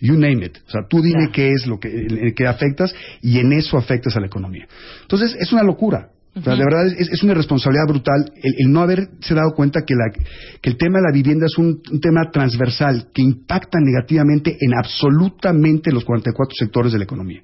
you 0.01 0.14
name 0.14 0.47
it. 0.47 0.59
O 0.68 0.70
sea, 0.70 0.83
tú 0.88 1.03
dime 1.03 1.18
Claro. 1.18 1.33
qué 1.33 1.49
es 1.51 1.66
lo 1.66 1.81
que, 1.81 2.33
qué 2.37 2.47
afectas 2.47 2.94
y 3.23 3.40
en 3.40 3.53
eso 3.55 3.77
afectas 3.77 4.16
a 4.16 4.20
la 4.20 4.27
economía. 4.27 4.68
Entonces, 5.03 5.37
es 5.40 5.53
una 5.53 5.64
locura. 5.64 6.11
O 6.37 6.42
sea, 6.42 6.57
de 6.57 6.64
verdad 6.64 6.87
es, 6.87 7.09
es 7.11 7.23
una 7.23 7.33
irresponsabilidad 7.33 7.87
brutal 7.87 8.33
el, 8.42 8.73
no 8.73 8.81
haberse 8.81 9.35
dado 9.35 9.53
cuenta 9.55 9.83
que, 9.87 9.94
la, 9.94 10.11
que 10.61 10.70
el 10.70 10.77
tema 10.77 10.99
de 10.99 11.05
la 11.05 11.12
vivienda 11.12 11.47
es 11.47 11.57
un, 11.59 11.81
un 11.90 12.01
tema 12.01 12.31
transversal 12.33 13.09
que 13.14 13.23
impacta 13.23 13.79
negativamente 13.81 14.57
en 14.61 14.75
absolutamente 14.77 15.92
los 15.92 16.05
44 16.05 16.55
sectores 16.59 16.92
de 16.92 16.99
la 16.99 17.05
economía. 17.05 17.40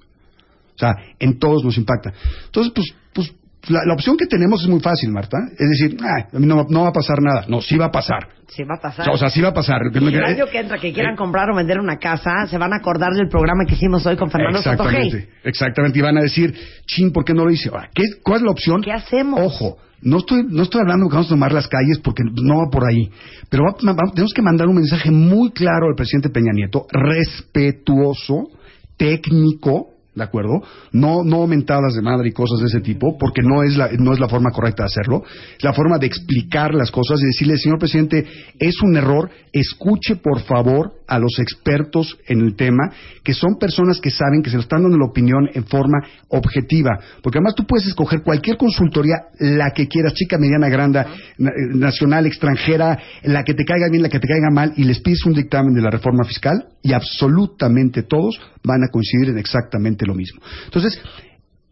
O 0.75 0.79
sea, 0.81 0.95
en 1.19 1.39
todos 1.39 1.63
nos 1.63 1.77
impacta. 1.77 2.13
Entonces, 2.47 2.73
pues, 2.75 2.95
pues 3.13 3.35
la, 3.69 3.81
la 3.87 3.95
opción 3.95 4.17
que 4.17 4.27
tenemos 4.27 4.63
es 4.63 4.69
muy 4.69 4.81
fácil, 4.81 5.11
Marta. 5.11 5.37
Es 5.59 5.69
decir, 5.69 5.97
"Ah, 6.03 6.29
a 6.33 6.39
mí 6.39 6.47
no, 6.47 6.67
no 6.69 6.83
va 6.83 6.89
a 6.89 6.93
pasar 6.93 7.21
nada. 7.21 7.45
No, 7.49 7.61
sí 7.61 7.77
va 7.77 7.87
a 7.87 7.91
pasar. 7.91 8.29
Sí 8.49 8.65
va 8.65 8.77
a 8.77 8.81
pasar. 8.81 9.09
O 9.11 9.17
sea, 9.17 9.31
sí 9.31 9.41
va 9.41 9.49
a 9.51 9.55
pasar. 9.55 9.81
el 9.83 10.25
año 10.25 10.47
que 10.51 10.59
entra 10.59 10.79
que 10.79 10.93
quieran 10.93 11.15
comprar 11.15 11.51
o 11.51 11.55
vender 11.55 11.79
una 11.79 11.99
casa, 11.99 12.47
se 12.49 12.59
van 12.59 12.73
a 12.73 12.77
acordar 12.77 13.13
del 13.13 13.29
programa 13.29 13.65
que 13.67 13.75
hicimos 13.75 14.05
hoy 14.07 14.17
con 14.17 14.31
Fernando 14.31 14.61
Sotogey. 14.63 14.97
Exactamente, 15.07 15.29
exactamente. 15.45 15.99
Y 15.99 16.03
van 16.03 16.19
a 16.19 16.23
decir, 16.23 16.55
chin, 16.87 17.13
¿por 17.13 17.25
qué 17.25 17.33
no 17.35 17.45
lo 17.45 17.51
hice? 17.51 17.69
Ahora, 17.69 17.91
¿qué, 17.95 18.03
¿Cuál 18.23 18.39
es 18.39 18.43
la 18.45 18.51
opción? 18.51 18.83
¿Qué 18.83 18.93
hacemos? 18.93 19.39
Ojo, 19.41 19.77
no 20.03 20.17
estoy, 20.19 20.43
no 20.49 20.63
estoy 20.63 20.81
hablando 20.81 21.05
de 21.05 21.11
que 21.11 21.15
vamos 21.17 21.27
a 21.29 21.35
tomar 21.35 21.53
las 21.53 21.69
calles 21.69 22.01
porque 22.03 22.23
no 22.43 22.57
va 22.59 22.71
por 22.73 22.89
ahí. 22.89 23.11
Pero 23.51 23.65
va- 23.65 23.93
va- 23.93 24.11
tenemos 24.15 24.33
que 24.33 24.43
mandar 24.43 24.67
un 24.67 24.77
mensaje 24.77 25.11
muy 25.11 25.51
claro 25.53 25.87
al 25.89 25.95
presidente 25.95 26.31
Peña 26.31 26.53
Nieto, 26.55 26.87
respetuoso, 26.91 28.49
técnico, 28.97 29.89
¿de 30.21 30.25
acuerdo? 30.25 30.63
No, 30.93 31.25
no 31.25 31.47
mentadas 31.47 31.95
de 31.95 32.03
madre 32.03 32.29
y 32.29 32.33
cosas 32.33 32.61
de 32.61 32.67
ese 32.67 32.81
tipo, 32.81 33.17
porque 33.19 33.43
no 33.43 33.63
es, 33.63 33.77
la, 33.77 33.89
no 33.99 34.13
es 34.13 34.21
la 34.21 34.29
forma 34.29 34.51
correcta 34.51 34.85
de 34.85 34.89
hacerlo. 34.89 35.25
La 35.61 35.73
forma 35.73 35.99
de 35.99 36.07
explicar 36.07 36.75
las 36.75 36.91
cosas 36.91 37.21
y 37.23 37.27
decirle, 37.27 37.57
señor 37.57 37.79
presidente, 37.79 38.27
es 38.59 38.81
un 38.83 38.97
error, 38.97 39.31
escuche 39.53 40.17
por 40.17 40.41
favor 40.41 40.93
a 41.11 41.19
los 41.19 41.41
expertos 41.41 42.17
en 42.29 42.41
el 42.41 42.55
tema, 42.55 42.89
que 43.25 43.35
son 43.35 43.59
personas 43.59 44.01
que 44.01 44.11
saben 44.11 44.43
que 44.43 44.49
se 44.49 44.57
lo 44.57 44.63
están 44.63 44.85
dando 44.85 44.97
la 44.97 45.07
opinión 45.07 45.51
en 45.53 45.65
forma 45.65 45.99
objetiva. 46.29 47.01
Porque 47.21 47.39
además 47.39 47.57
tú 47.57 47.67
puedes 47.67 47.89
escoger 47.89 48.23
cualquier 48.23 48.57
consultoría, 48.57 49.17
la 49.41 49.73
que 49.73 49.89
quieras, 49.89 50.15
chica, 50.15 50.39
mediana, 50.39 50.69
grande, 50.69 51.01
eh, 51.01 51.45
nacional, 51.75 52.27
extranjera, 52.27 52.97
la 53.25 53.43
que 53.43 53.55
te 53.55 53.65
caiga 53.65 53.89
bien, 53.91 54.05
la 54.05 54.09
que 54.09 54.21
te 54.21 54.29
caiga 54.29 54.51
mal, 54.53 54.73
y 54.77 54.85
les 54.85 55.01
pides 55.01 55.27
un 55.27 55.33
dictamen 55.33 55.75
de 55.75 55.83
la 55.83 55.91
reforma 55.91 56.23
fiscal 56.23 56.69
y 56.81 56.93
absolutamente 56.93 58.05
todos 58.05 58.41
van 58.63 58.85
a 58.85 58.89
coincidir 58.89 59.31
en 59.31 59.39
exactamente 59.39 60.07
lo 60.07 60.15
mismo. 60.15 60.41
Entonces, 60.67 61.03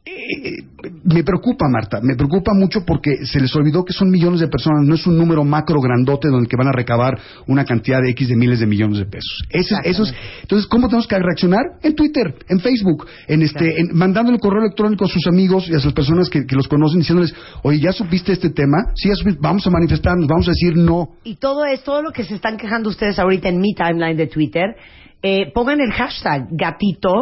eh, 0.08 0.56
me 1.04 1.22
preocupa, 1.24 1.66
Marta, 1.68 2.00
me 2.02 2.14
preocupa 2.16 2.52
mucho 2.54 2.84
porque 2.84 3.24
se 3.26 3.40
les 3.40 3.54
olvidó 3.54 3.84
que 3.84 3.92
son 3.92 4.10
millones 4.10 4.40
de 4.40 4.48
personas, 4.48 4.84
no 4.86 4.94
es 4.94 5.06
un 5.06 5.16
número 5.18 5.44
macro 5.44 5.80
grandote 5.80 6.28
donde 6.28 6.48
que 6.48 6.56
van 6.56 6.68
a 6.68 6.72
recabar 6.72 7.18
una 7.46 7.64
cantidad 7.64 8.00
de 8.02 8.10
X 8.10 8.28
de 8.28 8.36
miles 8.36 8.60
de 8.60 8.66
millones 8.66 8.98
de 8.98 9.04
pesos. 9.06 9.42
Ese 9.50 9.74
es- 9.74 9.80
eso 9.84 10.02
es- 10.04 10.14
entonces, 10.42 10.66
¿cómo 10.68 10.86
tenemos 10.88 11.06
que 11.06 11.18
reaccionar? 11.18 11.62
En 11.82 11.94
Twitter, 11.94 12.34
en 12.48 12.60
Facebook, 12.60 13.06
en 13.26 13.42
este, 13.42 13.80
en- 13.80 13.90
mandando 13.96 14.32
el 14.32 14.38
correo 14.38 14.62
electrónico 14.62 15.04
a 15.04 15.08
sus 15.08 15.26
amigos 15.26 15.68
y 15.68 15.72
a 15.72 15.78
las 15.78 15.92
personas 15.92 16.28
que, 16.30 16.46
que 16.46 16.56
los 16.56 16.68
conocen 16.68 17.00
diciéndoles, 17.00 17.34
oye, 17.62 17.80
¿ya 17.80 17.92
supiste 17.92 18.32
este 18.32 18.50
tema? 18.50 18.78
Sí, 18.94 19.08
ya 19.08 19.14
supiste, 19.14 19.40
vamos 19.42 19.66
a 19.66 19.70
manifestarnos, 19.70 20.26
vamos 20.26 20.48
a 20.48 20.52
decir 20.52 20.76
no. 20.76 21.08
Y 21.24 21.36
todo 21.36 21.64
es, 21.66 21.82
todo 21.82 22.02
lo 22.02 22.12
que 22.12 22.24
se 22.24 22.34
están 22.34 22.56
quejando 22.56 22.88
ustedes 22.88 23.18
ahorita 23.18 23.48
en 23.48 23.60
mi 23.60 23.74
timeline 23.74 24.16
de 24.16 24.26
Twitter, 24.26 24.76
eh, 25.22 25.50
pongan 25.52 25.80
el 25.80 25.92
hashtag 25.92 26.48
gatito. 26.50 27.20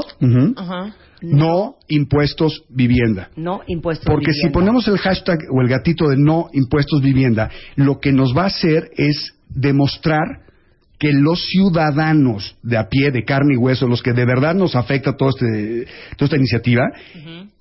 No 1.23 1.77
impuestos 1.89 2.65
vivienda. 2.69 3.31
no 3.37 3.63
impuestos. 3.67 4.07
Porque 4.07 4.33
si 4.33 4.51
ponemos 4.51 4.87
el 4.87 4.99
hashtag 4.99 5.39
o 5.51 5.63
el 5.63 5.69
gatito 5.69 6.09
de 6.09 6.17
no 6.17 6.49
impuestos 6.53 7.01
vivienda, 7.01 7.51
lo 7.75 7.99
que 8.01 8.13
nos 8.13 8.37
va 8.37 8.45
a 8.45 8.47
hacer 8.47 8.91
es 8.97 9.35
demostrar 9.49 10.47
que 10.99 11.13
los 11.13 11.47
ciudadanos 11.47 12.57
de 12.63 12.77
a 12.77 12.89
pie, 12.89 13.11
de 13.11 13.25
carne 13.25 13.55
y 13.55 13.57
hueso, 13.57 13.87
los 13.87 14.03
que 14.03 14.13
de 14.13 14.25
verdad 14.25 14.55
nos 14.55 14.75
afecta 14.77 15.17
todo 15.17 15.31
este, 15.31 15.87
toda 16.17 16.27
esta 16.27 16.37
iniciativa, 16.37 16.85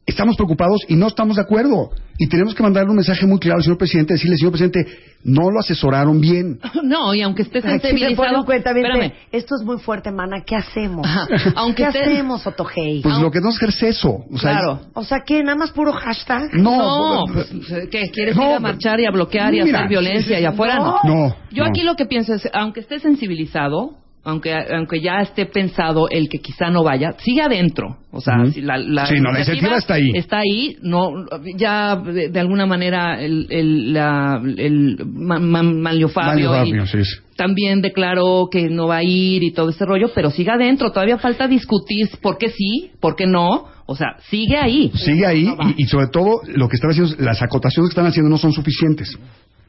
estamos 0.06 0.36
preocupados 0.36 0.82
y 0.88 0.96
no 0.96 1.08
estamos 1.08 1.36
de 1.38 1.42
acuerdo. 1.42 1.90
Y 2.18 2.28
tenemos 2.30 2.56
que 2.56 2.64
mandarle 2.64 2.92
un 2.92 2.96
mensaje 2.96 3.26
muy 3.26 3.40
claro 3.40 3.58
al 3.58 3.64
señor 3.64 3.78
presidente, 3.78 4.14
decirle, 4.14 4.38
señor 4.38 4.52
presidente, 4.54 4.86
no 5.26 5.50
lo 5.52 5.60
asesoraron 5.60 6.22
bien. 6.22 6.60
No, 6.84 7.14
y 7.14 7.22
aunque 7.24 7.42
esté 7.42 7.62
sensibilizado... 7.62 8.46
cuenta, 8.46 8.70
espérame. 8.72 9.12
esto 9.32 9.56
es 9.60 9.66
muy 9.66 9.80
fuerte, 9.80 10.12
mana, 10.12 10.44
¿qué 10.46 10.56
hacemos? 10.56 11.06
Ajá. 11.06 11.28
Aunque 11.56 11.84
¿Qué 11.84 11.90
esté- 11.90 12.02
hacemos, 12.04 12.46
Otogei? 12.48 13.02
Pues 13.02 13.18
lo 13.18 13.32
que 13.32 13.40
tenemos 13.40 13.58
que 13.60 13.66
hacer 13.66 13.90
es 13.90 13.98
eso. 13.98 14.24
O 14.32 14.38
sea, 14.38 14.52
Claro. 14.52 14.82
o 14.94 15.04
sea, 15.04 15.22
¿qué? 15.26 15.44
¿Nada 15.44 15.58
más 15.58 15.72
puro 15.72 15.92
hashtag? 15.94 16.54
No, 16.54 17.26
No, 17.26 17.34
pues, 17.34 17.48
¿qué? 17.90 18.10
¿Quieres 18.12 18.36
No, 18.36 18.50
ir 18.52 18.56
a 18.56 18.60
marchar 18.60 19.00
y 19.00 19.06
a 19.08 19.12
bloquear 19.12 19.54
y 19.56 19.62
a 19.62 19.66
mira, 19.66 19.80
hacer 19.80 19.90
violencia 19.90 20.40
y 20.40 20.46
afuera? 20.46 20.76
No. 20.78 21.00
No, 21.04 21.36
Yo 21.52 21.64
no. 21.64 21.70
aquí 21.70 21.82
lo 21.82 21.96
que 21.96 22.06
pienso 22.06 22.34
es, 22.36 22.48
aunque 22.54 22.82
esté 22.82 23.00
sensibilizado, 23.00 23.96
aunque 24.26 24.54
aunque 24.54 25.00
ya 25.00 25.22
esté 25.22 25.46
pensado 25.46 26.10
el 26.10 26.28
que 26.28 26.40
quizá 26.40 26.70
no 26.70 26.84
vaya, 26.84 27.14
sigue 27.20 27.42
adentro. 27.42 27.98
O 28.12 28.20
sea, 28.20 28.46
si 28.52 28.62
la, 28.62 28.78
la 28.78 29.06
Sí, 29.06 29.16
no, 29.20 29.32
la 29.32 29.40
iniciativa 29.40 29.78
está 29.78 29.94
ahí. 29.94 30.10
Está 30.14 30.40
ahí, 30.40 30.78
no, 30.82 31.12
ya 31.56 31.96
de, 31.96 32.30
de 32.30 32.40
alguna 32.40 32.66
manera 32.66 33.22
el, 33.22 33.46
el, 33.50 33.94
la, 33.94 34.42
el 34.58 34.98
Ma- 35.06 35.40
Ma- 35.40 35.64
Manlio 35.64 36.10
Fabio, 36.10 36.50
Fabio, 36.52 36.86
sí, 36.88 37.04
sí. 37.04 37.18
también 37.38 37.82
declaró 37.82 38.48
que 38.52 38.68
no 38.70 38.88
va 38.88 38.98
a 38.98 39.04
ir 39.04 39.44
y 39.44 39.52
todo 39.52 39.70
ese 39.70 39.86
rollo, 39.86 40.10
pero 40.16 40.32
sigue 40.32 40.52
adentro. 40.52 40.92
Todavía 40.92 41.18
falta 41.18 41.48
discutir 41.48 42.10
por 42.22 42.38
qué 42.38 42.50
sí, 42.50 42.92
por 43.00 43.16
qué 43.16 43.28
no. 43.28 43.68
O 43.86 43.96
sea, 43.96 44.16
sigue 44.30 44.58
ahí. 44.58 44.92
sigue 44.96 45.26
ahí 45.28 45.48
y, 45.78 45.84
y 45.84 45.86
sobre 45.86 46.08
todo 46.08 46.42
lo 46.48 46.68
que 46.68 46.76
están 46.78 46.90
haciendo, 46.90 47.16
las 47.20 47.42
acotaciones 47.44 47.90
que 47.90 47.94
están 47.94 48.08
haciendo 48.08 48.30
no 48.32 48.38
son 48.40 48.52
suficientes. 48.52 49.16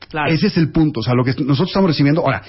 Claro. 0.08 0.32
Ese 0.32 0.46
es 0.46 0.56
el 0.56 0.70
punto. 0.72 1.00
O 1.00 1.02
sea, 1.02 1.12
lo 1.14 1.22
que 1.24 1.32
nosotros 1.32 1.68
estamos 1.68 1.90
recibiendo. 1.90 2.22
Ahora, 2.22 2.40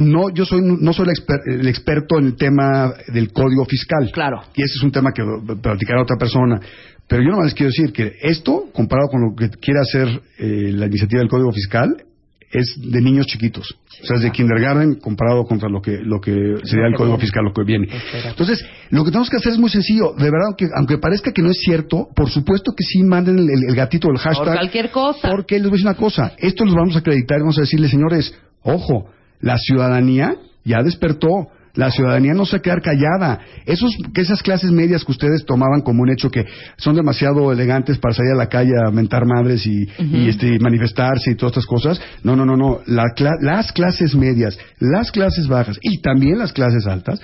no, 0.00 0.30
yo 0.34 0.44
soy, 0.44 0.60
no 0.62 0.92
soy 0.92 1.06
el, 1.08 1.12
exper- 1.14 1.60
el 1.60 1.68
experto 1.68 2.18
en 2.18 2.26
el 2.26 2.36
tema 2.36 2.92
del 3.12 3.32
código 3.32 3.64
fiscal. 3.66 4.10
Claro. 4.12 4.42
Y 4.54 4.62
ese 4.62 4.74
es 4.78 4.82
un 4.82 4.90
tema 4.90 5.10
que 5.14 5.22
platicará 5.62 6.02
otra 6.02 6.16
persona. 6.18 6.58
Pero 7.06 7.22
yo 7.22 7.30
nomás 7.30 7.46
les 7.46 7.54
quiero 7.54 7.70
decir 7.70 7.92
que 7.92 8.12
esto, 8.22 8.66
comparado 8.72 9.08
con 9.08 9.20
lo 9.20 9.36
que 9.36 9.48
quiere 9.58 9.80
hacer 9.80 10.08
eh, 10.38 10.72
la 10.72 10.86
iniciativa 10.86 11.20
del 11.20 11.28
código 11.28 11.52
fiscal, 11.52 12.04
es 12.52 12.74
de 12.80 13.00
niños 13.00 13.26
chiquitos. 13.26 13.76
O 14.02 14.06
sea, 14.06 14.16
es 14.16 14.22
de 14.22 14.30
kindergarten 14.32 14.96
comparado 14.96 15.44
contra 15.44 15.68
lo 15.68 15.80
que, 15.80 15.98
lo 16.02 16.20
que 16.20 16.32
sería 16.64 16.86
el 16.88 16.94
código 16.96 17.16
fiscal, 17.18 17.44
lo 17.44 17.52
que 17.52 17.62
viene. 17.62 17.88
Entonces, 18.24 18.64
lo 18.90 19.04
que 19.04 19.10
tenemos 19.10 19.30
que 19.30 19.36
hacer 19.36 19.52
es 19.52 19.58
muy 19.58 19.70
sencillo. 19.70 20.14
De 20.16 20.24
verdad, 20.24 20.46
aunque, 20.48 20.66
aunque 20.74 20.98
parezca 20.98 21.30
que 21.32 21.42
no 21.42 21.50
es 21.50 21.58
cierto, 21.60 22.08
por 22.14 22.28
supuesto 22.28 22.72
que 22.76 22.82
sí 22.84 23.02
manden 23.04 23.38
el 23.38 23.74
gatito, 23.76 24.08
el 24.10 24.18
hashtag. 24.18 24.44
Por 24.46 24.54
cualquier 24.54 24.90
cosa. 24.90 25.28
Porque 25.30 25.56
les 25.56 25.64
voy 25.64 25.70
a 25.70 25.76
decir 25.76 25.86
una 25.86 25.96
cosa, 25.96 26.32
esto 26.38 26.64
los 26.64 26.74
vamos 26.74 26.96
a 26.96 27.00
acreditar 27.00 27.38
y 27.38 27.42
vamos 27.42 27.58
a 27.58 27.60
decirles, 27.60 27.90
señores, 27.90 28.34
ojo, 28.62 29.10
la 29.40 29.56
ciudadanía 29.58 30.36
ya 30.64 30.82
despertó. 30.82 31.48
La 31.74 31.90
ciudadanía 31.90 32.34
no 32.34 32.46
se 32.46 32.56
va 32.56 32.58
a 32.58 32.62
quedar 32.62 32.82
callada. 32.82 33.40
Esos, 33.64 33.96
que 34.12 34.22
esas 34.22 34.42
clases 34.42 34.72
medias 34.72 35.04
que 35.04 35.12
ustedes 35.12 35.44
tomaban 35.46 35.82
como 35.82 36.02
un 36.02 36.10
hecho 36.10 36.28
que 36.28 36.44
son 36.76 36.96
demasiado 36.96 37.52
elegantes 37.52 37.98
para 37.98 38.12
salir 38.12 38.32
a 38.32 38.36
la 38.36 38.48
calle 38.48 38.72
a 38.84 38.90
mentar 38.90 39.24
madres 39.24 39.64
y, 39.66 39.88
y, 39.98 40.28
este, 40.28 40.58
manifestarse 40.58 41.30
y 41.30 41.36
todas 41.36 41.52
estas 41.52 41.66
cosas. 41.66 42.00
No, 42.24 42.34
no, 42.34 42.44
no, 42.44 42.56
no. 42.56 42.80
La 42.86 43.04
las 43.40 43.70
clases 43.70 44.16
medias, 44.16 44.58
las 44.80 45.12
clases 45.12 45.46
bajas 45.46 45.78
y 45.80 46.00
también 46.00 46.38
las 46.38 46.52
clases 46.52 46.86
altas, 46.88 47.20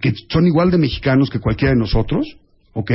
que 0.00 0.14
son 0.30 0.46
igual 0.46 0.70
de 0.70 0.78
mexicanos 0.78 1.28
que 1.28 1.38
cualquiera 1.38 1.74
de 1.74 1.80
nosotros, 1.80 2.26
¿ok? 2.72 2.92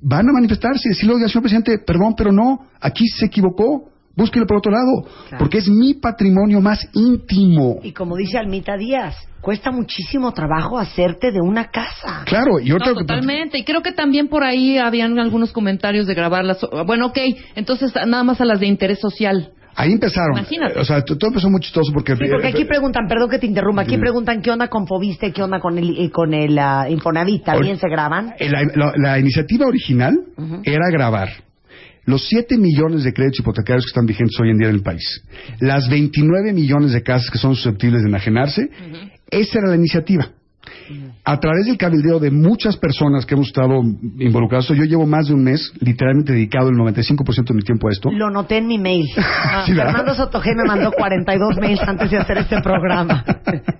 Van 0.00 0.28
a 0.30 0.32
manifestarse 0.32 0.88
y 0.88 0.90
decirle, 0.90 1.14
oiga, 1.14 1.28
señor 1.28 1.42
presidente, 1.42 1.78
perdón, 1.78 2.14
pero 2.16 2.32
no, 2.32 2.68
aquí 2.80 3.06
se 3.06 3.26
equivocó. 3.26 3.90
Búsquelo 4.18 4.46
por 4.46 4.58
otro 4.58 4.72
lado, 4.72 5.04
Claro. 5.28 5.38
porque 5.38 5.58
es 5.58 5.68
mi 5.68 5.94
patrimonio 5.94 6.60
más 6.60 6.86
íntimo. 6.92 7.76
Y 7.82 7.92
como 7.92 8.16
dice 8.16 8.36
Almita 8.36 8.76
Díaz, 8.76 9.14
cuesta 9.40 9.70
muchísimo 9.70 10.32
trabajo 10.32 10.76
hacerte 10.78 11.30
de 11.30 11.40
una 11.40 11.66
casa. 11.70 12.24
Claro, 12.26 12.58
y 12.60 12.72
otra 12.72 12.88
No, 12.88 12.94
totalmente. 12.96 13.58
Y 13.58 13.64
creo 13.64 13.80
que 13.80 13.92
también 13.92 14.26
por 14.28 14.42
ahí 14.42 14.76
habían 14.76 15.18
algunos 15.20 15.52
comentarios 15.52 16.06
de 16.06 16.14
grabarlas. 16.14 16.58
Bueno, 16.86 17.06
ok, 17.06 17.18
entonces 17.54 17.94
nada 17.94 18.24
más 18.24 18.40
a 18.40 18.44
las 18.44 18.58
de 18.60 18.66
interés 18.66 18.98
social. 19.00 19.52
Ahí 19.76 19.92
empezaron. 19.92 20.36
Imagínate. 20.36 20.80
O 20.80 20.84
sea, 20.84 21.00
todo 21.04 21.28
empezó 21.28 21.48
muy 21.48 21.60
chistoso 21.60 21.92
porque... 21.92 22.16
Sí, 22.16 22.24
porque 22.28 22.48
aquí 22.48 22.64
preguntan, 22.64 23.06
perdón 23.06 23.30
que 23.30 23.38
te 23.38 23.46
interrumpa, 23.46 23.82
aquí 23.82 23.96
preguntan 23.96 24.42
qué 24.42 24.50
onda 24.50 24.66
con 24.66 24.88
Fobiste, 24.88 25.30
qué 25.32 25.40
onda 25.40 25.60
con 25.60 25.78
el, 25.78 25.96
eh, 25.96 26.10
con 26.10 26.34
el 26.34 26.58
ah, 26.58 26.86
Infonavit, 26.90 27.44
¿también 27.44 27.76
Ori- 27.76 27.80
se 27.80 27.88
graban? 27.88 28.34
La, 28.40 28.62
la- 28.74 28.92
la 28.96 29.18
iniciativa 29.20 29.66
original 29.66 30.18
era 30.64 30.90
grabar 30.90 31.28
los 32.08 32.26
7 32.26 32.56
millones 32.56 33.04
de 33.04 33.12
créditos 33.12 33.40
hipotecarios 33.40 33.84
que 33.84 33.90
están 33.90 34.06
vigentes 34.06 34.40
hoy 34.40 34.48
en 34.48 34.56
día 34.56 34.70
en 34.70 34.76
el 34.76 34.82
país, 34.82 35.22
las 35.60 35.90
29 35.90 36.54
millones 36.54 36.92
de 36.92 37.02
casas 37.02 37.30
que 37.30 37.36
son 37.36 37.54
susceptibles 37.54 38.00
de 38.00 38.08
enajenarse, 38.08 38.70
esa 39.30 39.58
era 39.58 39.68
la 39.68 39.76
iniciativa. 39.76 40.30
A 41.24 41.38
través 41.38 41.66
del 41.66 41.76
cabildeo 41.76 42.18
de 42.18 42.30
muchas 42.30 42.76
personas 42.76 43.26
que 43.26 43.34
hemos 43.34 43.48
estado 43.48 43.82
involucrados, 44.18 44.68
yo 44.68 44.84
llevo 44.84 45.06
más 45.06 45.28
de 45.28 45.34
un 45.34 45.44
mes 45.44 45.72
literalmente 45.80 46.32
dedicado 46.32 46.68
el 46.68 46.76
95% 46.76 47.44
de 47.48 47.54
mi 47.54 47.62
tiempo 47.62 47.88
a 47.88 47.92
esto. 47.92 48.10
Lo 48.10 48.30
noté 48.30 48.58
en 48.58 48.66
mi 48.66 48.78
mail. 48.78 49.06
Ah, 49.50 49.62
Sí. 49.66 49.74
Fernando 49.74 50.14
Sotogé 50.14 50.50
me 50.54 50.64
mandó 50.64 50.92
42 50.92 51.56
mails 51.58 51.80
antes 51.82 52.10
de 52.10 52.18
hacer 52.18 52.38
este 52.38 52.60
programa. 52.60 53.24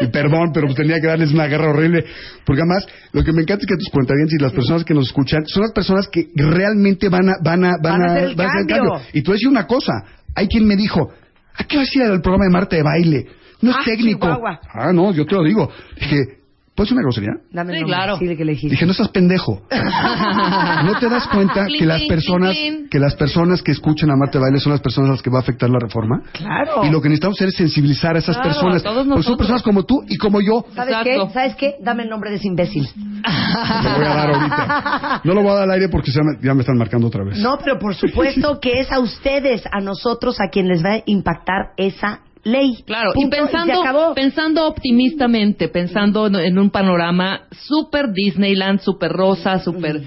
Y 0.00 0.06
perdón, 0.06 0.50
pero 0.52 0.72
tenía 0.74 1.00
que 1.00 1.06
darles 1.06 1.32
una 1.32 1.46
guerra 1.46 1.70
horrible. 1.70 2.04
Porque 2.44 2.62
además, 2.62 2.86
lo 3.12 3.22
que 3.22 3.32
me 3.32 3.42
encanta 3.42 3.64
es 3.64 3.66
que 3.66 3.76
tus 3.76 3.90
cuentavientes 3.90 4.34
y 4.38 4.42
las 4.42 4.52
personas 4.52 4.84
que 4.84 4.94
nos 4.94 5.08
escuchan 5.08 5.44
son 5.46 5.62
las 5.62 5.72
personas 5.72 6.08
que 6.08 6.28
realmente 6.34 7.08
van 7.08 7.28
a, 7.28 7.34
van 7.42 7.64
a, 7.64 7.72
van 7.82 8.00
Van 8.00 8.02
a 8.02 8.12
hacer 8.12 8.24
el 8.30 8.34
van 8.34 8.46
a 8.48 8.66
cambio. 8.66 9.00
Y 9.12 9.22
tú 9.22 9.32
decir 9.32 9.48
una 9.48 9.66
cosa. 9.66 9.92
Hay 10.34 10.46
quien 10.46 10.66
me 10.66 10.76
dijo, 10.76 11.10
¿a 11.54 11.64
qué 11.64 11.76
vas 11.76 11.88
a 11.94 11.98
ir 11.98 12.02
al 12.04 12.20
programa 12.22 12.44
de 12.44 12.50
Marta 12.50 12.76
de 12.76 12.82
baile? 12.82 13.26
No 13.60 13.70
es 13.70 13.76
Ah, 13.78 13.82
técnico. 13.84 14.20
Chihuahua. 14.26 14.60
Ah, 14.72 14.92
no, 14.92 15.12
yo 15.12 15.24
te 15.26 15.34
lo 15.34 15.42
digo. 15.42 15.70
Dije, 16.00 16.38
¿puedes 16.74 16.92
una 16.92 17.02
grosería? 17.02 17.32
Dame 17.50 17.72
el 17.72 17.78
Sí, 17.78 17.80
nombre, 17.82 17.96
claro. 17.96 18.18
dile 18.18 18.36
que 18.36 18.44
le. 18.44 18.54
Dije, 18.54 18.86
no 18.86 18.92
estás 18.92 19.08
pendejo. 19.08 19.62
¿No 20.84 20.98
te 20.98 21.08
das 21.08 21.26
cuenta 21.28 21.66
que 21.66 21.84
las 21.84 22.02
personas 22.02 22.56
que 22.90 22.98
las 22.98 23.14
personas 23.16 23.62
que 23.62 23.72
escuchan 23.72 24.10
a 24.10 24.16
Marta 24.16 24.38
Baile 24.38 24.58
son 24.60 24.72
las 24.72 24.80
personas 24.80 25.08
a 25.10 25.12
las 25.14 25.22
que 25.22 25.30
va 25.30 25.38
a 25.38 25.40
afectar 25.42 25.68
la 25.68 25.78
reforma? 25.80 26.22
Claro. 26.32 26.84
Y 26.84 26.90
lo 26.90 27.00
que 27.02 27.08
necesitamos 27.08 27.36
hacer 27.36 27.48
es 27.48 27.56
sensibilizar 27.56 28.14
a 28.16 28.18
esas 28.20 28.36
Claro, 28.36 28.50
personas. 28.50 28.82
todos 28.82 29.06
Porque 29.06 29.22
son 29.24 29.36
personas 29.36 29.62
como 29.62 29.84
tú 29.84 30.02
y 30.08 30.16
como 30.16 30.40
yo. 30.40 30.64
¿Sabes 30.74 30.94
Exacto. 30.94 31.26
qué? 31.26 31.32
¿Sabes 31.32 31.54
qué? 31.56 31.74
Dame 31.82 32.04
el 32.04 32.08
nombre 32.10 32.30
de 32.30 32.36
ese 32.36 32.46
imbécil. 32.46 32.86
Lo 32.94 33.94
voy 33.96 34.04
a 34.06 34.14
dar 34.14 34.30
ahorita. 34.34 35.20
No 35.24 35.34
lo 35.34 35.42
voy 35.42 35.50
a 35.50 35.54
dar 35.54 35.62
al 35.64 35.70
aire 35.72 35.88
porque 35.88 36.12
ya 36.12 36.54
me 36.54 36.60
están 36.60 36.78
marcando 36.78 37.08
otra 37.08 37.24
vez. 37.24 37.38
No, 37.38 37.58
pero 37.58 37.78
por 37.78 37.94
supuesto 37.94 38.60
que 38.60 38.78
es 38.80 38.92
a 38.92 39.00
ustedes, 39.00 39.62
a 39.70 39.80
nosotros, 39.80 40.40
a 40.40 40.48
quien 40.48 40.68
les 40.68 40.84
va 40.84 40.94
a 40.94 41.02
impactar 41.06 41.72
esa 41.76 42.20
ley. 42.44 42.82
Claro, 42.86 43.12
Punto, 43.14 43.36
y 43.36 43.40
pensando, 43.40 43.82
pensando 44.14 44.66
optimistamente, 44.68 45.68
pensando 45.68 46.26
en, 46.26 46.36
en 46.36 46.58
un 46.58 46.70
panorama 46.70 47.42
super 47.52 48.12
Disneyland, 48.12 48.80
super 48.80 49.10
rosa, 49.12 49.58
super... 49.58 50.00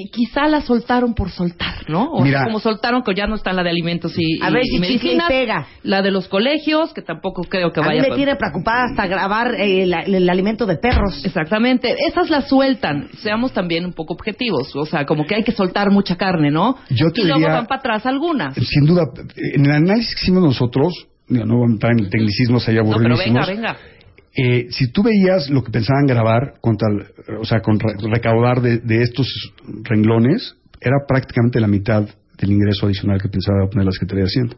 Y 0.00 0.10
quizá 0.12 0.46
la 0.46 0.60
soltaron 0.60 1.12
por 1.12 1.28
soltar, 1.32 1.90
¿no? 1.90 2.04
O 2.12 2.22
Mira. 2.22 2.44
como 2.44 2.60
soltaron 2.60 3.02
que 3.02 3.16
ya 3.16 3.26
no 3.26 3.34
está 3.34 3.52
la 3.52 3.64
de 3.64 3.70
alimentos 3.70 4.14
y, 4.16 4.40
A 4.40 4.48
y- 4.48 4.52
ver 4.52 4.62
y 4.64 4.68
si 4.68 4.78
medicinas, 4.78 5.26
pega. 5.28 5.66
la 5.82 6.02
de 6.02 6.12
los 6.12 6.28
colegios, 6.28 6.94
que 6.94 7.02
tampoco 7.02 7.42
creo 7.42 7.72
que 7.72 7.80
A 7.80 7.82
mí 7.82 7.96
vaya 7.98 8.02
me 8.08 8.14
tiene 8.14 8.36
preocupada 8.36 8.84
hasta 8.90 9.08
grabar 9.08 9.56
eh, 9.56 9.82
el, 9.82 9.92
el 10.14 10.30
alimento 10.30 10.66
de 10.66 10.76
perros. 10.76 11.20
Exactamente, 11.24 11.96
esas 12.06 12.30
las 12.30 12.48
sueltan. 12.48 13.08
Seamos 13.18 13.50
también 13.52 13.84
un 13.84 13.92
poco 13.92 14.14
objetivos, 14.14 14.70
o 14.76 14.86
sea, 14.86 15.04
como 15.04 15.26
que 15.26 15.34
hay 15.34 15.42
que 15.42 15.50
soltar 15.50 15.90
mucha 15.90 16.14
carne, 16.14 16.52
¿no? 16.52 16.76
Yo 16.90 17.10
te 17.10 17.22
y 17.22 17.24
luego 17.24 17.48
van 17.48 17.66
para 17.66 17.80
atrás 17.80 18.06
algunas. 18.06 18.54
Sin 18.54 18.84
duda, 18.86 19.02
en 19.54 19.66
el 19.66 19.72
análisis 19.72 20.14
que 20.14 20.20
hicimos 20.22 20.44
nosotros, 20.44 20.92
digo, 21.28 21.44
no 21.44 21.54
vamos 21.60 21.70
a 21.70 21.72
entrar 21.74 21.92
en 21.98 22.10
tecnicismos 22.10 22.68
ahí 22.68 22.76
No, 22.76 22.82
pero 22.84 22.94
aburridísimos. 22.94 23.46
venga, 23.46 23.72
venga. 23.72 23.76
eh, 24.36 24.66
si 24.70 24.90
tú 24.92 25.02
veías 25.02 25.50
lo 25.50 25.62
que 25.62 25.70
pensaban 25.70 26.06
grabar, 26.06 26.54
contra 26.60 26.88
o 27.40 27.44
sea, 27.44 27.60
con 27.60 27.78
re- 27.80 27.94
recaudar 28.10 28.60
de, 28.60 28.78
de 28.78 29.02
estos 29.02 29.26
renglones, 29.84 30.54
era 30.80 30.96
prácticamente 31.06 31.60
la 31.60 31.66
mitad 31.68 32.08
del 32.38 32.52
ingreso 32.52 32.86
adicional 32.86 33.20
que 33.20 33.28
pensaba 33.28 33.68
poner 33.68 33.84
la 33.86 33.92
Secretaría 33.92 34.24
de 34.24 34.28
Hacienda. 34.28 34.56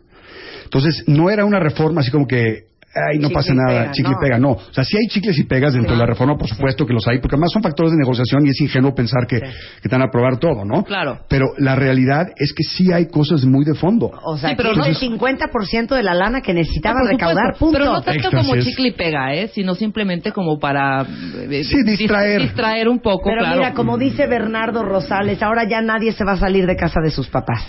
Entonces, 0.65 1.05
no 1.07 1.31
era 1.31 1.45
una 1.45 1.59
reforma 1.61 2.03
así 2.03 2.11
como 2.11 2.27
que, 2.27 2.67
ay, 2.95 3.19
no 3.19 3.29
Chicle 3.29 3.35
pasa 3.35 3.55
nada, 3.55 3.69
pega, 3.83 3.91
chicle 3.93 4.11
no. 4.13 4.17
y 4.17 4.21
pega, 4.21 4.39
no. 4.39 4.51
O 4.51 4.73
sea, 4.73 4.85
sí 4.85 4.97
hay 4.97 5.07
chicles 5.09 5.39
y 5.39 5.45
pegas 5.45 5.75
dentro 5.75 5.93
de 5.93 5.99
la 5.99 6.07
reforma, 6.07 6.37
por 6.37 6.49
supuesto 6.49 6.85
que 6.87 6.93
los 6.93 7.07
hay, 7.09 7.19
porque 7.19 7.37
además 7.37 7.51
son 7.53 7.63
factores 7.63 7.93
de 7.93 7.99
negociación 7.99 8.45
y 8.47 8.51
es 8.51 8.61
ingenuo 8.61 8.95
pensar 8.95 9.27
que, 9.29 9.41
que 9.41 9.89
te 9.89 9.89
van 9.89 10.03
a 10.03 10.07
aprobar 10.07 10.39
todo, 10.39 10.65
¿no? 10.65 10.83
Claro. 10.85 11.21
Pero 11.29 11.47
la 11.59 11.77
realidad 11.77 12.27
es 12.37 12.53
que 12.53 12.63
sí 12.65 12.93
hay 12.93 13.07
cosas 13.09 13.45
muy 13.45 13.65
de 13.65 13.75
fondo. 13.75 14.11
O 14.25 14.37
sea, 14.37 14.51
Sí, 14.51 14.55
pero 14.57 14.71
que 14.73 14.77
no- 14.79 14.85
el 14.87 14.97
50% 14.97 15.95
de 15.95 16.03
la 16.03 16.15
lana 16.15 16.41
que 16.41 16.53
necesitaban 16.55 17.07
recaudar, 17.07 17.57
punto. 17.59 17.79
Pero 17.79 17.93
no 17.93 18.03
tanto 18.03 18.31
como 18.31 18.57
chicle 18.57 18.89
y 18.89 18.93
pega, 18.93 19.35
¿eh? 19.35 19.49
Sino 19.55 19.75
simplemente 19.75 20.33
como 20.33 20.59
para... 20.59 21.03
eh, 21.03 21.63
Sí, 21.65 21.77
dis- 21.85 21.99
distraer. 21.99 22.41
Distraer 22.43 22.89
un 22.89 22.99
poco, 23.01 23.25
Pero 23.31 23.41
claro. 23.43 23.57
mira, 23.57 23.73
como 23.75 23.99
dice 23.99 24.27
Bernardo 24.27 24.83
Rosales, 24.83 25.43
ahora 25.43 25.65
ya 25.69 25.81
nadie 25.81 26.13
se 26.13 26.25
va 26.25 26.33
a 26.33 26.37
salir 26.39 26.67
de 26.67 26.77
casa 26.77 27.01
de 27.03 27.11
sus 27.11 27.29
papás. 27.29 27.63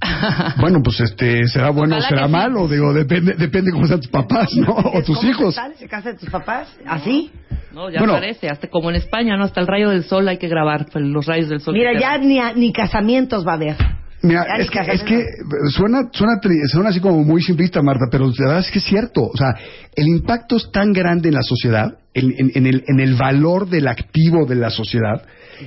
Bueno, 0.60 0.82
pues 0.82 1.00
este, 1.00 1.46
será 1.48 1.70
bueno 1.70 1.96
o 1.96 2.00
será 2.02 2.26
sí. 2.26 2.32
malo, 2.32 2.68
digo, 2.68 2.92
depende, 2.92 3.34
depende 3.34 3.70
cómo 3.72 3.86
sean 3.86 4.00
tus 4.00 4.10
papás, 4.10 4.54
¿no? 4.56 4.72
O 4.94 5.02
tus 5.02 5.18
¿Cómo 5.18 5.30
hijos. 5.30 5.54
te 5.54 5.60
sales 5.60 5.80
de 5.80 5.88
casa 5.88 6.12
de 6.12 6.18
tus 6.18 6.28
papás? 6.30 6.68
¿Así? 6.86 7.30
No, 7.72 7.90
ya 7.90 7.98
Bueno. 8.00 8.14
parece, 8.14 8.48
hasta 8.48 8.68
como 8.68 8.90
en 8.90 8.96
España, 8.96 9.36
¿no? 9.36 9.44
Hasta 9.44 9.60
el 9.60 9.66
rayo 9.66 9.90
del 9.90 10.04
sol 10.04 10.26
hay 10.28 10.38
que 10.38 10.48
grabar, 10.48 10.86
pues, 10.92 11.04
los 11.04 11.26
rayos 11.26 11.48
del 11.48 11.60
sol. 11.60 11.74
Mira, 11.74 11.98
ya 11.98 12.16
ni, 12.18 12.38
a- 12.38 12.52
ni 12.54 12.72
casamientos 12.72 13.46
va 13.46 13.52
a 13.52 13.56
haber. 13.56 13.76
Mira, 14.22 14.44
es 14.58 14.70
que, 14.70 14.78
es 14.80 15.02
que 15.02 15.24
suena, 15.70 16.08
suena, 16.10 16.40
tri- 16.40 16.66
suena 16.68 16.88
así 16.88 17.00
como 17.00 17.22
muy 17.22 17.42
simplista, 17.42 17.80
Marta, 17.82 18.06
pero 18.10 18.26
la 18.26 18.32
verdad 18.38 18.58
es 18.60 18.70
que 18.70 18.78
es 18.78 18.84
cierto. 18.84 19.22
O 19.22 19.36
sea, 19.36 19.48
el 19.94 20.06
impacto 20.08 20.56
es 20.56 20.70
tan 20.72 20.92
grande 20.92 21.28
en 21.28 21.34
la 21.34 21.42
sociedad, 21.42 21.98
en, 22.14 22.32
en- 22.36 22.50
en 22.54 22.66
el, 22.66 22.82
en 22.88 22.98
el 23.00 23.14
valor 23.14 23.68
del 23.68 23.86
activo 23.88 24.46
de 24.46 24.56
la 24.56 24.70
sociedad, 24.70 25.22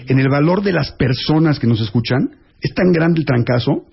en 0.07 0.20
el 0.20 0.30
valor 0.30 0.61
de 0.63 0.74
las 0.74 0.91
personas 0.91 1.59
que 1.59 1.67
nos 1.67 1.80
escuchan, 1.80 2.32
es 2.61 2.74
tan 2.74 2.91
grande 2.91 3.20
el 3.22 3.26
trancazo 3.26 3.86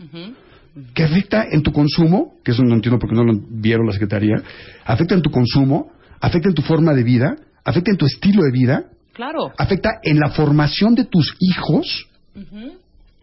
que 0.94 1.02
afecta 1.04 1.44
en 1.50 1.62
tu 1.62 1.72
consumo, 1.72 2.34
que 2.44 2.52
eso 2.52 2.62
no 2.62 2.74
entiendo 2.74 2.98
por 2.98 3.08
qué 3.08 3.16
no 3.16 3.24
lo 3.24 3.32
vieron 3.50 3.86
la 3.86 3.92
Secretaría, 3.92 4.36
afecta 4.84 5.14
en 5.14 5.22
tu 5.22 5.30
consumo, 5.30 5.90
afecta 6.20 6.48
en 6.48 6.54
tu 6.54 6.62
forma 6.62 6.92
de 6.94 7.02
vida, 7.02 7.36
afecta 7.64 7.90
en 7.90 7.96
tu 7.96 8.06
estilo 8.06 8.42
de 8.42 8.50
vida, 8.52 8.84
Claro. 9.14 9.52
afecta 9.56 9.98
en 10.02 10.18
la 10.20 10.28
formación 10.30 10.94
de 10.94 11.04
tus 11.04 11.34
hijos. 11.40 12.06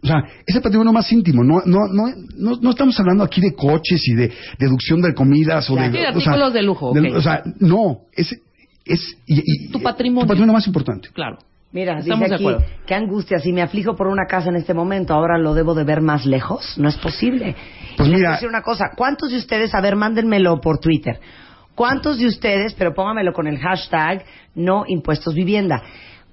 O 0.02 0.06
sea, 0.06 0.16
ese 0.46 0.60
patrimonio 0.60 0.92
más 0.92 1.10
íntimo. 1.12 1.42
No, 1.44 1.62
no, 1.64 1.78
no, 1.92 2.04
no, 2.36 2.56
no 2.60 2.70
estamos 2.70 2.98
hablando 3.00 3.22
aquí 3.24 3.40
de 3.40 3.54
coches 3.54 4.02
y 4.08 4.14
de 4.14 4.32
deducción 4.58 5.00
de 5.00 5.14
comidas 5.14 5.70
o 5.70 5.76
Ya. 5.76 5.88
de, 5.88 5.98
Sí, 5.98 6.04
o 6.16 6.20
sea, 6.20 6.50
de 6.50 6.62
lujo, 6.62 6.92
de-. 6.92 7.14
O 7.16 7.22
sea, 7.22 7.42
no, 7.60 8.00
es, 8.12 8.32
es 8.84 9.16
y- 9.26 9.40
y- 9.68 9.68
Tu 9.70 9.80
patrimonio. 9.80 10.24
Tu 10.24 10.28
patrimonio 10.28 10.52
más 10.52 10.66
importante. 10.66 11.08
Claro. 11.14 11.38
Mira, 11.74 11.98
Estamos 11.98 12.20
dice 12.20 12.28
de 12.30 12.34
aquí, 12.36 12.44
acuerdo. 12.46 12.64
qué 12.86 12.94
angustia, 12.94 13.38
si 13.40 13.52
me 13.52 13.60
aflijo 13.60 13.96
por 13.96 14.06
una 14.06 14.26
casa 14.26 14.48
en 14.48 14.54
este 14.56 14.72
momento, 14.74 15.12
ahora 15.12 15.36
lo 15.38 15.54
debo 15.54 15.74
de 15.74 15.82
ver 15.84 16.00
más 16.00 16.24
lejos, 16.24 16.78
no 16.78 16.88
es 16.88 16.96
posible. 16.96 17.56
Pues 17.96 18.08
Y 18.08 18.12
les 18.12 18.12
voy 18.12 18.16
mira- 18.20 18.30
a 18.30 18.32
decir 18.34 18.48
una 18.48 18.62
cosa, 18.62 18.92
¿cuántos 18.96 19.30
de 19.32 19.38
ustedes, 19.38 19.74
a 19.74 19.80
ver, 19.80 19.96
mándenmelo 19.96 20.60
por 20.60 20.78
Twitter, 20.78 21.18
cuántos 21.74 22.18
de 22.18 22.26
ustedes, 22.28 22.74
pero 22.74 22.94
póngamelo 22.94 23.32
con 23.32 23.48
el 23.48 23.58
hashtag 23.58 24.24
no 24.54 24.84
impuestos 24.86 25.34
vivienda, 25.34 25.82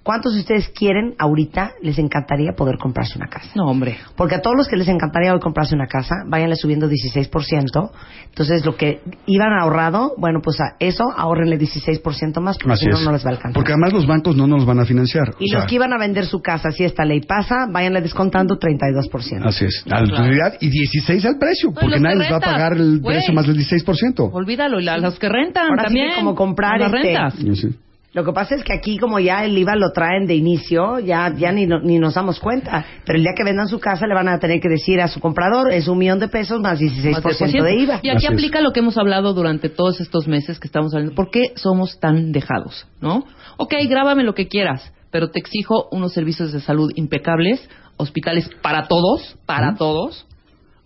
cuántos 0.04 0.34
de 0.34 0.40
ustedes 0.42 0.70
quieren 0.70 1.14
ahorita, 1.20 1.74
les 1.82 1.98
encantaría 2.00 2.54
poder 2.54 2.78
comprarse 2.78 3.18
una 3.18 3.28
casa? 3.28 3.50
No, 3.56 3.66
hombre. 3.66 3.98
Porque 4.16 4.36
a 4.36 4.42
todos 4.42 4.56
los 4.58 4.68
que 4.68 4.76
les 4.76 4.88
encantaría 4.88 5.34
hoy 5.34 5.40
comprarse 5.40 5.76
una 5.76 5.88
casa, 5.88 6.16
váyanle 6.28 6.56
subiendo 6.56 6.88
16%. 6.88 7.92
Entonces, 8.30 8.66
lo 8.66 8.76
que 8.76 9.02
iban 9.26 9.50
ahorrado, 9.60 10.14
bueno, 10.18 10.40
pues 10.44 10.60
a 10.62 10.76
eso 10.80 11.04
ahorrenle 11.16 11.58
16% 11.60 12.40
más, 12.42 12.58
porque 12.58 12.78
si 12.78 12.86
no, 12.88 13.00
no 13.02 13.12
les 13.12 13.24
va 13.26 13.30
a 13.30 13.34
alcanzar. 13.34 13.54
Porque 13.54 13.72
además 13.74 13.94
los 13.94 14.08
bancos 14.08 14.36
no 14.36 14.48
nos 14.48 14.66
van 14.66 14.80
a 14.80 14.86
financiar. 14.86 15.36
Y 15.40 15.46
O 15.46 15.48
sea, 15.52 15.60
los 15.60 15.68
que 15.70 15.76
iban 15.76 15.94
a 15.94 15.98
vender 15.98 16.26
su 16.26 16.42
casa, 16.42 16.72
si 16.72 16.84
esta 16.84 17.06
ley 17.06 17.22
pasa, 17.22 17.68
váyanle 17.72 18.02
descontando 18.02 18.58
32%. 18.58 19.46
Así 19.46 19.66
es. 19.66 19.84
A 19.88 20.00
la 20.02 20.06
Claro. 20.06 20.24
utilidad 20.24 20.54
y 20.60 20.70
16 20.70 21.26
al 21.26 21.38
precio, 21.38 21.70
No, 21.70 21.74
y 21.78 21.82
porque 21.82 22.00
nadie 22.00 22.16
les 22.18 22.32
va 22.32 22.38
a 22.38 22.40
pagar 22.40 22.74
el 22.74 23.02
precio 23.02 23.34
más 23.34 23.48
del 23.48 23.58
16%. 23.58 24.30
Olvídalo. 24.32 24.80
Y 24.80 24.84
la- 24.84 24.98
los 24.98 25.20
que 25.20 25.30
rentan 25.30 25.68
Ahora 25.70 25.90
sí 25.90 25.94
que 25.96 26.00
también. 26.02 26.16
como 26.16 26.36
comprar, 26.36 26.80
las 26.80 26.94
este, 26.94 27.08
rentas. 27.08 27.34
Sí, 27.36 27.56
sí. 27.56 27.76
Lo 28.14 28.26
que 28.26 28.34
pasa 28.34 28.56
es 28.56 28.64
que 28.66 28.74
aquí, 28.74 28.98
como 28.98 29.20
ya 29.20 29.46
el 29.46 29.58
IVA 29.58 29.76
lo 29.78 29.92
traen 29.94 30.26
de 30.28 30.36
inicio, 30.36 31.00
ya, 31.00 31.34
ya 31.38 31.54
ni, 31.54 31.66
no- 31.66 31.80
ni 31.80 31.98
nos 31.98 32.16
damos 32.16 32.42
cuenta. 32.42 32.86
Pero 33.06 33.18
el 33.18 33.24
día 33.24 33.32
que 33.38 33.46
vendan 33.46 33.70
su 33.70 33.80
casa, 33.80 34.06
le 34.06 34.14
van 34.14 34.28
a 34.28 34.38
tener 34.38 34.60
que 34.60 34.68
decir 34.68 35.00
a 35.00 35.08
su 35.08 35.22
comprador, 35.22 35.72
es 35.72 35.88
un 35.88 35.98
millón 35.98 36.20
de 36.20 36.28
pesos 36.28 36.60
más 36.60 36.78
16% 36.80 37.64
de 37.64 37.76
IVA. 37.76 38.00
Y 38.04 38.10
aquí 38.10 38.18
Así 38.18 38.26
es. 38.26 38.32
aplica 38.34 38.60
lo 38.60 38.74
que 38.74 38.82
hemos 38.82 38.98
hablado 38.98 39.34
durante 39.34 39.70
todos 39.70 40.02
estos 40.02 40.28
meses 40.28 40.60
que 40.60 40.68
estamos 40.68 40.94
hablando. 40.94 41.16
¿Por 41.16 41.32
qué 41.32 41.54
somos 41.56 42.00
tan 42.02 42.34
dejados? 42.34 42.86
¿No? 43.00 43.24
Ok, 43.56 43.76
grábame 43.88 44.24
lo 44.26 44.34
que 44.36 44.50
quieras, 44.50 44.92
pero 45.10 45.30
te 45.32 45.40
exijo 45.40 45.88
unos 45.92 46.12
servicios 46.14 46.52
de 46.52 46.60
salud 46.60 46.92
impecables, 46.96 47.66
hospitales 47.96 48.50
para 48.62 48.90
todos, 48.90 49.38
para 49.46 49.76
todos. 49.76 50.28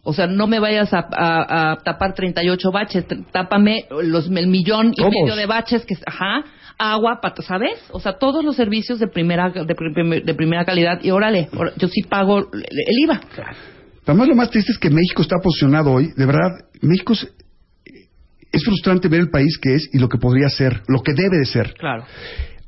O 0.04 0.14
sea, 0.14 0.28
no 0.28 0.46
me 0.46 0.60
vayas 0.60 0.94
a, 0.94 1.00
a- 1.12 1.72
a 1.72 1.78
tapar 1.78 2.14
38 2.14 2.72
baches, 2.72 3.06
tápame 3.32 3.86
los, 4.04 4.28
el 4.30 4.46
millón 4.48 4.94
y 4.96 5.04
medio 5.04 5.36
de 5.36 5.48
baches 5.48 5.84
que, 5.88 5.96
ajá, 6.06 6.44
agua, 6.78 7.20
¿sabes? 7.46 7.80
O 7.92 8.00
sea, 8.00 8.18
todos 8.18 8.44
los 8.44 8.56
servicios 8.56 9.00
de 9.00 9.08
primera 9.08 9.50
de, 9.50 9.66
de 9.66 10.34
primera 10.34 10.66
calidad 10.66 11.00
y 11.02 11.12
órale, 11.12 11.50
yo 11.78 11.88
sí 11.88 12.02
pago 12.04 12.40
el, 12.40 12.66
IVA. 13.04 13.22
Además, 14.06 14.28
lo 14.28 14.36
más 14.36 14.50
triste 14.52 14.72
es 14.72 14.78
que 14.78 14.90
México 14.90 15.22
está 15.22 15.38
posicionado 15.42 15.92
hoy, 15.92 16.12
de 16.16 16.26
verdad, 16.26 16.52
México 16.82 17.14
es, 17.14 17.28
es 18.52 18.64
frustrante 18.64 19.08
ver 19.08 19.22
el 19.22 19.30
país 19.30 19.58
que 19.60 19.76
es 19.76 19.90
y 19.92 20.00
lo 20.00 20.08
que 20.08 20.18
podría 20.18 20.50
ser, 20.50 20.82
lo 20.88 21.02
que 21.02 21.14
debe 21.14 21.38
de 21.38 21.46
ser. 21.46 21.74
Claro. 21.74 22.06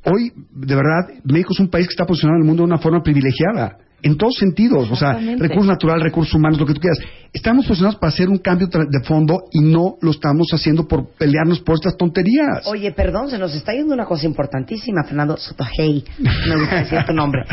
Hoy, 0.04 0.32
de 0.52 0.76
verdad, 0.76 1.22
México 1.26 1.54
es 1.54 1.60
un 1.60 1.70
país 1.70 1.88
que 1.88 1.92
está 1.92 2.06
posicionado 2.06 2.38
en 2.38 2.44
el 2.44 2.48
mundo 2.48 2.64
de 2.64 2.68
una 2.68 2.78
forma 2.78 3.04
privilegiada. 3.04 3.78
En 4.04 4.16
todos 4.16 4.36
sentidos, 4.36 4.92
o 4.92 4.96
sea, 4.96 5.14
recursos 5.14 5.66
naturales, 5.66 6.04
recursos 6.04 6.34
humanos, 6.36 6.60
lo 6.60 6.66
que 6.68 6.74
tú 6.76 6.80
quieras. 6.80 7.00
Estamos 7.34 7.66
posicionados 7.66 8.00
para 8.00 8.10
hacer 8.10 8.30
un 8.30 8.38
cambio 8.38 8.68
de 8.68 9.04
fondo 9.04 9.46
y 9.52 9.62
no 9.62 9.96
lo 10.02 10.12
estamos 10.12 10.48
haciendo 10.54 10.88
por 10.88 11.10
pelearnos 11.18 11.60
por 11.62 11.76
estas 11.76 11.98
tonterías. 11.98 12.66
Oye, 12.68 12.92
perdón, 12.92 13.30
se 13.30 13.40
nos 13.40 13.56
está 13.56 13.74
yendo 13.74 13.94
una 13.96 14.06
cosa 14.06 14.28
importantísima, 14.28 15.04
Fernando 15.04 15.36
Sotojei. 15.38 16.04
Me 16.20 16.56
gusta 16.58 16.76
decir 16.76 17.00
tu 17.06 17.14
nombre. 17.14 17.44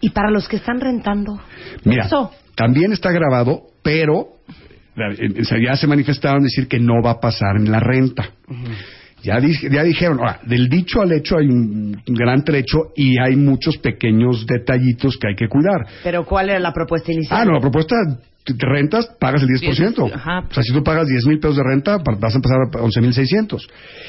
Y 0.00 0.10
para 0.10 0.30
los 0.30 0.46
que 0.46 0.56
están 0.56 0.80
rentando, 0.80 1.40
Mira, 1.84 2.04
Eso. 2.06 2.30
también 2.54 2.92
está 2.92 3.10
grabado, 3.10 3.62
pero 3.82 4.28
eh, 4.96 5.42
ya 5.60 5.74
se 5.76 5.88
manifestaron 5.88 6.44
decir 6.44 6.68
que 6.68 6.78
no 6.78 7.02
va 7.02 7.12
a 7.12 7.20
pasar 7.20 7.56
en 7.56 7.68
la 7.70 7.80
renta. 7.80 8.30
Ya, 9.22 9.40
di- 9.40 9.68
ya 9.70 9.82
dijeron, 9.82 10.18
ahora, 10.20 10.40
del 10.46 10.68
dicho 10.68 11.00
al 11.02 11.12
hecho 11.12 11.38
hay 11.38 11.46
un 11.48 12.00
gran 12.06 12.44
trecho 12.44 12.92
y 12.96 13.16
hay 13.18 13.34
muchos 13.36 13.76
pequeños 13.78 14.46
detallitos 14.46 15.16
que 15.18 15.28
hay 15.28 15.34
que 15.34 15.48
cuidar. 15.48 15.86
pero 16.04 16.24
¿cuál 16.24 16.50
era 16.50 16.58
la 16.60 16.72
propuesta 16.72 17.12
inicial? 17.12 17.40
Ah, 17.40 17.44
no, 17.44 17.52
la 17.54 17.60
propuesta, 17.60 17.96
rentas, 18.46 19.06
pagas 19.20 19.42
el 19.42 19.48
10%. 19.48 20.04
Diez, 20.04 20.14
ajá. 20.14 20.38
O 20.50 20.54
sea, 20.54 20.62
si 20.62 20.72
tú 20.72 20.82
pagas 20.82 21.06
10 21.08 21.26
mil 21.26 21.38
pesos 21.40 21.56
de 21.56 21.62
renta, 21.64 21.98
vas 21.98 22.34
a 22.36 22.40
pasar 22.40 22.58
a 22.62 22.78
11.600. 22.82 23.66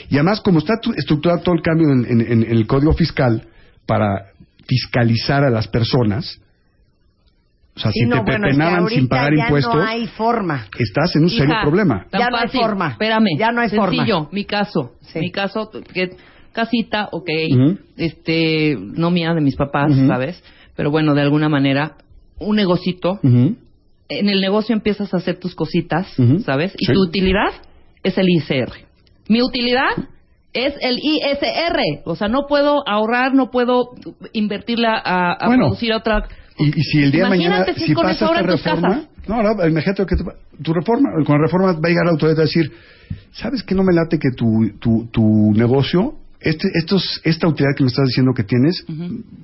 Y 0.09 0.15
además, 0.15 0.41
como 0.41 0.59
está 0.59 0.79
tu- 0.81 0.93
estructurado 0.93 1.41
todo 1.41 1.55
el 1.55 1.61
cambio 1.61 1.89
en, 1.91 2.05
en- 2.05 2.21
en- 2.21 2.43
en 2.43 2.51
el 2.51 2.65
código 2.67 2.93
fiscal 2.93 3.43
para 3.85 4.27
fiscalizar 4.67 5.43
a 5.43 5.49
las 5.49 5.67
personas, 5.67 6.39
o 7.79 7.81
sea, 7.81 7.91
Sí, 7.91 8.01
si 8.01 8.05
no, 8.05 8.17
te 8.25 8.31
bueno, 8.31 8.47
es 8.47 8.89
que 8.89 8.95
sin 8.95 9.07
pagar 9.07 9.33
ya 9.35 9.43
impuestos, 9.45 9.75
no 9.75 9.81
hay 9.83 10.05
forma. 10.07 10.65
estás 10.77 11.15
en 11.15 11.23
un 11.23 11.29
serio 11.29 11.55
problema. 11.63 12.05
Ya 12.11 12.29
no 12.29 12.37
hay 12.37 12.49
forma. 12.49 12.89
Espérame. 12.89 13.27
Ya 13.37 13.51
no 13.51 13.61
hay 13.61 13.69
forma. 13.69 13.89
Sencillo, 14.05 14.29
mi 14.31 14.43
caso. 14.45 14.91
Sí. 15.01 15.19
Mi 15.19 15.31
caso, 15.31 15.69
que 15.93 16.09
casita, 16.51 17.07
ok. 17.11 17.29
Este, 17.97 18.77
no 18.79 19.11
mía, 19.11 19.33
de 19.33 19.41
mis 19.41 19.55
papás. 19.55 19.93
¿sabes? 20.07 20.43
Pero 20.75 20.91
bueno, 20.91 21.13
de 21.15 21.21
alguna 21.21 21.49
manera, 21.49 21.95
un 22.39 22.55
negocito. 22.57 23.19
En 23.23 24.27
el 24.27 24.41
negocio 24.41 24.73
empiezas 24.75 25.13
a 25.13 25.17
hacer 25.17 25.39
tus 25.39 25.55
cositas. 25.55 26.07
¿sabes? 26.45 26.73
Y 26.77 26.85
Sí. 26.85 26.93
tu 26.93 27.01
utilidad 27.01 27.51
es 28.03 28.17
el 28.17 28.27
ISR. 28.29 28.71
Mi 29.27 29.41
utilidad 29.41 29.89
es 30.53 30.73
el 30.81 30.97
ISR. 30.99 32.01
O 32.05 32.15
sea, 32.15 32.27
no 32.27 32.47
puedo 32.47 32.81
ahorrar, 32.87 33.33
no 33.35 33.51
puedo 33.51 33.91
invertirla 34.33 34.99
a, 35.03 35.33
a 35.33 35.47
Bueno. 35.47 35.65
producir 35.65 35.93
otra. 35.93 36.27
Y, 36.59 36.79
y 36.79 36.83
si 36.83 37.03
el 37.03 37.11
día 37.11 37.23
de 37.23 37.29
mañana, 37.29 37.65
si 37.73 37.87
si 37.87 37.95
pasa 37.95 38.25
esta 38.25 38.41
reforma, 38.41 39.03
no, 39.27 39.41
no, 39.41 39.67
imagínate 39.67 40.05
que 40.05 40.15
tu, 40.15 40.25
tu 40.61 40.73
reforma, 40.73 41.09
con 41.25 41.37
la 41.37 41.45
reforma 41.45 41.71
va 41.73 41.79
a 41.81 41.87
llegar 41.87 42.05
la 42.05 42.11
autoridad 42.11 42.39
a 42.39 42.43
decir, 42.43 42.71
¿sabes 43.31 43.63
que 43.63 43.75
no 43.75 43.83
me 43.83 43.93
late 43.93 44.19
que 44.19 44.31
tu, 44.35 44.69
tu, 44.79 45.07
tu 45.11 45.53
negocio, 45.53 46.15
este, 46.41 46.67
estos, 46.73 47.21
esta 47.23 47.47
utilidad 47.47 47.75
que 47.77 47.83
me 47.83 47.89
estás 47.89 48.07
diciendo 48.07 48.33
que 48.35 48.43
tienes, 48.43 48.85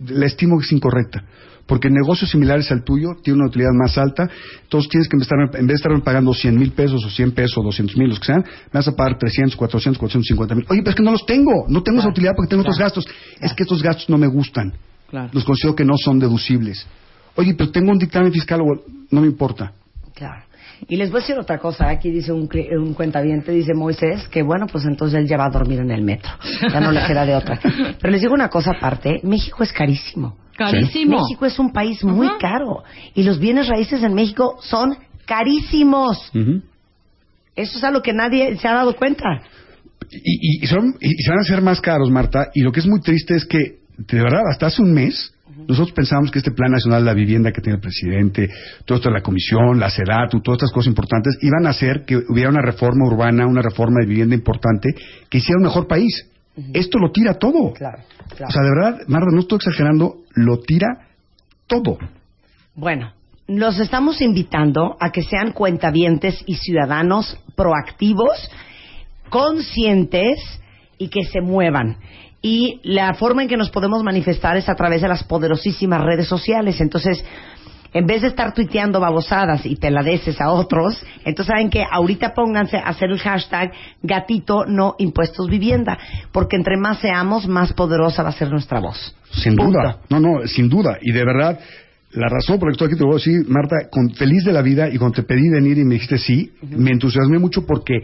la 0.07 0.25
estimo 0.25 0.57
que 0.59 0.65
es 0.65 0.71
incorrecta? 0.71 1.23
Porque 1.65 1.89
negocios 1.89 2.29
similares 2.29 2.71
al 2.71 2.83
tuyo 2.83 3.15
tienen 3.23 3.41
una 3.41 3.49
utilidad 3.49 3.71
más 3.73 3.97
alta, 3.97 4.29
entonces 4.63 4.89
tienes 4.89 5.07
que 5.07 5.17
estar, 5.17 5.39
en 5.39 5.67
vez 5.67 5.81
de 5.81 5.89
estar 5.89 6.03
pagando 6.03 6.33
100 6.33 6.55
mil 6.55 6.71
pesos 6.73 7.03
o 7.03 7.09
100 7.09 7.31
pesos 7.31 7.57
o 7.57 7.63
200 7.63 7.97
mil, 7.97 8.09
los 8.09 8.19
que 8.19 8.25
sean, 8.25 8.41
me 8.41 8.71
vas 8.79 8.87
a 8.87 8.91
pagar 8.91 9.17
300, 9.17 9.55
400, 9.55 9.97
450 9.97 10.53
mil. 10.53 10.65
Oye, 10.69 10.81
pero 10.81 10.89
es 10.91 10.95
que 10.95 11.03
no 11.03 11.11
los 11.11 11.25
tengo, 11.25 11.65
no 11.69 11.81
tengo 11.81 11.99
esa 11.99 12.09
utilidad 12.09 12.33
porque 12.35 12.49
tengo 12.49 12.61
otros 12.61 12.77
gastos. 12.77 13.07
Es 13.39 13.53
que 13.53 13.63
estos 13.63 13.81
gastos 13.81 14.09
no 14.09 14.17
me 14.17 14.27
gustan 14.27 14.73
los 15.31 15.43
considero 15.43 15.75
que 15.75 15.85
no 15.85 15.95
son 15.97 16.19
deducibles. 16.19 16.85
Oye, 17.35 17.53
pero 17.55 17.71
tengo 17.71 17.91
un 17.91 17.97
dictamen 17.99 18.31
fiscal, 18.31 18.61
o- 18.61 18.81
no 19.11 19.21
me 19.21 19.27
importa. 19.27 19.73
Claro. 20.13 20.43
Y 20.87 20.97
les 20.97 21.09
voy 21.09 21.19
a 21.19 21.21
decir 21.21 21.37
otra 21.39 21.57
cosa. 21.57 21.89
Aquí 21.89 22.11
dice 22.11 22.31
un, 22.31 22.49
un 22.77 22.93
cuentaviente, 22.93 23.51
dice 23.51 23.73
Moisés, 23.73 24.27
que 24.27 24.43
bueno, 24.43 24.67
pues 24.67 24.85
entonces 24.85 25.19
él 25.19 25.27
ya 25.27 25.37
va 25.37 25.45
a 25.45 25.49
dormir 25.49 25.79
en 25.79 25.89
el 25.91 26.01
metro. 26.01 26.31
Ya 26.71 26.79
no 26.81 26.91
le 26.91 27.03
queda 27.05 27.25
de 27.25 27.35
otra. 27.35 27.59
Pero 28.01 28.11
les 28.11 28.21
digo 28.21 28.33
una 28.33 28.49
cosa 28.49 28.71
aparte. 28.71 29.19
México 29.23 29.63
es 29.63 29.71
carísimo. 29.71 30.37
Carísimo. 30.57 31.17
México 31.21 31.45
es 31.45 31.57
un 31.59 31.71
país 31.71 32.03
muy 32.03 32.29
caro. 32.39 32.83
Y 33.13 33.23
los 33.23 33.39
bienes 33.39 33.67
raíces 33.67 34.03
en 34.03 34.13
México 34.13 34.57
son 34.61 34.95
carísimos. 35.25 36.29
Eso 37.55 37.77
es 37.77 37.83
a 37.83 37.91
lo 37.91 38.01
que 38.01 38.13
nadie 38.13 38.57
se 38.57 38.67
ha 38.67 38.73
dado 38.73 38.95
cuenta. 38.95 39.23
y, 40.11 40.17
y- 40.17 40.63
y 40.63 40.67
son, 40.67 40.93
y 40.99 41.13
se 41.23 41.29
van 41.29 41.39
a 41.39 41.41
hacer 41.41 41.61
más 41.61 41.81
caros, 41.81 42.09
Marta. 42.11 42.49
Y 42.53 42.61
lo 42.61 42.71
que 42.71 42.79
es 42.81 42.85
muy 42.85 42.99
triste 43.01 43.35
es 43.35 43.45
que, 43.45 43.79
de 43.97 44.21
verdad, 44.21 44.41
hasta 44.51 44.67
hace 44.67 44.81
un 44.81 44.93
mes, 44.93 45.33
nosotros 45.67 45.93
pensábamos 45.93 46.31
que 46.31 46.39
este 46.39 46.51
Plan 46.51 46.71
Nacional 46.71 47.01
de 47.01 47.05
la 47.05 47.13
Vivienda 47.13 47.51
que 47.51 47.61
tiene 47.61 47.75
el 47.75 47.81
presidente, 47.81 48.49
todo 48.85 48.97
esto 48.97 49.09
de 49.09 49.15
la 49.15 49.21
Comisión, 49.21 49.79
la 49.79 49.89
SEDATU, 49.89 50.41
todas 50.41 50.57
estas 50.57 50.71
cosas 50.71 50.87
importantes, 50.87 51.37
iban 51.41 51.65
a 51.67 51.71
hacer 51.71 52.05
que 52.05 52.17
hubiera 52.17 52.49
una 52.49 52.61
reforma 52.61 53.05
urbana, 53.05 53.47
una 53.47 53.61
reforma 53.61 54.01
de 54.01 54.07
vivienda 54.07 54.35
importante, 54.35 54.89
que 55.29 55.37
hiciera 55.37 55.57
un 55.57 55.63
mejor 55.63 55.87
país. 55.87 56.29
Esto 56.73 56.99
lo 56.99 57.11
tira 57.11 57.33
todo. 57.33 57.73
Claro, 57.73 57.99
claro. 58.29 58.45
O 58.47 58.51
sea, 58.51 58.61
de 58.61 58.69
verdad, 58.69 59.01
Marta, 59.07 59.27
no 59.31 59.41
estoy 59.41 59.57
exagerando, 59.57 60.17
lo 60.35 60.59
tira 60.59 61.07
todo. 61.67 61.97
Bueno, 62.75 63.11
los 63.47 63.79
estamos 63.79 64.21
invitando 64.21 64.97
a 64.99 65.11
que 65.11 65.21
sean 65.21 65.51
cuentavientes 65.51 66.43
y 66.45 66.55
ciudadanos 66.55 67.37
proactivos, 67.55 68.49
conscientes 69.29 70.39
y 70.97 71.09
que 71.09 71.25
se 71.25 71.41
muevan. 71.41 71.97
Y 72.47 72.79
la 72.83 73.15
forma 73.15 73.41
en 73.41 73.47
que 73.49 73.57
nos 73.57 73.71
podemos 73.71 74.03
manifestar 74.03 74.55
es 74.55 74.69
a 74.69 74.75
través 74.75 75.01
de 75.01 75.07
las 75.07 75.23
poderosísimas 75.23 76.03
redes 76.03 76.27
sociales. 76.27 76.79
Entonces, 76.79 77.25
en 77.91 78.05
vez 78.05 78.21
de 78.21 78.27
estar 78.27 78.53
tuiteando 78.53 78.99
babosadas 78.99 79.65
y 79.65 79.77
peladeces 79.77 80.39
a 80.39 80.51
otros, 80.51 81.03
entonces 81.23 81.47
saben 81.47 81.71
que 81.71 81.83
ahorita 81.89 82.35
pónganse 82.35 82.77
a 82.77 82.89
hacer 82.89 83.09
el 83.09 83.17
hashtag 83.17 83.71
gatito 84.03 84.63
no 84.67 84.93
impuestos 84.99 85.49
vivienda, 85.49 85.97
porque 86.31 86.55
entre 86.55 86.77
más 86.77 86.99
seamos, 86.99 87.47
más 87.47 87.73
poderosa 87.73 88.21
va 88.21 88.29
a 88.29 88.33
ser 88.33 88.51
nuestra 88.51 88.79
voz. 88.79 89.15
Sin 89.31 89.55
Punto. 89.55 89.79
duda, 89.79 89.97
no, 90.11 90.19
no, 90.19 90.45
sin 90.45 90.69
duda. 90.69 90.99
Y 91.01 91.13
de 91.13 91.25
verdad, 91.25 91.59
la 92.11 92.29
razón 92.29 92.59
por 92.59 92.67
la 92.67 92.73
que 92.73 92.73
estoy 92.73 92.87
aquí 92.89 92.97
te 92.99 93.05
voy 93.05 93.13
a 93.13 93.15
decir, 93.15 93.43
Marta, 93.47 93.89
con, 93.89 94.11
feliz 94.11 94.43
de 94.45 94.53
la 94.53 94.61
vida 94.61 94.87
y 94.87 94.99
cuando 94.99 95.15
te 95.15 95.23
pedí 95.23 95.49
venir 95.49 95.79
y 95.79 95.83
me 95.83 95.95
dijiste 95.95 96.19
sí, 96.19 96.51
me 96.61 96.91
entusiasmé 96.91 97.39
mucho 97.39 97.65
porque 97.65 98.03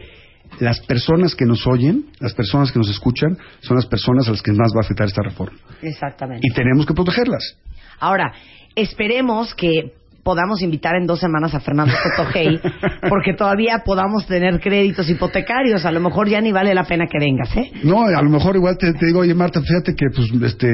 las 0.60 0.80
personas 0.82 1.36
que 1.36 1.46
nos 1.46 1.66
oyen, 1.68 2.06
las 2.20 2.34
personas 2.34 2.72
que 2.72 2.80
nos 2.80 2.90
escuchan, 2.90 3.38
son 3.62 3.78
las 3.78 3.86
personas 3.86 4.28
a 4.28 4.32
las 4.32 4.42
que 4.42 4.52
más 4.52 4.72
va 4.76 4.82
a 4.82 4.86
afectar 4.86 5.08
esta 5.08 5.24
reforma. 5.24 5.58
Exactamente. 5.82 6.46
Y 6.46 6.54
tenemos 6.54 6.86
que 6.86 6.94
protegerlas. 6.94 7.58
Ahora, 8.00 8.34
esperemos 8.76 9.54
que 9.56 9.94
podamos 10.24 10.62
invitar 10.62 10.96
en 10.96 11.08
dos 11.08 11.20
semanas 11.20 11.54
a 11.56 11.60
Fernando 11.60 11.94
Sotojei, 12.16 12.60
porque 13.10 13.34
todavía 13.34 13.82
podamos 13.86 14.26
tener 14.28 14.60
créditos 14.60 15.10
hipotecarios. 15.10 15.86
A 15.86 15.92
lo 15.92 16.00
mejor 16.00 16.28
ya 16.30 16.42
ni 16.42 16.52
vale 16.52 16.74
la 16.74 16.84
pena 16.84 17.06
que 17.08 17.18
vengas, 17.20 17.56
¿eh? 17.58 17.72
No, 17.84 18.04
a 18.06 18.22
lo 18.22 18.30
mejor 18.30 18.56
igual 18.56 18.78
te, 18.78 18.94
te 18.94 19.06
digo, 19.08 19.20
oye 19.20 19.34
Marta, 19.34 19.62
fíjate 19.62 19.94
que 19.96 20.06
pues 20.16 20.30
este 20.44 20.70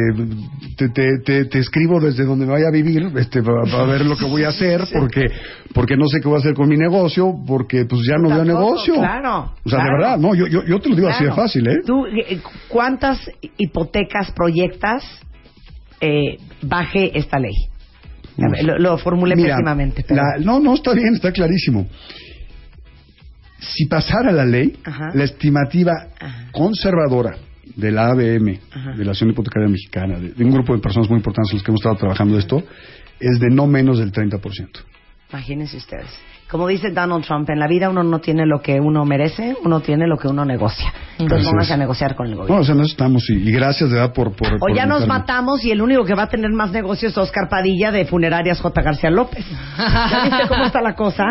te, 0.77 0.89
te, 0.89 1.19
te- 1.25 1.45
te 1.45 1.59
escribo 1.59 1.99
desde 1.99 2.25
donde 2.25 2.45
me 2.45 2.51
vaya 2.53 2.67
a 2.67 2.71
vivir, 2.71 3.09
este 3.17 3.41
para 3.41 3.85
ver 3.85 4.05
lo 4.05 4.17
que 4.17 4.25
voy 4.25 4.43
a 4.43 4.49
hacer, 4.49 4.81
porque 4.97 5.25
porque 5.73 5.95
no 5.95 6.07
sé 6.07 6.19
qué 6.21 6.27
voy 6.27 6.37
a 6.37 6.39
hacer 6.39 6.53
con 6.53 6.67
mi 6.67 6.77
negocio, 6.77 7.33
porque 7.47 7.85
pues 7.85 8.01
ya 8.07 8.17
no 8.17 8.29
veo 8.29 8.43
negocio. 8.45 8.95
claro, 8.95 9.53
O 9.63 9.69
sea, 9.69 9.79
claro. 9.79 9.85
de 9.85 9.91
verdad, 9.97 10.17
no, 10.17 10.35
yo, 10.35 10.47
yo, 10.47 10.63
yo 10.65 10.79
te 10.79 10.89
lo 10.89 10.95
digo 10.95 11.07
así 11.09 11.23
de 11.23 11.29
Claro. 11.29 11.41
fácil, 11.43 11.67
¿eh? 11.67 11.77
¿Tú 11.85 12.05
eh, 12.07 12.39
cuántas 12.67 13.19
hipotecas 13.57 14.31
proyectas 14.31 15.03
eh, 16.01 16.37
baje 16.61 17.17
esta 17.17 17.39
ley? 17.39 17.53
Ver, 18.37 18.63
Lo, 18.63 18.77
lo 18.77 18.97
formulé 18.97 19.35
Mira, 19.35 19.55
pésimamente. 19.55 20.05
pero- 20.07 20.21
la- 20.21 20.37
no, 20.43 20.59
no, 20.59 20.75
está 20.75 20.93
bien, 20.93 21.15
está 21.15 21.31
clarísimo. 21.31 21.87
Si 23.59 23.85
pasara 23.87 24.31
la 24.31 24.45
ley, 24.45 24.77
Ajá. 24.83 25.11
la 25.13 25.23
estimativa 25.23 25.91
Ajá. 26.19 26.49
conservadora 26.51 27.37
de 27.75 27.91
la 27.91 28.09
ABM, 28.11 28.59
Ajá. 28.71 28.91
de 28.93 29.03
la 29.03 29.11
Acción 29.11 29.29
Hipotecaria 29.31 29.67
Mexicana, 29.67 30.19
de, 30.19 30.29
de 30.33 30.43
un 30.43 30.51
grupo 30.51 30.73
de 30.75 30.79
personas 30.81 31.09
muy 31.09 31.17
importantes 31.17 31.51
con 31.51 31.57
los 31.57 31.63
que 31.63 31.71
hemos 31.71 31.81
estado 31.81 31.95
trabajando 31.97 32.37
esto, 32.37 32.63
es 33.19 33.39
de 33.39 33.49
no 33.49 33.65
menos 33.67 33.97
del 33.97 34.11
30%. 34.11 34.67
Imagínense 35.31 35.77
ustedes. 35.77 36.07
Como 36.49 36.67
dice 36.67 36.91
Donald 36.91 37.25
Trump, 37.25 37.49
en 37.49 37.59
la 37.59 37.67
vida 37.67 37.89
uno 37.89 38.03
no 38.03 38.19
tiene 38.19 38.45
lo 38.45 38.61
que 38.61 38.79
uno 38.79 39.03
merece, 39.03 39.55
uno 39.65 39.81
tiene 39.81 40.07
lo 40.07 40.17
que 40.17 40.29
uno 40.29 40.45
negocia. 40.45 40.93
Entonces 41.19 41.51
es. 41.61 41.71
a 41.71 41.75
negociar 41.77 42.15
con 42.15 42.27
el 42.27 42.35
gobierno. 42.35 42.55
No, 42.55 42.61
o 42.61 42.63
sea, 42.63 42.73
no 42.73 42.83
estamos, 42.83 43.29
y, 43.29 43.33
y 43.33 43.51
gracias 43.51 43.89
de 43.89 43.97
verdad 43.97 44.13
por... 44.13 44.33
por 44.33 44.53
O 44.53 44.59
por 44.59 44.73
ya 44.73 44.85
nos 44.85 45.05
matamos 45.07 45.65
y 45.65 45.71
el 45.71 45.81
único 45.81 46.05
que 46.05 46.15
va 46.15 46.23
a 46.23 46.29
tener 46.29 46.49
más 46.51 46.71
negocios 46.71 47.11
es 47.11 47.17
Oscar 47.17 47.49
Padilla 47.49 47.91
de 47.91 48.05
Funerarias 48.05 48.61
J. 48.61 48.81
García 48.81 49.09
López. 49.09 49.45
¿Ya 49.77 50.23
viste 50.23 50.47
cómo 50.47 50.63
está 50.63 50.81
la 50.81 50.95
cosa? 50.95 51.25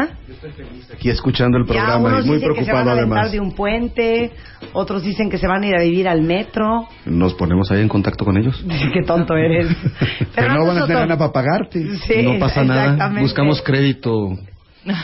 Aquí 0.93 1.09
escuchando 1.09 1.57
el 1.57 1.65
programa 1.65 2.09
unos 2.09 2.27
y 2.27 2.29
muy 2.29 2.37
dicen 2.37 2.55
que 2.55 2.65
se 2.65 2.73
van 2.73 2.85
preocupado 2.85 2.91
a 2.91 2.93
además. 3.01 3.33
de 3.33 3.41
un 3.41 3.53
puente, 3.53 4.33
otros 4.75 5.03
dicen 5.03 5.31
que 5.31 5.39
se 5.39 5.47
van 5.47 5.63
a 5.63 5.67
ir 5.67 5.77
a 5.77 5.81
vivir 5.81 6.09
al 6.09 6.21
metro. 6.21 6.89
Nos 7.07 7.33
ponemos 7.35 7.71
ahí 7.71 7.81
en 7.81 7.89
contacto 7.89 8.27
con 8.27 8.37
ellos. 8.37 8.63
Qué 8.93 9.03
tonto 9.03 9.35
eres. 9.35 9.69
Pero 10.35 10.53
no 10.53 10.67
van 10.67 10.79
a 10.79 10.87
tener 10.87 11.09
nada 11.09 11.19
para 11.19 11.33
pagarte. 11.33 11.97
Sí, 12.07 12.23
no 12.23 12.39
pasa 12.39 12.65
nada. 12.65 13.15
Buscamos 13.19 13.63
crédito 13.63 14.37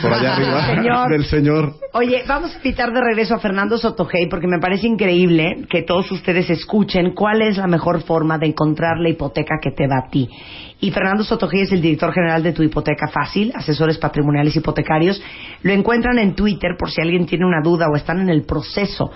por 0.01 0.13
allá 0.13 0.35
arriba 0.35 0.67
Señor. 0.75 1.09
del 1.11 1.25
señor. 1.25 1.73
Oye, 1.93 2.23
vamos 2.27 2.53
a 2.53 2.57
invitar 2.57 2.91
de 2.91 3.01
regreso 3.01 3.35
a 3.35 3.39
Fernando 3.39 3.77
Sotogey 3.77 4.27
porque 4.29 4.47
me 4.47 4.59
parece 4.59 4.87
increíble 4.87 5.65
que 5.69 5.83
todos 5.83 6.11
ustedes 6.11 6.49
escuchen 6.49 7.13
cuál 7.13 7.41
es 7.41 7.57
la 7.57 7.67
mejor 7.67 8.01
forma 8.03 8.37
de 8.37 8.47
encontrar 8.47 8.97
la 8.99 9.09
hipoteca 9.09 9.55
que 9.61 9.71
te 9.71 9.87
va 9.87 9.99
a 10.07 10.09
ti. 10.09 10.27
Y 10.79 10.91
Fernando 10.91 11.23
Sotogey 11.23 11.61
es 11.61 11.71
el 11.71 11.81
director 11.81 12.13
general 12.13 12.43
de 12.43 12.51
Tu 12.53 12.63
Hipoteca 12.63 13.07
Fácil, 13.07 13.51
asesores 13.55 13.97
patrimoniales 13.97 14.55
hipotecarios. 14.55 15.21
Lo 15.61 15.71
encuentran 15.71 16.17
en 16.19 16.35
Twitter 16.35 16.71
por 16.77 16.91
si 16.91 17.01
alguien 17.01 17.25
tiene 17.25 17.45
una 17.45 17.61
duda 17.63 17.87
o 17.91 17.95
están 17.95 18.19
en 18.19 18.29
el 18.29 18.43
proceso 18.43 19.11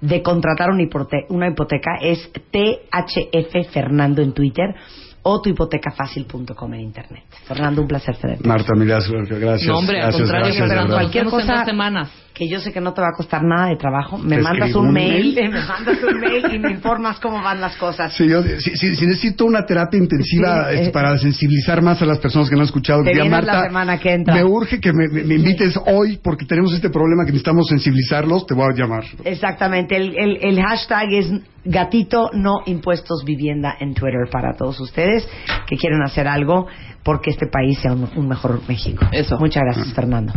de 0.00 0.22
contratar 0.22 0.70
una, 0.70 0.82
hipote- 0.82 1.26
una 1.28 1.48
hipoteca. 1.48 1.96
Es 2.00 2.30
THF 2.32 3.70
Fernando 3.70 4.22
en 4.22 4.32
Twitter 4.32 4.74
o 5.22 5.40
tuhipotecafácil.com 5.42 6.74
en 6.74 6.80
internet. 6.80 7.22
Fernando, 7.46 7.82
un 7.82 7.88
placer 7.88 8.16
tenerte. 8.16 8.46
Marta, 8.48 8.74
mil 8.74 8.88
gracias. 8.88 9.28
gracias 9.28 9.68
No, 9.68 9.78
hombre, 9.78 10.00
al 10.00 10.12
contrario, 10.12 10.44
gracias, 10.46 10.68
Fernando, 10.68 10.94
cualquier 10.94 11.24
cosa- 11.26 11.64
semanas. 11.64 12.10
que 12.32 12.48
yo 12.48 12.58
sé 12.58 12.72
que 12.72 12.80
no 12.80 12.94
te 12.94 13.02
va 13.02 13.08
a 13.08 13.16
costar 13.16 13.42
nada 13.44 13.68
de 13.68 13.76
trabajo, 13.76 14.16
me 14.16 14.36
Te 14.36 14.42
mandas 14.42 14.74
un 14.74 14.86
un 14.86 14.92
mail, 14.94 15.34
mail. 15.34 15.50
me 15.52 15.60
mandas 15.60 15.98
un 16.02 16.20
mail 16.20 16.54
y 16.54 16.58
me 16.58 16.70
informas 16.70 17.20
cómo 17.20 17.42
van 17.42 17.60
las 17.60 17.76
cosas. 17.76 18.14
Sí, 18.14 18.26
yo, 18.28 18.42
si, 18.42 18.76
si- 18.78 18.96
si 18.96 19.06
necesito 19.06 19.44
una 19.44 19.66
terapia 19.66 19.98
intensiva 19.98 20.68
Sí, 20.70 20.76
este, 20.76 20.88
eh. 20.88 20.90
para 20.90 21.18
sensibilizar 21.18 21.82
más 21.82 22.00
a 22.00 22.06
las 22.06 22.18
personas 22.18 22.48
que 22.48 22.54
no 22.54 22.62
han 22.62 22.66
escuchado, 22.66 23.02
Te 23.04 23.12
vienes 23.12 23.30
la 23.30 23.36
Marta, 23.42 23.62
semana 23.64 23.98
que 23.98 24.12
entra. 24.14 24.34
me 24.34 24.42
urge 24.44 24.80
que 24.80 24.90
me, 24.94 25.08
me- 25.08 25.24
me 25.24 25.34
invites 25.34 25.78
hoy 25.86 26.18
porque 26.22 26.46
tenemos 26.46 26.72
este 26.72 26.88
problema 26.88 27.24
que 27.26 27.32
necesitamos 27.32 27.66
sensibilizarlos, 27.68 28.46
te 28.46 28.54
voy 28.54 28.64
a 28.72 28.74
llamar. 28.74 29.04
Exactamente, 29.24 29.96
el, 29.96 30.16
el- 30.16 30.38
el 30.40 30.62
hashtag 30.62 31.12
es 31.12 31.30
gatito 31.64 32.30
no 32.32 32.62
impuestos 32.66 33.24
vivienda 33.24 33.76
en 33.78 33.94
Twitter 33.94 34.28
para 34.30 34.56
todos 34.56 34.80
ustedes 34.80 35.28
que 35.66 35.76
quieren 35.76 36.02
hacer 36.02 36.26
algo 36.26 36.66
porque 37.02 37.30
este 37.30 37.46
país 37.46 37.78
sea 37.80 37.92
un, 37.92 38.10
un 38.16 38.28
mejor 38.28 38.60
México. 38.68 39.06
Eso. 39.12 39.38
Muchas 39.38 39.62
gracias, 39.62 39.92
Fernando. 39.94 40.32